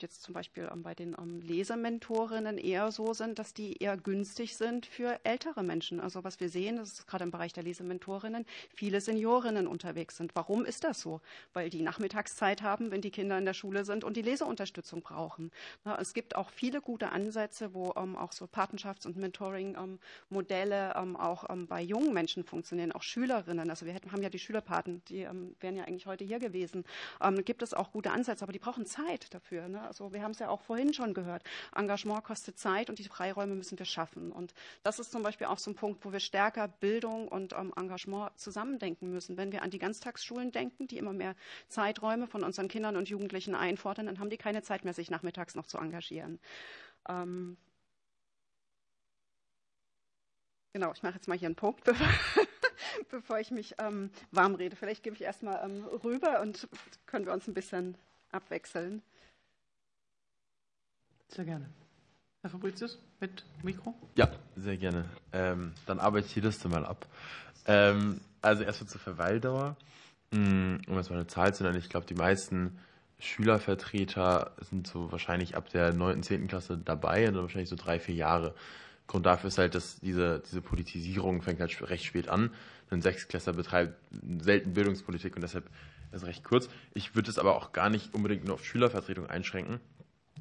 [0.03, 4.55] jetzt zum Beispiel ähm, bei den ähm, Lesementorinnen eher so sind, dass die eher günstig
[4.55, 5.99] sind für ältere Menschen.
[5.99, 10.35] Also was wir sehen, ist gerade im Bereich der Lesementorinnen, viele Seniorinnen unterwegs sind.
[10.35, 11.21] Warum ist das so?
[11.53, 15.51] Weil die Nachmittagszeit haben, wenn die Kinder in der Schule sind und die Leseunterstützung brauchen.
[15.99, 21.81] es gibt auch viele gute Ansätze, wo ähm, auch so Patenschafts- und Mentoring-Modelle auch bei
[21.81, 23.69] jungen Menschen funktionieren, auch Schülerinnen.
[23.69, 25.27] Also wir haben ja die Schülerpaten, die
[25.59, 26.83] wären ja eigentlich heute hier gewesen.
[27.45, 29.67] gibt es auch gute Ansätze, aber die brauchen Zeit dafür.
[29.67, 29.81] Ne?
[29.93, 31.43] Also wir haben es ja auch vorhin schon gehört.
[31.75, 34.31] Engagement kostet Zeit und die Freiräume müssen wir schaffen.
[34.31, 37.71] Und das ist zum Beispiel auch so ein Punkt, wo wir stärker Bildung und ähm,
[37.75, 39.37] Engagement zusammendenken müssen.
[39.37, 41.35] Wenn wir an die Ganztagsschulen denken, die immer mehr
[41.67, 45.53] Zeiträume von unseren Kindern und Jugendlichen einfordern, dann haben die keine Zeit mehr, sich nachmittags
[45.53, 46.39] noch zu engagieren.
[47.07, 47.57] Ähm
[50.73, 52.07] Genau, ich mache jetzt mal hier einen Punkt, bevor,
[53.11, 54.75] bevor ich mich ähm, warm rede.
[54.75, 56.67] Vielleicht gebe ich erstmal ähm, rüber und
[57.05, 57.95] können wir uns ein bisschen
[58.31, 59.03] abwechseln.
[61.33, 61.65] Sehr gerne.
[62.41, 63.95] Herr Fabricius, mit Mikro?
[64.15, 65.05] Ja, sehr gerne.
[65.31, 67.07] Ähm, dann arbeite ich die Liste mal ab.
[67.65, 69.75] Ähm, also erstmal zur Verweildauer.
[70.31, 72.77] Mm, um jetzt mal eine Zahl zu nennen, ich glaube, die meisten
[73.17, 76.47] Schülervertreter sind so wahrscheinlich ab der 9., 10.
[76.47, 78.53] Klasse dabei und wahrscheinlich so drei, vier Jahre.
[79.07, 82.51] Grund dafür ist halt, dass diese, diese Politisierung fängt halt recht spät an.
[82.91, 83.95] Ein Sechstklässler betreibt
[84.39, 85.65] selten Bildungspolitik und deshalb
[86.11, 86.69] ist es recht kurz.
[86.93, 89.79] Ich würde es aber auch gar nicht unbedingt nur auf Schülervertretung einschränken.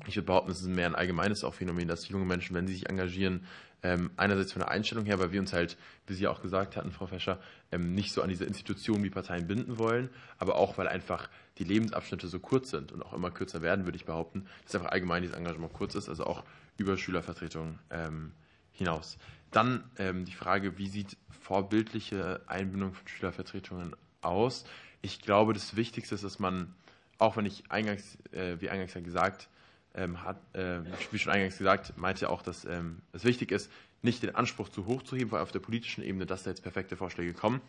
[0.06, 2.74] Ich würde behaupten, es ist mehr ein allgemeines auch Phänomen, dass junge Menschen, wenn sie
[2.74, 3.46] sich engagieren,
[3.82, 6.92] ähm, einerseits von der Einstellung her, weil wir uns halt, wie Sie auch gesagt hatten,
[6.92, 7.40] Frau Fescher,
[7.72, 10.08] ähm, nicht so an diese Institutionen wie Parteien binden wollen,
[10.38, 11.28] aber auch, weil einfach
[11.58, 14.92] die Lebensabschnitte so kurz sind und auch immer kürzer werden, würde ich behaupten, dass einfach
[14.92, 16.44] allgemein dieses Engagement kurz ist, also auch
[16.76, 18.32] über Schülervertretung ähm,
[18.72, 19.18] hinaus.
[19.50, 24.64] Dann die Frage, wie sieht vorbildliche Einbindung von Schülervertretungen aus?
[25.02, 26.74] Ich glaube, das Wichtigste ist, dass man,
[27.18, 29.50] auch wenn ich eingangs, äh, wie eingangs ja gesagt,
[29.94, 33.70] ähm, hat, äh, wie schon eingangs gesagt, meinte auch, dass ähm, es wichtig ist,
[34.02, 36.62] nicht den Anspruch zu hoch zu heben, weil auf der politischen Ebene, dass da jetzt
[36.62, 37.60] perfekte Vorschläge kommen.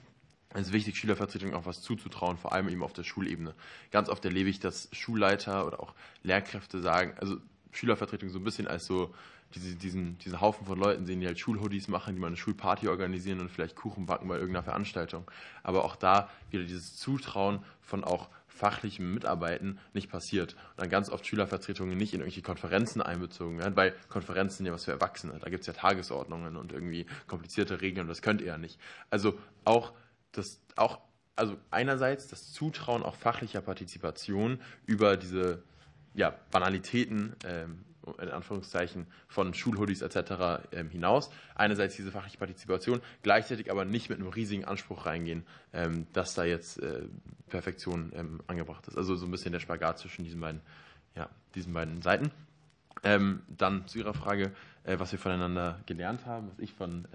[0.54, 3.56] Es ist wichtig, Schülervertretungen auch was zuzutrauen, vor allem eben auf der Schulebene.
[3.92, 7.38] Ganz oft erlebe ich, dass Schulleiter oder auch Lehrkräfte sagen, also
[7.72, 9.14] Schülervertretung so ein bisschen als so
[9.56, 12.88] diese, diesen, diesen Haufen von Leuten sehen, die halt Schulhoodies machen, die mal eine Schulparty
[12.88, 15.30] organisieren und vielleicht Kuchen backen bei irgendeiner Veranstaltung.
[15.64, 20.54] Aber auch da wieder dieses Zutrauen von auch fachlichem Mitarbeiten nicht passiert.
[20.54, 24.74] Und dann ganz oft Schülervertretungen nicht in irgendwelche Konferenzen einbezogen werden, weil Konferenzen sind ja
[24.74, 25.40] was für Erwachsene.
[25.40, 28.80] Da gibt es ja Tagesordnungen und irgendwie komplizierte Regeln und das könnt ihr ja nicht.
[29.10, 29.94] Also auch
[30.32, 31.00] das, auch,
[31.36, 35.64] also einerseits das Zutrauen auch fachlicher Partizipation über diese
[36.14, 37.84] ja, Banalitäten ähm,
[38.22, 40.66] in Anführungszeichen von Schulhoodies etc.
[40.72, 41.30] Ähm, hinaus.
[41.56, 46.44] Einerseits diese fachliche Partizipation, gleichzeitig aber nicht mit einem riesigen Anspruch reingehen, ähm, dass da
[46.44, 47.04] jetzt äh,
[47.50, 48.98] Perfektion ähm, angebracht ist.
[48.98, 50.62] Also so ein bisschen der Spagat zwischen diesen beiden,
[51.16, 52.32] ja, diesen beiden Seiten.
[53.04, 54.52] dann zu Ihrer Frage,
[54.86, 57.06] äh, was wir voneinander gelernt haben, was ich von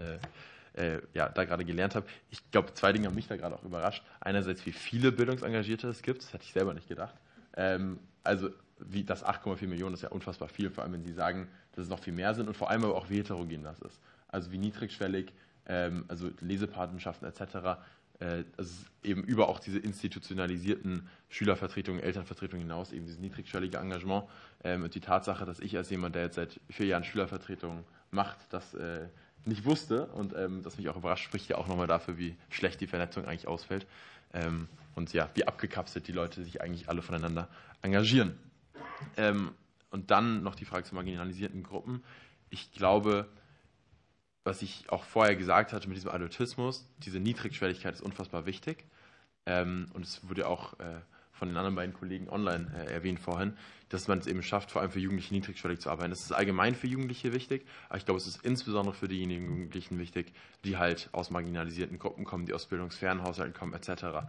[0.74, 2.06] äh, ja, da gerade gelernt habe.
[2.30, 4.04] Ich glaube, zwei Dinge haben mich da gerade auch überrascht.
[4.20, 7.14] Einerseits, wie viele Bildungsengagierte es gibt, das hatte ich selber nicht gedacht.
[8.22, 11.84] also wie das 8,4 Millionen ist ja unfassbar viel, vor allem wenn Sie sagen, dass
[11.84, 14.00] es noch viel mehr sind und vor allem aber auch wie heterogen das ist.
[14.28, 15.32] Also wie niedrigschwellig,
[15.66, 17.80] ähm, also Lesepatenschaften etc.
[18.20, 24.24] Äh, also eben über auch diese institutionalisierten Schülervertretungen, Elternvertretungen hinaus eben dieses niedrigschwellige Engagement
[24.64, 28.38] ähm, und die Tatsache, dass ich als jemand, der jetzt seit vier Jahren Schülervertretungen macht,
[28.50, 29.06] das äh,
[29.44, 32.80] nicht wusste und ähm, das mich auch überrascht, spricht ja auch nochmal dafür, wie schlecht
[32.80, 33.86] die Vernetzung eigentlich ausfällt
[34.32, 37.48] ähm, und ja, wie abgekapselt die Leute sich eigentlich alle voneinander
[37.82, 38.36] engagieren.
[39.16, 39.52] Ähm,
[39.90, 42.02] und dann noch die Frage zu marginalisierten Gruppen.
[42.50, 43.28] Ich glaube,
[44.44, 48.84] was ich auch vorher gesagt hatte mit diesem Adultismus, diese Niedrigschwelligkeit ist unfassbar wichtig.
[49.46, 51.00] Ähm, und es wurde auch äh,
[51.32, 53.56] von den anderen beiden Kollegen online äh, erwähnt vorhin,
[53.88, 56.10] dass man es eben schafft, vor allem für Jugendliche niedrigschwellig zu arbeiten.
[56.10, 59.98] Das ist allgemein für Jugendliche wichtig, aber ich glaube, es ist insbesondere für diejenigen Jugendlichen
[59.98, 60.32] wichtig,
[60.64, 64.26] die halt aus marginalisierten Gruppen kommen, die aus bildungsfernen Haushalten kommen, etc.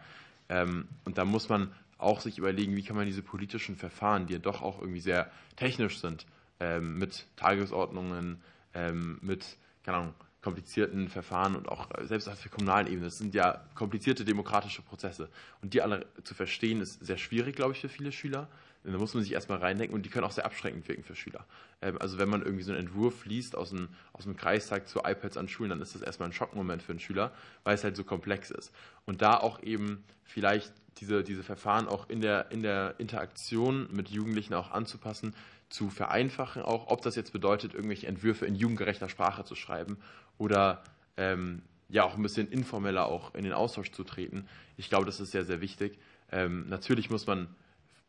[0.48, 4.34] Ähm, und da muss man auch sich überlegen, wie kann man diese politischen Verfahren, die
[4.34, 6.26] ja doch auch irgendwie sehr technisch sind,
[6.60, 8.42] ähm, mit Tagesordnungen,
[8.74, 13.06] ähm, mit, keine Ahnung, komplizierten Verfahren und auch äh, selbst auf der kommunalen Ebene.
[13.06, 15.30] Das sind ja komplizierte demokratische Prozesse.
[15.62, 18.48] Und die alle zu verstehen, ist sehr schwierig, glaube ich, für viele Schüler.
[18.84, 21.46] Da muss man sich erstmal reindenken und die können auch sehr abschreckend wirken für Schüler.
[21.82, 25.00] Ähm, also wenn man irgendwie so einen Entwurf liest aus dem, aus dem Kreistag zu
[25.00, 27.34] iPads an Schulen, dann ist das erstmal ein Schockmoment für einen Schüler,
[27.66, 28.72] weil es halt so komplex ist.
[29.06, 34.10] Und da auch eben vielleicht diese, diese Verfahren auch in der, in der Interaktion mit
[34.10, 35.34] Jugendlichen auch anzupassen,
[35.70, 39.98] zu vereinfachen, auch ob das jetzt bedeutet, irgendwelche Entwürfe in jugendgerechter Sprache zu schreiben
[40.38, 40.84] oder
[41.18, 44.48] ähm, ja auch ein bisschen informeller auch in den Austausch zu treten.
[44.78, 46.00] Ich glaube, das ist sehr, sehr wichtig.
[46.32, 47.48] Ähm, natürlich muss man,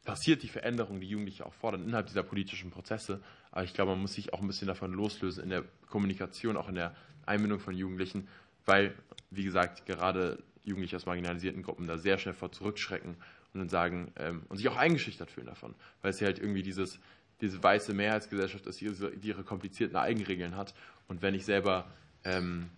[0.04, 4.00] passiert die Veränderung, die Jugendliche auch fordern, innerhalb dieser politischen Prozesse, aber ich glaube, man
[4.00, 6.94] muss sich auch ein bisschen davon loslösen in der Kommunikation, auch in der
[7.26, 8.26] Einbindung von Jugendlichen,
[8.64, 8.94] weil,
[9.30, 13.16] wie gesagt, gerade Jugendliche aus marginalisierten Gruppen da sehr schnell vor zurückschrecken
[13.52, 16.62] und dann sagen ähm, und sich auch eingeschüchtert fühlen davon, weil es ja halt irgendwie
[16.62, 16.98] dieses,
[17.40, 20.74] diese weiße Mehrheitsgesellschaft ist, die ihre komplizierten Eigenregeln hat.
[21.08, 21.86] Und wenn ich selber
[22.24, 22.68] ähm,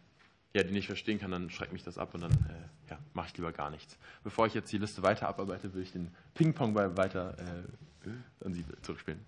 [0.55, 3.29] ja, die nicht verstehen kann, dann schreckt mich das ab und dann äh, ja, mache
[3.29, 3.99] ich lieber gar nichts.
[4.23, 8.65] Bevor ich jetzt die Liste weiter abarbeite, will ich den Ping-Pong-Ball weiter äh, an Sie
[8.83, 9.21] zurückspielen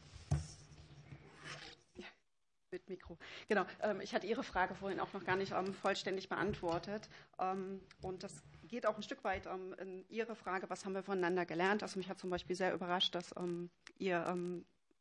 [2.75, 3.17] mit Mikro.
[3.49, 7.09] Genau, ähm, ich hatte Ihre Frage vorhin auch noch gar nicht ähm, vollständig beantwortet.
[7.39, 11.47] Ähm, und das geht auch ein Stück weit in Ihre Frage, was haben wir voneinander
[11.47, 11.83] gelernt.
[11.83, 13.35] Also mich hat zum Beispiel sehr überrascht, dass
[13.99, 14.25] ihr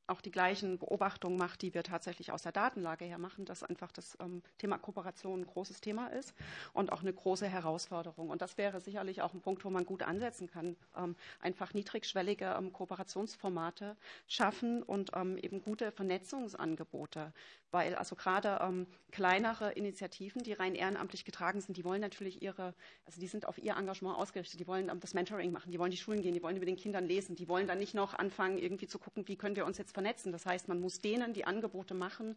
[0.08, 3.92] auch die gleichen Beobachtungen macht, die wir tatsächlich aus der Datenlage her machen, dass einfach
[3.92, 6.34] das ähm, Thema Kooperation ein großes Thema ist
[6.74, 8.30] und auch eine große Herausforderung.
[8.30, 10.76] Und das wäre sicherlich auch ein Punkt, wo man gut ansetzen kann.
[10.98, 13.96] Ähm, einfach niedrigschwellige ähm, Kooperationsformate
[14.28, 17.32] schaffen und eben gute Vernetzungsangebote.
[17.72, 22.74] Weil also gerade kleinere Initiativen, die rein ehrenamtlich getragen sind, die wollen natürlich ihre,
[23.06, 25.98] also die sind auf ihr Engagement ausgerichtet, die wollen das Mentoring machen, die wollen die
[25.98, 28.88] Schulen gehen, die wollen mit den Kindern lesen, die wollen dann nicht noch anfangen, irgendwie
[28.88, 30.32] zu gucken, wie können wir uns jetzt vernetzen.
[30.32, 32.36] Das heißt, man muss denen die Angebote machen,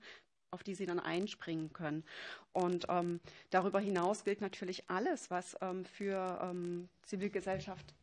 [0.50, 2.04] auf die sie dann einspringen können.
[2.52, 3.20] Und ähm,
[3.50, 7.94] darüber hinaus gilt natürlich alles, was ähm, für ähm, Zivilgesellschaft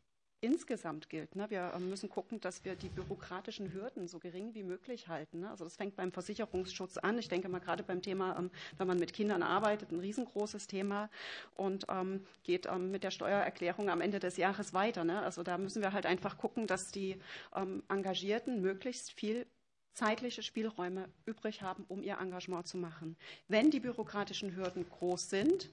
[0.44, 1.36] insgesamt gilt.
[1.36, 1.50] Ne?
[1.50, 5.40] Wir ähm, müssen gucken, dass wir die bürokratischen Hürden so gering wie möglich halten.
[5.40, 5.50] Ne?
[5.50, 7.18] Also das fängt beim Versicherungsschutz an.
[7.18, 11.10] Ich denke mal gerade beim Thema, ähm, wenn man mit Kindern arbeitet, ein riesengroßes Thema
[11.56, 15.04] und ähm, geht mit der Steuererklärung am Ende des Jahres weiter.
[15.04, 15.22] Ne?
[15.22, 17.18] Also da müssen wir halt einfach gucken, dass die
[17.90, 19.46] Engagierten möglichst viel
[19.94, 23.16] zeitliche Spielräume übrig haben, um ihr Engagement zu machen.
[23.48, 25.70] Wenn die bürokratischen Hürden groß sind,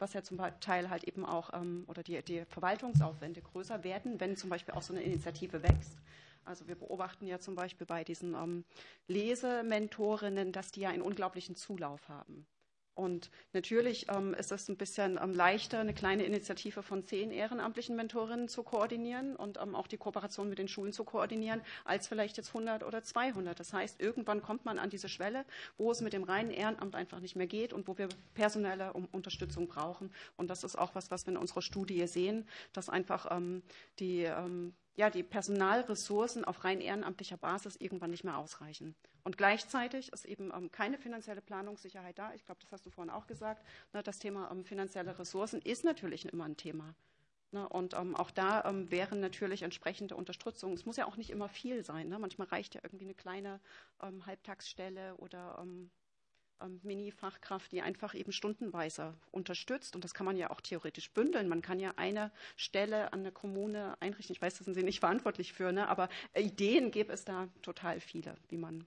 [0.00, 4.36] was ja zum Teil halt eben auch, ähm, oder die, die Verwaltungsaufwände größer werden, wenn
[4.36, 5.98] zum Beispiel auch so eine Initiative wächst.
[6.44, 8.64] Also wir beobachten ja zum Beispiel bei diesen ähm,
[9.08, 12.46] Lesementorinnen, dass die ja einen unglaublichen Zulauf haben.
[12.94, 17.96] Und natürlich ähm, ist es ein bisschen ähm, leichter, eine kleine Initiative von zehn ehrenamtlichen
[17.96, 22.36] Mentorinnen zu koordinieren und ähm, auch die Kooperation mit den Schulen zu koordinieren, als vielleicht
[22.36, 23.58] jetzt 100 oder 200.
[23.58, 25.44] Das heißt, irgendwann kommt man an diese Schwelle,
[25.78, 29.68] wo es mit dem reinen Ehrenamt einfach nicht mehr geht und wo wir personelle Unterstützung
[29.68, 30.12] brauchen.
[30.36, 33.62] Und das ist auch was, was wir in unserer Studie sehen, dass einfach ähm,
[33.98, 38.94] die ähm, ja, die Personalressourcen auf rein ehrenamtlicher Basis irgendwann nicht mehr ausreichen.
[39.24, 42.34] Und gleichzeitig ist eben ähm, keine finanzielle Planungssicherheit da.
[42.34, 43.64] Ich glaube, das hast du vorhin auch gesagt.
[43.94, 46.94] Ne, das Thema ähm, finanzielle Ressourcen ist natürlich immer ein Thema.
[47.50, 50.74] Ne, und ähm, auch da ähm, wären natürlich entsprechende Unterstützung.
[50.74, 52.10] Es muss ja auch nicht immer viel sein.
[52.10, 52.18] Ne?
[52.18, 53.58] Manchmal reicht ja irgendwie eine kleine
[54.02, 55.90] ähm, Halbtagsstelle oder ähm,
[56.82, 59.94] Mini-Fachkraft, die einfach eben stundenweise unterstützt.
[59.94, 61.48] Und das kann man ja auch theoretisch bündeln.
[61.48, 64.34] Man kann ja eine Stelle an eine Kommune einrichten.
[64.34, 65.88] Ich weiß, da sind Sie nicht verantwortlich für, ne?
[65.88, 68.86] aber Ideen gäbe es da total viele, wie man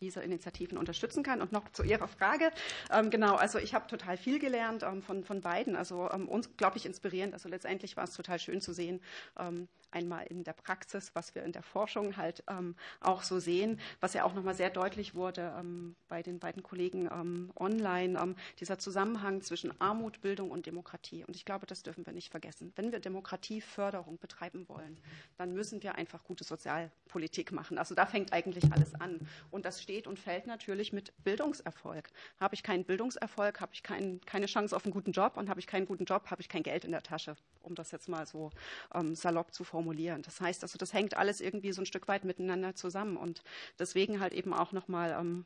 [0.00, 1.42] diese Initiativen unterstützen kann.
[1.42, 2.50] Und noch zu Ihrer Frage.
[2.90, 6.86] Ähm, genau, also ich habe total viel gelernt ähm, von, von beiden, also ähm, unglaublich
[6.86, 7.34] inspirierend.
[7.34, 9.00] Also letztendlich war es total schön zu sehen,
[9.38, 13.80] ähm, einmal in der Praxis, was wir in der Forschung halt ähm, auch so sehen,
[14.00, 17.08] was ja auch nochmal sehr deutlich wurde ähm, bei den beiden Kollegen
[17.56, 21.24] online, dieser Zusammenhang zwischen Armut, Bildung und Demokratie.
[21.24, 22.72] Und ich glaube, das dürfen wir nicht vergessen.
[22.76, 24.98] Wenn wir Demokratieförderung betreiben wollen,
[25.38, 27.78] dann müssen wir einfach gute Sozialpolitik machen.
[27.78, 29.26] Also da fängt eigentlich alles an.
[29.50, 32.10] Und das steht und fällt natürlich mit Bildungserfolg.
[32.38, 35.60] Habe ich keinen Bildungserfolg, habe ich kein, keine Chance auf einen guten Job und habe
[35.60, 38.26] ich keinen guten Job, habe ich kein Geld in der Tasche, um das jetzt mal
[38.26, 38.50] so
[38.94, 39.79] ähm, salopp zu formulieren.
[40.22, 43.42] Das heißt also, das hängt alles irgendwie so ein Stück weit miteinander zusammen und
[43.78, 45.44] deswegen halt eben auch nochmal ähm,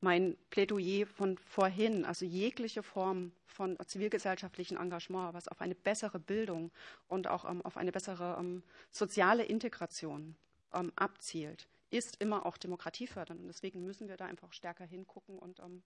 [0.00, 6.70] mein Plädoyer von vorhin, also jegliche Form von zivilgesellschaftlichem Engagement, was auf eine bessere Bildung
[7.08, 10.36] und auch ähm, auf eine bessere ähm, soziale Integration
[10.72, 13.40] ähm, abzielt, ist immer auch demokratiefördernd.
[13.40, 15.82] Und deswegen müssen wir da einfach stärker hingucken und ähm,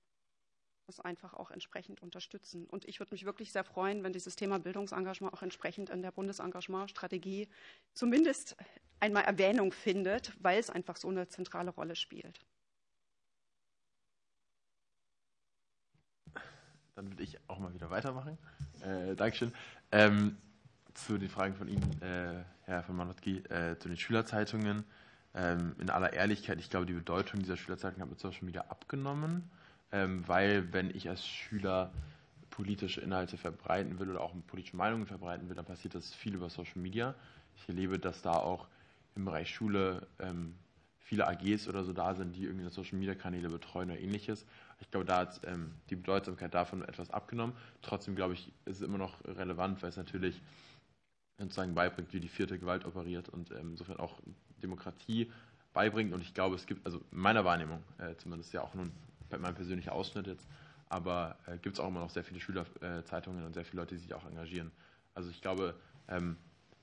[0.86, 2.66] das einfach auch entsprechend unterstützen.
[2.66, 6.12] Und ich würde mich wirklich sehr freuen, wenn dieses Thema Bildungsengagement auch entsprechend in der
[6.12, 7.48] Bundesengagementstrategie
[7.94, 8.56] zumindest
[9.00, 12.40] einmal Erwähnung findet, weil es einfach so eine zentrale Rolle spielt.
[16.94, 18.38] Dann würde ich auch mal wieder weitermachen.
[18.82, 19.52] Äh, Dankeschön.
[19.90, 20.36] Ähm,
[20.94, 24.84] zu den Fragen von Ihnen, äh, Herr von Manotki, äh, zu den Schülerzeitungen.
[25.34, 29.50] Ähm, in aller Ehrlichkeit, ich glaube, die Bedeutung dieser Schülerzeitung hat mit Social Media abgenommen,
[29.92, 31.92] weil wenn ich als Schüler
[32.50, 36.48] politische Inhalte verbreiten will oder auch politische Meinungen verbreiten will, dann passiert das viel über
[36.50, 37.14] Social Media.
[37.56, 38.68] Ich erlebe, dass da auch
[39.16, 40.54] im Bereich Schule ähm,
[40.98, 44.46] viele AGs oder so da sind, die irgendwie Social Media Kanäle betreuen oder ähnliches.
[44.80, 47.54] Ich glaube, da hat ähm, die Bedeutsamkeit davon etwas abgenommen.
[47.82, 50.40] Trotzdem glaube ich, ist es immer noch relevant, weil es natürlich
[51.38, 54.20] sozusagen beibringt, wie die vierte Gewalt operiert und ähm, insofern auch
[54.62, 55.30] Demokratie
[55.72, 56.12] beibringt.
[56.12, 58.92] Und ich glaube, es gibt, also in meiner Wahrnehmung, äh, zumindest ja auch nun
[59.40, 60.46] mein persönlicher Ausschnitt jetzt,
[60.88, 64.00] aber äh, gibt es auch immer noch sehr viele Schülerzeitungen und sehr viele Leute, die
[64.00, 64.70] sich auch engagieren.
[65.14, 65.74] Also ich glaube,
[66.08, 66.36] ähm,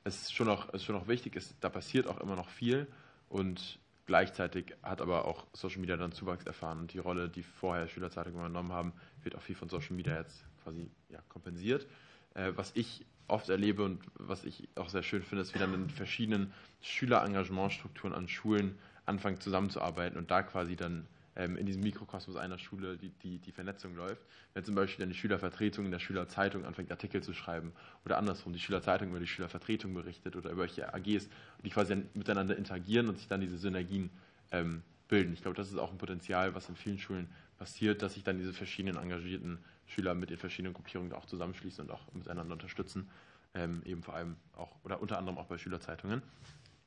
[0.03, 2.87] es ist schon noch, ist schon noch wichtig, es, da passiert auch immer noch viel
[3.27, 7.87] und gleichzeitig hat aber auch Social Media dann Zuwachs erfahren und die Rolle, die vorher
[7.87, 8.93] Schülerzeitungen übernommen haben,
[9.23, 11.85] wird auch viel von Social Media jetzt quasi ja, kompensiert.
[12.33, 15.71] Äh, was ich oft erlebe und was ich auch sehr schön finde, ist, wie dann
[15.71, 16.51] mit verschiedenen
[16.81, 21.07] Schülerengagementstrukturen an Schulen anfangen zusammenzuarbeiten und da quasi dann
[21.39, 24.21] ähm, in diesem Mikrokosmos einer Schule die, die, die Vernetzung läuft.
[24.53, 27.71] Wenn zum Beispiel eine Schülervertretung in der Schülerzeitung anfängt, Artikel zu schreiben
[28.03, 31.29] oder andersrum die Schülerzeitung über die Schülervertretung berichtet oder über welche AGs,
[31.63, 34.09] die quasi miteinander interagieren und sich dann diese Synergien
[34.51, 35.31] ähm, bilden.
[35.31, 38.37] Ich glaube, das ist auch ein Potenzial, was in vielen Schulen passiert, dass sich dann
[38.37, 43.09] diese verschiedenen engagierten Schüler mit den verschiedenen Gruppierungen auch zusammenschließen und auch miteinander unterstützen,
[43.53, 46.21] ähm, eben vor allem auch oder unter anderem auch bei Schülerzeitungen.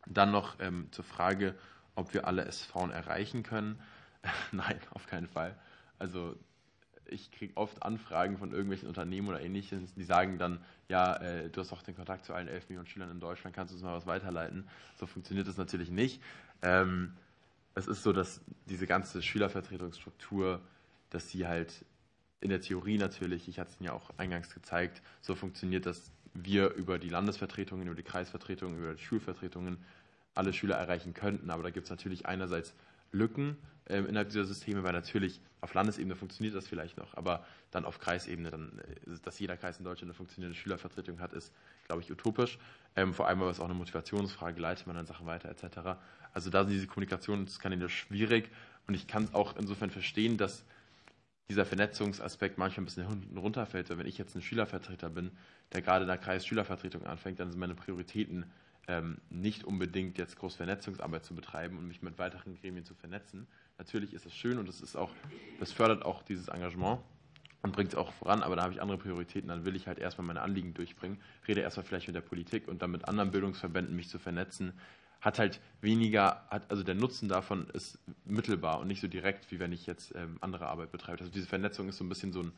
[0.07, 1.55] Dann noch ähm, zur Frage,
[1.95, 3.81] ob wir alle SV erreichen können.
[4.53, 5.57] Nein, auf keinen Fall.
[5.99, 6.36] Also
[7.07, 11.61] ich kriege oft Anfragen von irgendwelchen Unternehmen oder ähnliches, die sagen dann, ja, äh, du
[11.61, 13.94] hast auch den Kontakt zu allen 11 Millionen Schülern in Deutschland, kannst du uns mal
[13.94, 14.69] was weiterleiten?
[14.97, 16.23] So funktioniert das natürlich nicht.
[16.62, 17.15] Ähm,
[17.74, 20.61] es ist so, dass diese ganze Schülervertretungsstruktur,
[21.11, 21.85] dass sie halt
[22.40, 26.11] in der Theorie natürlich, ich hatte es Ihnen ja auch eingangs gezeigt, so funktioniert, dass
[26.35, 29.78] wir über die Landesvertretungen, über die Kreisvertretungen, über die Schulvertretungen
[30.35, 31.51] alle Schüler erreichen könnten.
[31.51, 32.74] Aber da gibt es natürlich einerseits
[33.12, 33.56] Lücken
[33.86, 37.98] ähm, innerhalb dieser Systeme, weil natürlich auf Landesebene funktioniert das vielleicht noch, aber dann auf
[37.98, 41.52] Kreisebene, dann, äh, dass jeder Kreis in Deutschland eine funktionierende Schülervertretung hat, ist,
[41.86, 42.59] glaube ich, utopisch.
[42.97, 46.01] Ähm, vor allem, weil es auch eine Motivationsfrage, leitet man dann Sachen weiter etc.
[46.32, 48.51] Also da sind diese Kommunikationskanäle schwierig
[48.86, 50.64] und ich kann es auch insofern verstehen, dass
[51.48, 53.90] dieser Vernetzungsaspekt manchmal ein bisschen hinten runterfällt.
[53.90, 55.32] Wenn ich jetzt ein Schülervertreter bin,
[55.72, 58.47] der gerade in der Kreisschülervertretung anfängt, dann sind meine Prioritäten
[59.31, 63.47] nicht unbedingt jetzt groß Vernetzungsarbeit zu betreiben und mich mit weiteren Gremien zu vernetzen.
[63.79, 65.11] Natürlich ist das schön und das ist auch,
[65.61, 67.01] das fördert auch dieses Engagement
[67.63, 69.49] und bringt es auch voran, aber da habe ich andere Prioritäten.
[69.49, 72.83] Dann will ich halt erstmal meine Anliegen durchbringen, rede erstmal vielleicht mit der Politik und
[72.83, 74.73] dann mit anderen Bildungsverbänden mich zu vernetzen,
[75.21, 79.61] hat halt weniger, hat, also der Nutzen davon ist mittelbar und nicht so direkt, wie
[79.61, 81.21] wenn ich jetzt ähm, andere Arbeit betreibe.
[81.21, 82.53] Also diese Vernetzung ist so ein bisschen so ein,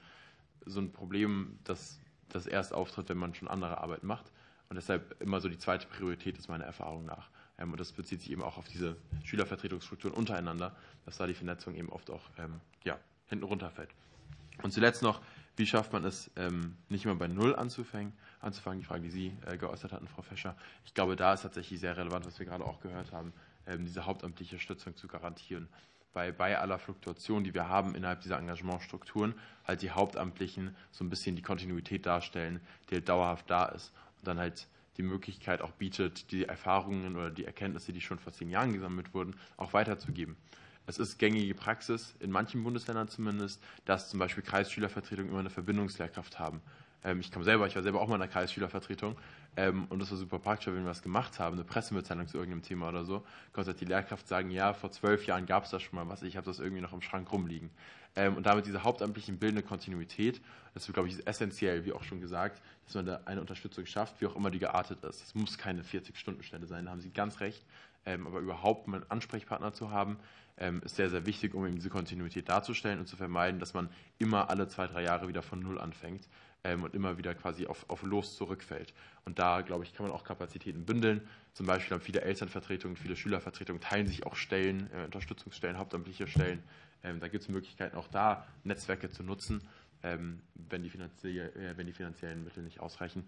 [0.65, 4.33] so ein Problem, das, das erst auftritt, wenn man schon andere Arbeit macht.
[4.75, 7.31] Und deshalb immer so die zweite Priorität ist meiner Erfahrung nach.
[7.59, 10.75] Ähm, und das bezieht sich eben auch auf diese Schülervertretungsstrukturen untereinander,
[11.05, 12.99] dass da die Vernetzung eben oft auch ähm, ja,
[13.29, 13.91] hinten runterfällt.
[14.65, 15.23] Und zuletzt noch,
[15.57, 18.15] wie schafft man es, ähm, nicht immer bei Null anzufangen?
[18.41, 20.57] anzufangen, die Frage, die Sie äh, geäußert hatten, Frau Fischer.
[20.85, 23.33] Ich glaube, da ist tatsächlich sehr relevant, was wir gerade auch gehört haben,
[23.79, 25.69] diese hauptamtliche Stützung zu garantieren.
[26.13, 29.35] Weil bei aller Fluktuation, die wir haben innerhalb dieser Engagementstrukturen,
[29.67, 32.61] halt die Hauptamtlichen so ein bisschen die Kontinuität darstellen,
[32.91, 33.95] die halt dauerhaft da ist
[34.27, 38.51] dann halt die Möglichkeit auch bietet, die Erfahrungen oder die Erkenntnisse, die schon vor zehn
[38.51, 40.37] Jahren gesammelt wurden, auch weiterzugeben.
[40.87, 46.39] Es ist gängige Praxis, in manchen Bundesländern zumindest, dass zum Beispiel Kreisschülervertretungen immer eine Verbindungslehrkraft
[46.39, 46.61] haben.
[47.03, 49.17] Ähm, ich komme selber, ich war selber auch mal in einer Kreisschülervertretung
[49.57, 52.63] ähm, und das war super praktisch, wenn wir was gemacht haben, eine Pressemitteilung zu irgendeinem
[52.63, 55.79] Thema oder so, konnte halt die Lehrkraft sagen, ja, vor zwölf Jahren gab es da
[55.79, 57.71] schon mal was, ich habe das irgendwie noch im Schrank rumliegen.
[58.17, 60.41] Ähm, und damit diese hauptamtlichen bildende Kontinuität,
[60.73, 64.21] das ist, glaube ich, essentiell, wie auch schon gesagt, dass man da eine Unterstützung schafft,
[64.21, 65.23] wie auch immer die geartet ist.
[65.23, 67.65] Es muss keine 40-Stunden-Stelle sein, da haben Sie ganz recht.
[68.05, 70.19] aber überhaupt mal einen Ansprechpartner zu haben,
[70.57, 74.51] ist sehr, sehr wichtig, um eben diese Kontinuität darzustellen und zu vermeiden, dass man immer
[74.51, 76.29] alle zwei, drei Jahre wieder von Null anfängt
[76.65, 78.95] ähm, und immer wieder quasi auf, auf Los zurückfällt.
[79.25, 81.21] Und da, glaube ich, kann man auch Kapazitäten bündeln.
[81.53, 86.63] Zum Beispiel haben viele Elternvertretungen, viele Schülervertretungen teilen sich auch Stellen, äh, Unterstützungsstellen, hauptamtliche Stellen.
[87.03, 89.63] Ähm, da gibt es Möglichkeiten, auch da Netzwerke zu nutzen,
[90.03, 93.25] ähm, äh, wenn die finanziellen Mittel nicht ausreichen.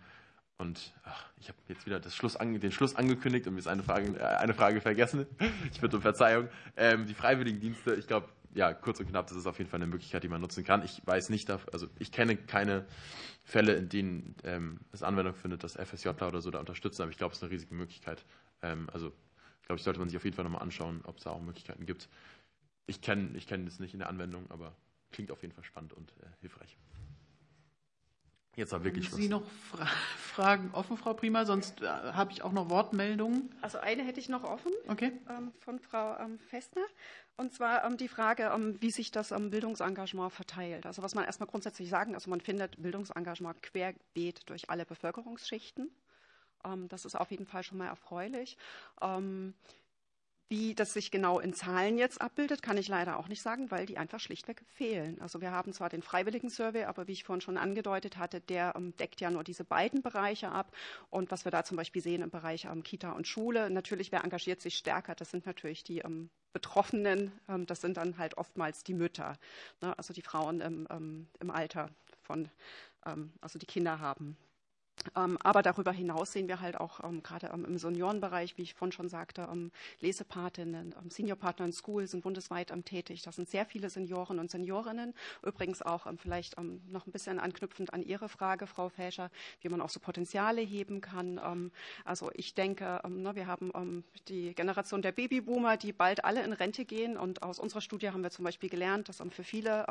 [0.58, 4.18] Und ach, ich habe jetzt wieder Schluss den Schluss angekündigt und mir ist eine Frage,
[4.18, 5.26] äh, eine Frage vergessen.
[5.72, 6.48] Ich bitte um Verzeihung.
[6.76, 9.86] Ähm, die Freiwilligendienste, ich glaube, ja, kurz und knapp, das ist auf jeden Fall eine
[9.86, 10.82] Möglichkeit, die man nutzen kann.
[10.82, 12.86] Ich weiß nicht, also ich kenne keine
[13.44, 17.18] Fälle, in denen ähm, es Anwendung findet, dass FSJler oder so da unterstützen, aber ich
[17.18, 18.24] glaube, es ist eine riesige Möglichkeit.
[18.62, 19.12] Ähm, also,
[19.66, 21.84] glaube ich, sollte man sich auf jeden Fall nochmal anschauen, ob es da auch Möglichkeiten
[21.84, 22.08] gibt.
[22.86, 24.74] Ich kenne ich kenn das nicht in der Anwendung, aber
[25.12, 26.78] klingt auf jeden Fall spannend und äh, hilfreich.
[28.56, 29.20] Jetzt war wirklich Schluss.
[29.20, 29.86] Sie noch Fra
[30.34, 31.44] Fragen offen, Frau Prima?
[31.44, 33.54] Sonst äh, habe ich auch noch Wortmeldungen.
[33.60, 35.12] Also eine hätte ich noch offen okay.
[35.28, 36.84] ähm, von Frau ähm, Festner.
[37.36, 38.50] Und zwar ähm, die Frage,
[38.80, 40.86] wie sich das Bildungsengagement verteilt.
[40.86, 45.90] Also was man erstmal grundsätzlich sagen, also man findet Bildungsengagement querbeet durch alle Bevölkerungsschichten.
[46.88, 48.56] Das ist auf jeden Fall schon mal erfreulich.
[50.48, 53.84] Wie das sich genau in Zahlen jetzt abbildet, kann ich leider auch nicht sagen, weil
[53.84, 55.20] die einfach schlichtweg fehlen.
[55.20, 58.74] Also wir haben zwar den freiwilligen Survey, aber wie ich vorhin schon angedeutet hatte, der
[58.76, 60.70] ähm, deckt ja nur diese beiden Bereiche ab.
[61.10, 64.22] Und was wir da zum Beispiel sehen im Bereich ähm, Kita und Schule, natürlich, wer
[64.22, 67.32] engagiert sich stärker, das sind natürlich die ähm, Betroffenen,
[67.66, 69.36] das sind dann halt oftmals die Mütter,
[69.82, 69.98] ne?
[69.98, 71.90] also die Frauen im, im Alter
[72.22, 72.48] von,
[73.42, 74.38] also die Kinder haben.
[75.14, 78.74] Ähm, aber darüber hinaus sehen wir halt auch ähm, gerade ähm, im Seniorenbereich, wie ich
[78.74, 79.46] vorhin schon sagte,
[80.00, 83.22] Lesepatinnen, Seniorpartner in School sind bundesweit tätig.
[83.22, 85.14] Das sind sehr viele Senioren und Seniorinnen.
[85.42, 89.88] Übrigens auch vielleicht noch ein bisschen anknüpfend an Ihre Frage, Frau Fäscher, wie man auch
[89.88, 91.70] so Potenziale heben kann.
[92.04, 96.84] Also ich denke, ne, wir haben die Generation der Babyboomer, die bald alle in Rente
[96.84, 97.16] gehen.
[97.16, 99.86] Und aus unserer Studie haben wir zum Beispiel gelernt, dass für viele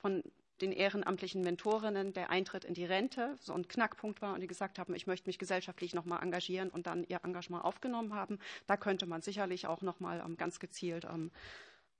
[0.00, 0.22] von
[0.60, 4.78] den ehrenamtlichen Mentorinnen der Eintritt in die Rente so ein Knackpunkt war und die gesagt
[4.78, 8.38] haben, ich möchte mich gesellschaftlich noch mal engagieren und dann ihr Engagement aufgenommen haben.
[8.66, 11.30] Da könnte man sicherlich auch noch mal ähm, ganz gezielt ähm,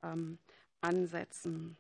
[0.03, 0.39] ähm,
[0.81, 1.77] ansetzen.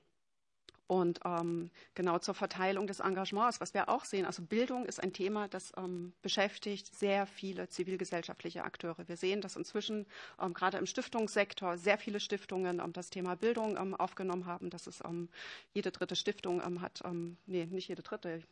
[0.90, 5.12] Und ähm, genau zur Verteilung des Engagements, was wir auch sehen, also Bildung ist ein
[5.12, 9.06] Thema, das ähm, beschäftigt sehr viele zivilgesellschaftliche Akteure.
[9.06, 10.04] Wir sehen, dass inzwischen
[10.42, 14.68] ähm, gerade im Stiftungssektor sehr viele Stiftungen ähm, das Thema Bildung ähm, aufgenommen haben.
[14.68, 15.28] Das ist ähm,
[15.74, 17.04] jede dritte Stiftung hat,
[17.46, 18.42] nee, nicht jede dritte,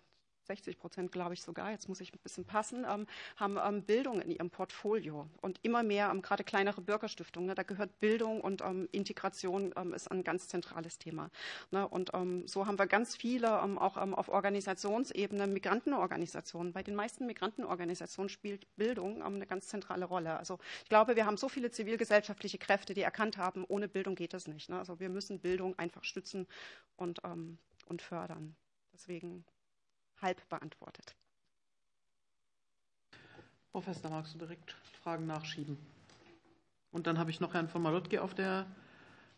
[0.48, 3.06] 60 Prozent, glaube ich sogar, jetzt muss ich ein bisschen passen, ähm,
[3.36, 5.28] haben ähm, Bildung in ihrem Portfolio.
[5.40, 9.94] Und immer mehr, ähm, gerade kleinere Bürgerstiftungen, ne, da gehört Bildung und ähm, Integration ähm,
[9.94, 11.30] ist ein ganz zentrales Thema.
[11.70, 11.86] Ne?
[11.86, 16.72] Und ähm, so haben wir ganz viele, auch auf Organisationsebene, Migrantenorganisationen.
[16.72, 20.36] Bei den meisten Migrantenorganisationen spielt Bildung eine ganz zentrale Rolle.
[20.38, 24.32] Also ich glaube, wir haben so viele zivilgesellschaftliche Kräfte, die erkannt haben, ohne Bildung geht
[24.34, 24.70] es nicht.
[24.70, 24.78] Ne?
[24.78, 26.46] Also wir müssen Bildung einfach stützen
[26.96, 27.20] und,
[27.86, 28.56] und fördern.
[28.92, 29.44] Deswegen
[30.22, 31.14] halb beantwortet.
[33.72, 34.72] Frau Fester, magst du direkt
[35.02, 35.78] Fragen nachschieben?
[36.90, 38.66] Und dann habe ich noch Herrn von Malotke auf der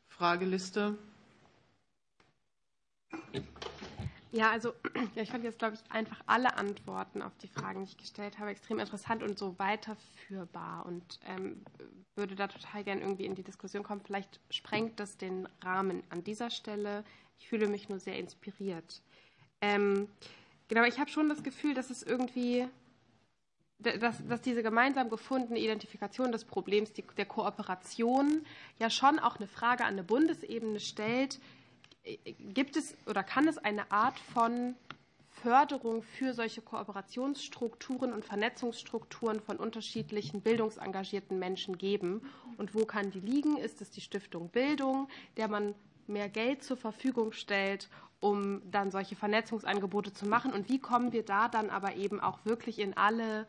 [0.09, 0.97] Frageliste.
[4.33, 4.75] Ja, also
[5.15, 8.39] ja, ich fand jetzt, glaube ich, einfach alle Antworten auf die Fragen, die ich gestellt
[8.39, 11.65] habe, extrem interessant und so weiterführbar und ähm,
[12.15, 14.01] würde da total gerne irgendwie in die Diskussion kommen.
[14.01, 17.05] Vielleicht sprengt das den Rahmen an dieser Stelle.
[17.39, 19.03] Ich fühle mich nur sehr inspiriert.
[19.61, 20.09] Ähm,
[20.71, 22.65] Genau, ich habe schon das Gefühl, dass es irgendwie,
[23.81, 28.47] dass, dass diese gemeinsam gefundene Identifikation des Problems, die, der Kooperation,
[28.79, 31.41] ja schon auch eine Frage an eine Bundesebene stellt.
[32.55, 34.77] Gibt es oder kann es eine Art von
[35.43, 42.23] Förderung für solche Kooperationsstrukturen und Vernetzungsstrukturen von unterschiedlichen bildungsengagierten Menschen geben?
[42.59, 43.57] Und wo kann die liegen?
[43.57, 45.75] Ist es die Stiftung Bildung, der man
[46.11, 47.89] mehr Geld zur Verfügung stellt,
[48.21, 50.53] um dann solche Vernetzungsangebote zu machen?
[50.53, 53.47] Und wie kommen wir da dann aber eben auch wirklich in alle,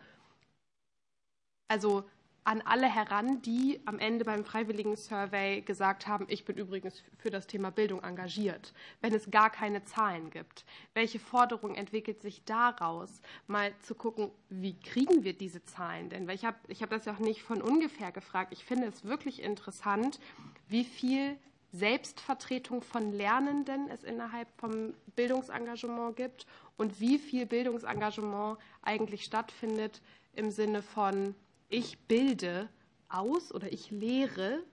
[1.67, 2.05] also
[2.43, 7.29] an alle heran, die am Ende beim Freiwilligen Survey gesagt haben, ich bin übrigens für
[7.29, 10.65] das Thema Bildung engagiert, wenn es gar keine Zahlen gibt.
[10.95, 13.21] Welche Forderung entwickelt sich daraus?
[13.45, 16.27] Mal zu gucken, wie kriegen wir diese Zahlen denn?
[16.27, 18.53] Weil ich habe ich hab das ja auch nicht von ungefähr gefragt.
[18.53, 20.19] Ich finde es wirklich interessant,
[20.67, 21.37] wie viel
[21.71, 26.45] Selbstvertretung von Lernenden es innerhalb vom Bildungsengagement gibt
[26.77, 30.01] und wie viel Bildungsengagement eigentlich stattfindet
[30.33, 31.35] im Sinne von
[31.69, 32.69] ich bilde
[33.07, 34.63] aus oder ich lehre,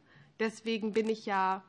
[0.41, 1.63] deswegen bin ich ja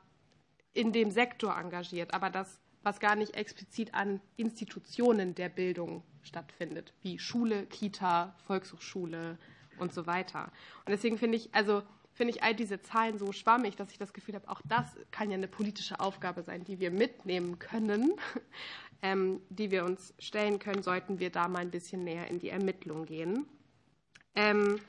[0.74, 6.94] in dem Sektor engagiert, aber das, was gar nicht explizit an Institutionen der Bildung stattfindet,
[7.02, 9.38] wie Schule, Kita, Volkshochschule
[9.78, 10.52] und so weiter.
[10.86, 11.84] Und deswegen finde ich, also
[12.20, 15.32] finde ich all diese Zahlen so schwammig, dass ich das Gefühl habe, auch das kann
[15.32, 18.12] ja eine politische Aufgabe sein, die wir mitnehmen können,
[19.02, 22.50] ähm, die wir uns stellen können, sollten wir da mal ein bisschen näher in die
[22.50, 23.46] Ermittlung gehen.
[24.36, 24.82] Ähm,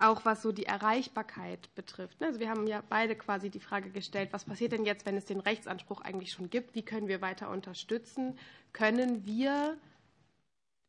[0.00, 2.20] auch was so die Erreichbarkeit betrifft.
[2.24, 5.26] Also wir haben ja beide quasi die Frage gestellt, was passiert denn jetzt, wenn es
[5.26, 6.74] den Rechtsanspruch eigentlich schon gibt?
[6.74, 8.36] Wie können wir weiter unterstützen?
[8.72, 9.76] Können wir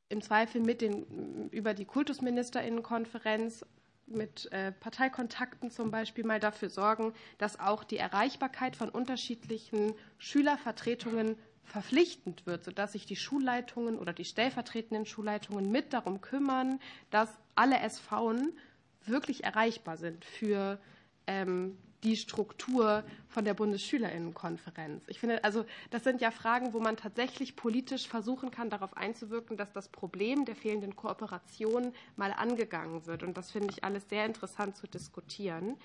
[0.09, 3.63] im Zweifel mit den, über die Kultusministerinnenkonferenz
[4.11, 11.37] mit äh, Parteikontakten zum Beispiel mal dafür sorgen, dass auch die Erreichbarkeit von unterschiedlichen Schülervertretungen
[11.63, 16.79] verpflichtend wird, sodass sich die Schulleitungen oder die stellvertretenden Schulleitungen mit darum kümmern,
[17.11, 18.57] dass alle SVen
[19.05, 20.79] wirklich erreichbar sind für
[21.27, 25.03] ähm, die Struktur von der Bundesschülerinnenkonferenz.
[25.07, 29.57] Ich finde, also das sind ja Fragen, wo man tatsächlich politisch versuchen kann, darauf einzuwirken,
[29.57, 33.23] dass das Problem der fehlenden Kooperation mal angegangen wird.
[33.23, 35.75] Und das finde ich alles sehr interessant zu diskutieren.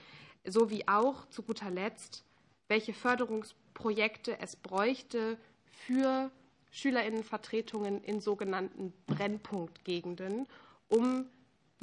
[0.45, 2.24] So wie auch zu guter Letzt,
[2.69, 5.39] welche Förderungsprojekte es bräuchte
[5.86, 6.31] für
[6.70, 10.47] Schülerinnenvertretungen in sogenannten Brennpunktgegenden,
[10.89, 11.27] um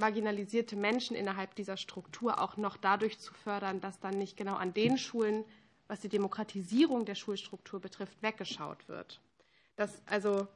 [0.02, 4.74] marginalisierte Menschen innerhalb dieser Struktur auch noch dadurch zu fördern, dass dann nicht genau an
[4.74, 5.46] den Schulen,
[5.88, 9.22] was die Demokratisierung der Schulstruktur betrifft, weggeschaut wird.
[9.78, 10.48] Das also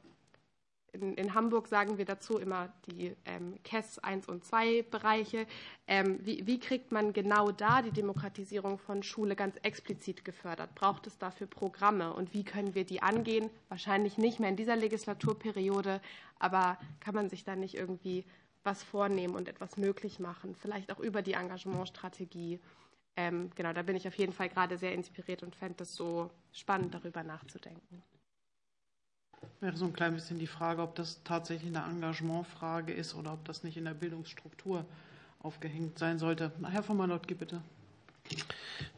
[0.92, 5.46] in, in Hamburg sagen wir dazu immer die ähm, KES 1 und 2 Bereiche.
[5.86, 10.74] Ähm, wie, wie, kriegt man genau da die Demokratisierung von Schule ganz explizit gefördert?
[10.74, 13.50] Braucht es dafür Programme und wie können wir die angehen?
[13.68, 16.00] Wahrscheinlich nicht mehr in dieser Legislaturperiode,
[16.38, 18.24] aber kann man sich da nicht irgendwie
[18.66, 22.60] was vornehmen und etwas möglich machen, vielleicht auch über die Engagementstrategie.
[23.16, 26.30] Ähm, genau, da bin ich auf jeden Fall gerade sehr inspiriert und fände es so
[26.52, 28.02] spannend, darüber nachzudenken.
[29.60, 33.44] Wäre so ein klein bisschen die Frage, ob das tatsächlich eine Engagementfrage ist oder ob
[33.44, 34.84] das nicht in der Bildungsstruktur
[35.40, 36.52] aufgehängt sein sollte.
[36.62, 37.62] Herr von Malotki, bitte.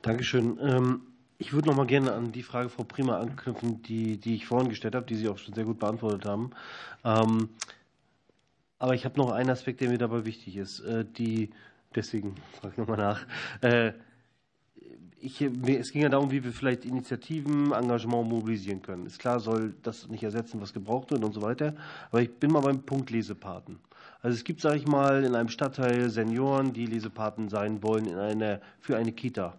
[0.03, 0.59] Dankeschön.
[0.61, 1.03] Ähm,
[1.39, 4.69] ich würde noch mal gerne an die Frage Frau Prima anknüpfen, die, die ich vorhin
[4.69, 6.51] gestellt habe, die Sie auch schon sehr gut beantwortet haben.
[7.05, 7.51] Ähm,
[8.79, 10.81] aber ich habe noch einen Aspekt, der mir dabei wichtig ist.
[10.81, 11.51] Äh, die,
[11.95, 13.27] deswegen frage ich nochmal nach.
[13.61, 13.93] Äh,
[15.21, 19.07] ich, es ging ja darum, wie wir vielleicht Initiativen, Engagement mobilisieren können.
[19.07, 21.75] Ist klar, soll das nicht ersetzen, was gebraucht wird und so weiter.
[22.11, 23.81] Aber ich bin mal beim Punkt Lesepaten.
[24.23, 28.17] Also es gibt, sage ich mal, in einem Stadtteil Senioren, die Lesepaten sein wollen in
[28.17, 29.59] einer, für eine Kita.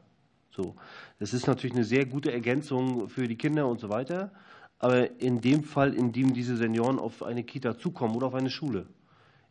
[0.49, 0.75] So.
[1.19, 4.31] Das ist natürlich eine sehr gute Ergänzung für die Kinder und so weiter.
[4.79, 8.49] Aber in dem Fall, in dem diese Senioren auf eine Kita zukommen oder auf eine
[8.49, 8.85] Schule,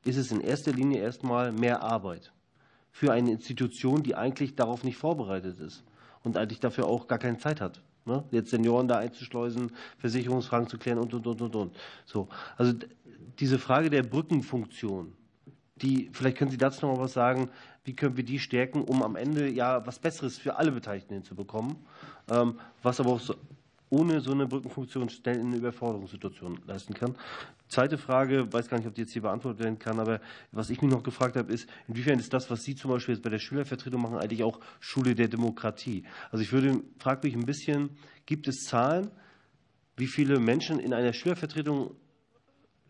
[0.04, 2.32] ist es in erster Linie erstmal mehr Arbeit
[2.90, 5.84] für eine Institution, die eigentlich darauf nicht vorbereitet ist
[6.24, 7.82] und eigentlich dafür auch gar keine Zeit hat.
[8.04, 8.24] Ne?
[8.30, 11.76] Jetzt Senioren da einzuschleusen, Versicherungsfragen zu klären und, und, und, und, und.
[12.06, 12.28] So.
[12.56, 12.72] Also
[13.38, 15.12] diese Frage der Brückenfunktion,
[15.76, 17.50] die, vielleicht können Sie dazu noch mal was sagen,
[17.84, 21.76] wie können wir die stärken, um am Ende ja was Besseres für alle Beteiligten hinzubekommen,
[22.30, 23.34] ähm, was aber auch so
[23.90, 27.14] ohne so eine Brückenfunktion schnell in eine Überforderungssituation leisten kann.
[27.68, 30.20] Zweite Frage, weiß gar nicht, ob die jetzt hier beantwortet werden kann, aber
[30.52, 33.22] was ich mich noch gefragt habe, ist, inwiefern ist das, was Sie zum Beispiel jetzt
[33.22, 36.04] bei der Schülervertretung machen, eigentlich auch Schule der Demokratie?
[36.30, 37.90] Also ich würde, frage mich ein bisschen,
[38.24, 39.10] gibt es Zahlen,
[39.96, 41.94] wie viele Menschen in einer Schülervertretung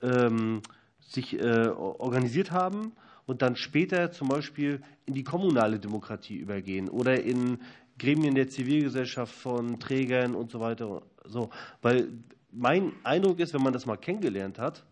[0.03, 0.63] ähm,
[1.01, 2.93] sich äh, organisiert haben
[3.27, 7.59] und dann später zum Beispiel in die kommunale Demokratie übergehen oder in
[7.99, 11.03] Gremien der Zivilgesellschaft von Trägern und so weiter.
[11.25, 11.51] So,
[11.83, 12.09] weil
[12.51, 14.85] mein Eindruck ist, wenn man das mal kennengelernt hat,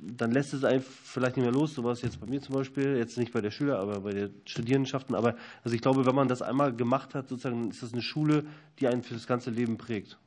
[0.00, 1.74] dann lässt es einen vielleicht nicht mehr los.
[1.74, 4.12] So war es jetzt bei mir zum Beispiel, jetzt nicht bei der Schüler, aber bei
[4.12, 5.14] den Studierendenschaften.
[5.14, 8.46] Aber also ich glaube, wenn man das einmal gemacht hat, sozusagen, ist das eine Schule,
[8.78, 10.18] die einen für das ganze Leben prägt.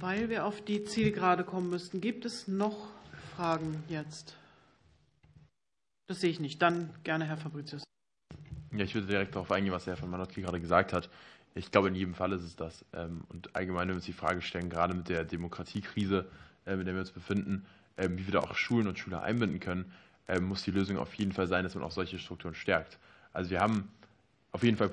[0.00, 2.88] Weil wir auf die Zielgerade kommen müssten, gibt es noch
[3.36, 4.36] Fragen jetzt?
[6.06, 6.62] Das sehe ich nicht.
[6.62, 7.82] Dann gerne Herr Fabricius.
[8.72, 11.10] Ja, ich würde direkt darauf eingehen, was Herr von Manotki gerade gesagt hat.
[11.56, 12.84] Ich glaube, in jedem Fall ist es das.
[12.92, 16.26] Ähm, und allgemein, wenn wir uns die Frage stellen, gerade mit der Demokratiekrise,
[16.66, 17.64] äh, in der wir uns befinden,
[17.96, 19.90] ähm, wie wir da auch Schulen und Schüler einbinden können,
[20.28, 22.98] ähm, muss die Lösung auf jeden Fall sein, dass man auch solche Strukturen stärkt.
[23.32, 23.88] Also wir haben
[24.52, 24.90] auf jeden Fall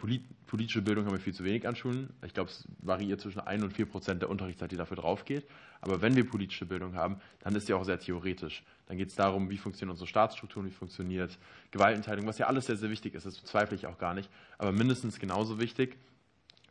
[0.47, 2.09] politische Bildung haben wir viel zu wenig an Schulen.
[2.25, 5.45] Ich glaube, es variiert zwischen 1 und 4 Prozent der Unterrichtszeit, die dafür drauf geht.
[5.79, 8.63] Aber wenn wir politische Bildung haben, dann ist sie auch sehr theoretisch.
[8.87, 11.37] Dann geht es darum, wie funktionieren unsere Staatsstrukturen, wie funktioniert
[11.71, 13.25] Gewaltenteilung, was ja alles sehr, sehr wichtig ist.
[13.25, 14.29] Das bezweifle ich auch gar nicht.
[14.57, 15.97] Aber mindestens genauso wichtig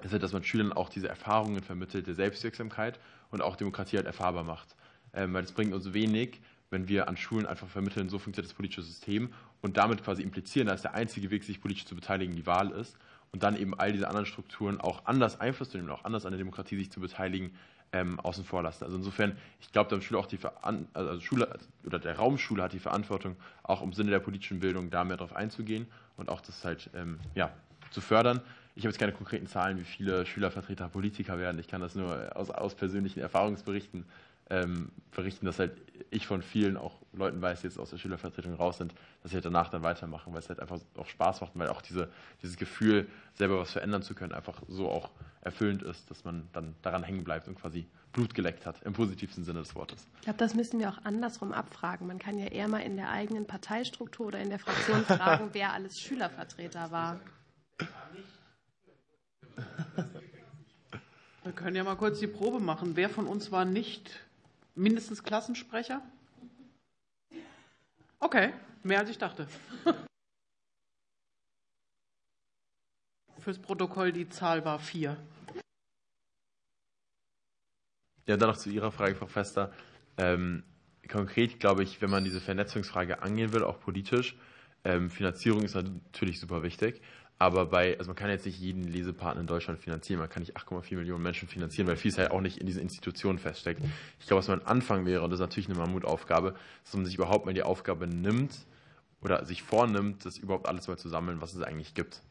[0.04, 2.98] ist, dass man Schülern auch diese Erfahrungen vermittelt der Selbstwirksamkeit
[3.30, 4.74] und auch Demokratie halt erfahrbar macht.
[5.14, 8.56] Ähm, weil es bringt uns wenig, wenn wir an Schulen einfach vermitteln, so funktioniert das
[8.56, 12.46] politische System und damit quasi implizieren, dass der einzige Weg, sich politisch zu beteiligen, die
[12.46, 12.96] Wahl ist
[13.30, 16.32] und dann eben all diese anderen Strukturen auch anders Einfluss zu nehmen, auch anders an
[16.32, 17.52] der Demokratie sich zu beteiligen,
[17.92, 18.84] ähm, außen vor lassen.
[18.84, 21.48] Also insofern, ich glaube, da Schule auch die Veran also Schule
[21.84, 25.36] oder der Raumschule hat die Verantwortung, auch im Sinne der politischen Bildung da mehr drauf
[25.36, 27.52] einzugehen und auch das halt ähm, ja,
[27.90, 28.40] zu fördern.
[28.74, 31.59] Ich habe jetzt keine konkreten Zahlen, wie viele Schülervertreter Politiker werden.
[31.59, 34.07] Ich kann das nur aus, aus persönlichen Erfahrungsberichten
[34.51, 35.73] ähm, berichten, dass halt
[36.11, 38.93] ich von vielen auch Leuten weiß, die jetzt aus der Schülervertretung raus sind,
[39.23, 41.82] dass sie halt danach dann weitermachen, weil es halt einfach auch Spaß macht, weil auch
[41.82, 42.09] diese,
[42.43, 46.74] dieses Gefühl, selber was verändern zu können, einfach so auch erfüllend ist, dass man dann
[46.82, 50.07] daran hängen bleibt und quasi Blut geleckt hat, im positivsten Sinne des Wortes.
[50.16, 52.07] Ich glaube, das müssen wir auch andersrum abfragen.
[52.07, 55.73] Man kann ja eher mal in der eigenen Parteistruktur oder in der Fraktion fragen, wer
[55.73, 57.20] alles Schülervertreter war.
[61.52, 62.96] Wir können ja mal kurz die Probe machen.
[62.96, 64.18] Wer von uns war nicht
[64.74, 66.00] mindestens Klassensprecher?
[68.20, 69.46] Okay, mehr als ich dachte.
[73.38, 75.18] Fürs Protokoll, die Zahl war vier.
[78.26, 79.74] Ja, dann noch zu Ihrer Frage, Frau Fester.
[80.16, 80.62] Ähm,
[81.06, 84.38] konkret glaube ich, wenn man diese Vernetzungsfrage angehen will, auch politisch,
[84.84, 87.02] ähm, Finanzierung ist natürlich super wichtig.
[87.43, 90.20] Aber bei, also man kann jetzt nicht jeden Lesepartner in Deutschland finanzieren.
[90.20, 93.40] Man kann nicht 8,4 Millionen Menschen finanzieren, weil vieles halt auch nicht in diesen Institutionen
[93.40, 93.82] feststeckt.
[94.20, 96.55] Ich glaube, was man Anfang wäre, und das ist natürlich eine Mammutaufgabe,
[96.85, 98.55] dass man sich überhaupt mal die Aufgabe nimmt
[99.23, 102.23] oder sich vornimmt, das überhaupt alles mal zu sammeln, was es eigentlich gibt.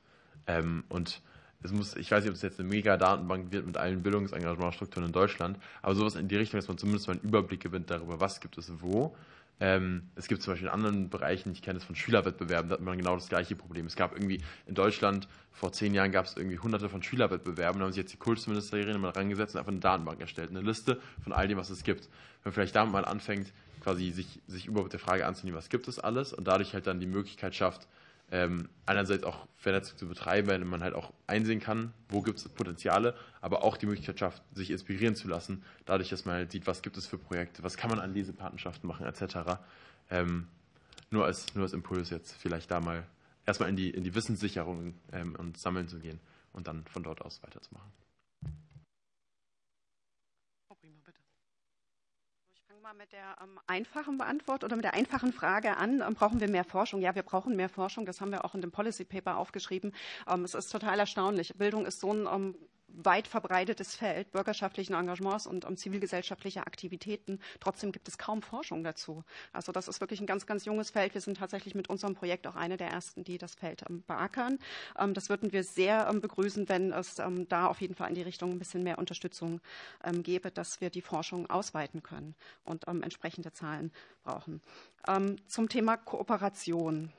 [0.48, 1.22] Ähm, und
[1.62, 5.12] es muss, ich weiß nicht, ob es jetzt eine Mega-Datenbank wird mit allen Bildungsengagementstrukturen in
[5.12, 8.40] Deutschland, aber sowas in die Richtung, dass man zumindest mal einen Überblick gewinnt darüber, was
[8.40, 9.14] gibt es wo
[9.60, 12.82] ähm, es gibt zum Beispiel in anderen Bereichen, ich kenne es von Schülerwettbewerben, da hat
[12.82, 13.86] man genau das gleiche Problem.
[13.86, 17.86] Es gab irgendwie in Deutschland, vor zehn Jahren gab es irgendwie hunderte von Schülerwettbewerben, da
[17.86, 21.34] haben sich jetzt die Kultusministerien mal rangesetzt und einfach eine Datenbank erstellt, eine Liste von
[21.34, 22.06] all dem, was es gibt.
[22.06, 23.53] Wenn man vielleicht damit mal anfängt,
[23.84, 26.99] quasi sich, sich überhaupt der Frage anzunehmen, was gibt es alles und dadurch halt dann
[26.99, 27.88] die Möglichkeit schafft,
[28.32, 32.48] ähm, einerseits auch Vernetzung zu betreiben, weil man halt auch einsehen kann, wo gibt es
[32.49, 36.66] Potenziale, aber auch die Möglichkeit schafft, sich inspirieren zu lassen, dadurch, dass man halt sieht,
[36.66, 39.60] was gibt es für Projekte, was kann man an Lesepatenschaften machen, etc.
[40.10, 40.48] Ähm,
[41.10, 43.03] nur, als, nur als Impuls jetzt vielleicht da mal
[43.45, 46.20] erstmal in die, in die Wissenssicherung ähm, und Sammeln zu gehen
[46.53, 47.91] und dann von dort aus weiterzumachen.
[52.82, 56.02] Mal mit der ähm, einfachen Beantwort oder mit der einfachen Frage an.
[56.02, 56.99] Ähm, brauchen wir mehr Forschung?
[56.99, 58.06] Ja, wir brauchen mehr Forschung.
[58.06, 59.94] Das haben wir auch in dem Policy Paper aufgeschrieben.
[60.28, 61.53] Ähm, es ist total erstaunlich.
[61.56, 62.56] Bildung ist so ein ähm,
[62.96, 67.40] weit verbreitetes Feld bürgerschaftlichen Engagements und um, zivilgesellschaftlicher Aktivitäten.
[67.60, 69.24] Trotzdem gibt es kaum Forschung dazu.
[69.54, 71.14] Also das ist wirklich ein ganz, ganz junges Feld.
[71.14, 74.60] Wir sind tatsächlich mit unserem Projekt auch eine der ersten, die das Feld ähm, beackern.
[74.98, 78.22] Ähm, das würden wir sehr ähm, begrüßen, wenn es da auf jeden Fall in die
[78.22, 79.62] Richtung ein bisschen mehr Unterstützung
[80.24, 83.92] gäbe, dass wir die Forschung ausweiten können und entsprechende Zahlen
[84.24, 84.62] brauchen.
[85.48, 87.12] zum Thema Kooperation.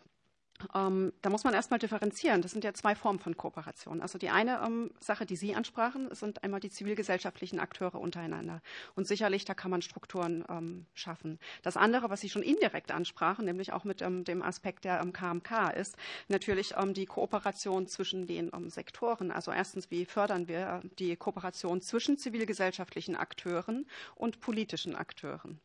[0.75, 2.43] Ähm, da muss man erstmal differenzieren.
[2.43, 4.01] Das sind ja zwei Formen von Kooperation.
[4.01, 8.61] Also die eine ähm, Sache, die Sie ansprachen, sind einmal die zivilgesellschaftlichen Akteure untereinander.
[8.95, 11.39] Und sicherlich, da kann man Strukturen ähm, schaffen.
[11.63, 15.51] Das andere, was Sie schon indirekt ansprachen, nämlich auch mit ähm, dem Aspekt der KMK,
[15.53, 15.97] ähm, ist
[16.29, 19.31] natürlich ähm, die Kooperation zwischen den Sektoren.
[19.31, 25.61] Also erstens, wie fördern wir äh, die Kooperation zwischen zivilgesellschaftlichen Akteuren und politischen Akteuren?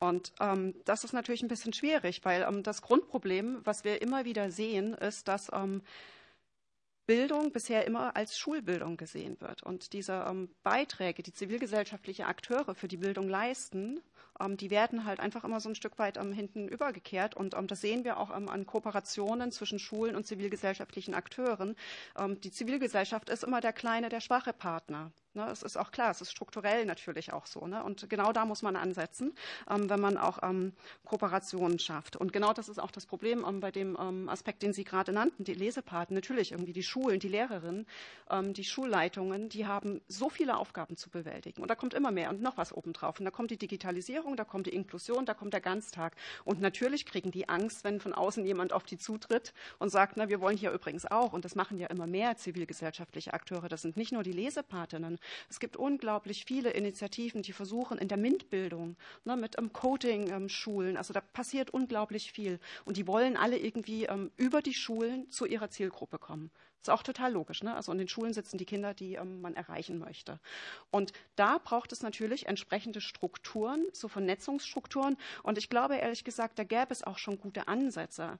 [0.00, 4.24] Und ähm, das ist natürlich ein bisschen schwierig, weil ähm, das Grundproblem, was wir immer
[4.24, 5.82] wieder sehen, ist, dass ähm,
[7.06, 9.62] Bildung bisher immer als Schulbildung gesehen wird.
[9.62, 14.00] Und diese ähm, Beiträge, die zivilgesellschaftliche Akteure für die Bildung leisten,
[14.38, 17.34] ähm, die werden halt einfach immer so ein Stück weit ähm, hinten übergekehrt.
[17.34, 21.74] Und das sehen wir auch an Kooperationen zwischen Schulen und zivilgesellschaftlichen Akteuren.
[22.44, 25.10] die Zivilgesellschaft ist immer der kleine, der schwache Partner.
[25.38, 27.64] Ne, es ist auch klar, es ist strukturell natürlich auch so.
[27.68, 27.84] Ne?
[27.84, 29.32] Und genau da muss man ansetzen,
[29.70, 30.72] ähm, wenn man auch ähm,
[31.04, 32.16] Kooperationen schafft.
[32.16, 35.12] Und genau das ist auch das Problem ähm, bei dem ähm, Aspekt, den Sie gerade
[35.12, 36.12] nannten, die Lesepaten.
[36.12, 37.86] Natürlich irgendwie die Schulen, die Lehrerinnen,
[38.30, 41.62] ähm, die Schulleitungen, die haben so viele Aufgaben zu bewältigen.
[41.62, 43.20] Und da kommt immer mehr und noch was obendrauf.
[43.20, 46.16] Und da kommt die Digitalisierung, da kommt die Inklusion, da kommt der Ganztag.
[46.44, 50.28] Und natürlich kriegen die Angst, wenn von außen jemand auf die zutritt und sagt, na,
[50.28, 51.32] wir wollen hier übrigens auch.
[51.32, 53.68] Und das machen ja immer mehr zivilgesellschaftliche Akteure.
[53.68, 58.18] Das sind nicht nur die Lesepatinnen, Es gibt unglaublich viele Initiativen, die versuchen in der
[58.18, 62.58] MINT-Bildung ne, mit ähm, Coaching-Schulen, also da passiert unglaublich viel.
[62.84, 66.50] Und die wollen alle irgendwie ähm, über die Schulen zu ihrer Zielgruppe kommen.
[66.80, 67.62] Ist auch total logisch.
[67.62, 67.74] Ne?
[67.74, 70.38] Also in den Schulen sitzen die Kinder, die ähm, man erreichen möchte.
[70.90, 75.16] Und da braucht es natürlich entsprechende Strukturen, so Vernetzungsstrukturen.
[75.42, 78.38] Und ich glaube ehrlich gesagt, da gäbe es auch schon gute Ansätze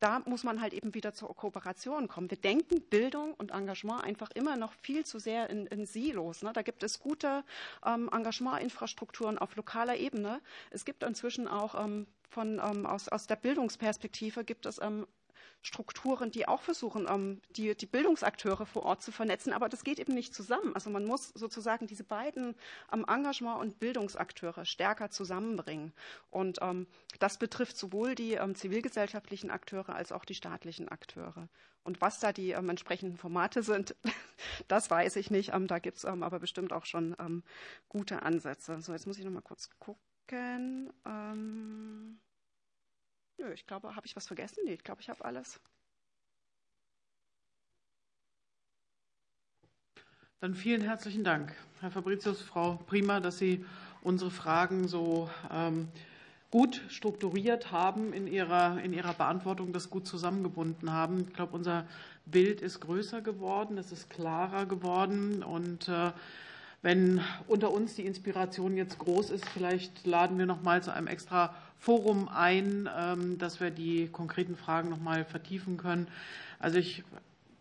[0.00, 2.30] da muss man halt eben wieder zur Kooperation kommen.
[2.30, 6.42] Wir denken Bildung und Engagement einfach immer noch viel zu sehr in, in Silos.
[6.42, 6.52] Ne?
[6.52, 7.44] Da gibt es gute
[7.84, 10.40] ähm, Engagementinfrastrukturen auf lokaler Ebene.
[10.70, 15.06] Es gibt inzwischen auch ähm, von, ähm, aus, aus der Bildungsperspektive gibt es ähm,
[15.66, 19.52] Strukturen, die auch versuchen, ähm, die, die Bildungsakteure vor Ort zu vernetzen.
[19.52, 20.72] Aber das geht eben nicht zusammen.
[20.76, 22.54] Also man muss sozusagen diese beiden
[22.92, 25.92] ähm, Engagement- und Bildungsakteure stärker zusammenbringen.
[26.30, 26.86] Und ähm,
[27.18, 31.48] das betrifft sowohl die zivilgesellschaftlichen Akteure als auch die staatlichen Akteure.
[31.82, 33.96] Und was da die entsprechenden Formate sind,
[34.68, 35.52] das weiß ich nicht.
[35.52, 37.42] Da gibt es aber bestimmt auch schon
[37.88, 38.80] gute Ansätze.
[38.80, 40.92] So, jetzt muss ich noch mal kurz gucken.
[43.38, 44.60] Nö, ich glaube, habe ich was vergessen?
[44.64, 45.60] Nee, ich glaube, ich habe alles.
[50.40, 53.64] Dann vielen herzlichen Dank, Herr Fabricius, Frau Prima, dass Sie
[54.02, 55.88] unsere Fragen so ähm,
[56.50, 61.26] gut strukturiert haben in ihrer, in ihrer Beantwortung, das gut zusammengebunden haben.
[61.28, 61.86] Ich glaube, unser
[62.26, 66.12] Bild ist größer geworden, es ist klarer geworden und äh,
[66.82, 71.08] wenn unter uns die Inspiration jetzt groß ist, vielleicht laden wir noch mal zu einem
[71.08, 76.08] extra Forum ein, ähm, dass wir die konkreten Fragen noch mal vertiefen können.
[76.58, 77.04] Also ich,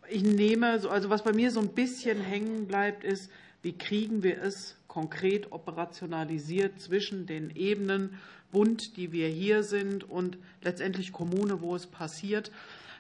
[0.10, 3.30] ich nehme, also was bei mir so ein bisschen hängen bleibt, ist,
[3.62, 8.18] wie kriegen wir es konkret operationalisiert zwischen den Ebenen
[8.52, 12.52] Bund, die wir hier sind, und letztendlich Kommune, wo es passiert.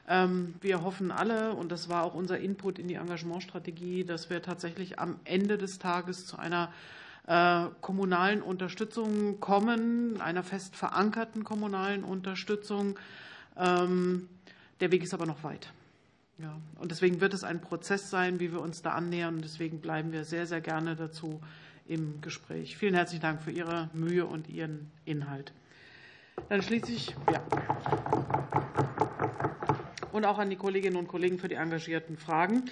[0.07, 4.41] Ähm, wir hoffen alle, und das war auch unser Input in die Engagementstrategie, dass wir
[4.41, 6.71] tatsächlich am Ende des Tages zu einer
[7.81, 12.99] kommunalen Unterstützung kommen, einer fest verankerten kommunalen Unterstützung.
[13.57, 14.29] Ähm,
[14.79, 15.71] der Weg ist aber noch weit.
[16.37, 19.41] Ja, und deswegen wird es ein Prozess sein, wie wir uns da annähern.
[19.41, 21.41] Deswegen bleiben wir sehr, sehr gerne dazu
[21.87, 22.77] im Gespräch.
[22.77, 25.53] Vielen herzlichen Dank für Ihre Mühe und Ihren Inhalt.
[26.49, 27.41] Dann schließe ich, ja.
[30.11, 32.65] Und auch an die Kolleginnen und Kollegen für die engagierten Fragen.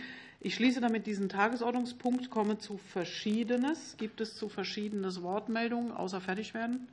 [0.45, 3.95] Ich schließe damit diesen Tagesordnungspunkt, komme zu Verschiedenes.
[3.97, 6.85] Gibt es zu Verschiedenes Wortmeldungen außer Fertigwerden?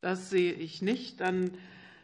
[0.00, 1.20] Das sehe ich nicht.
[1.20, 1.52] Dann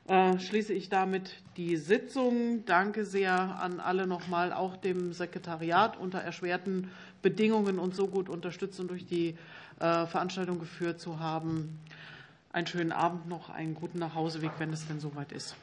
[0.07, 2.65] äh, schließe ich damit die Sitzung.
[2.65, 6.89] Danke sehr an alle nochmal, auch dem Sekretariat unter erschwerten
[7.23, 9.37] Bedingungen und so gut unterstützt und durch die
[9.81, 11.81] äh, Veranstaltung geführt zu haben.
[12.53, 15.57] Einen schönen Abend noch, einen guten Nachhauseweg, wenn es denn soweit ist.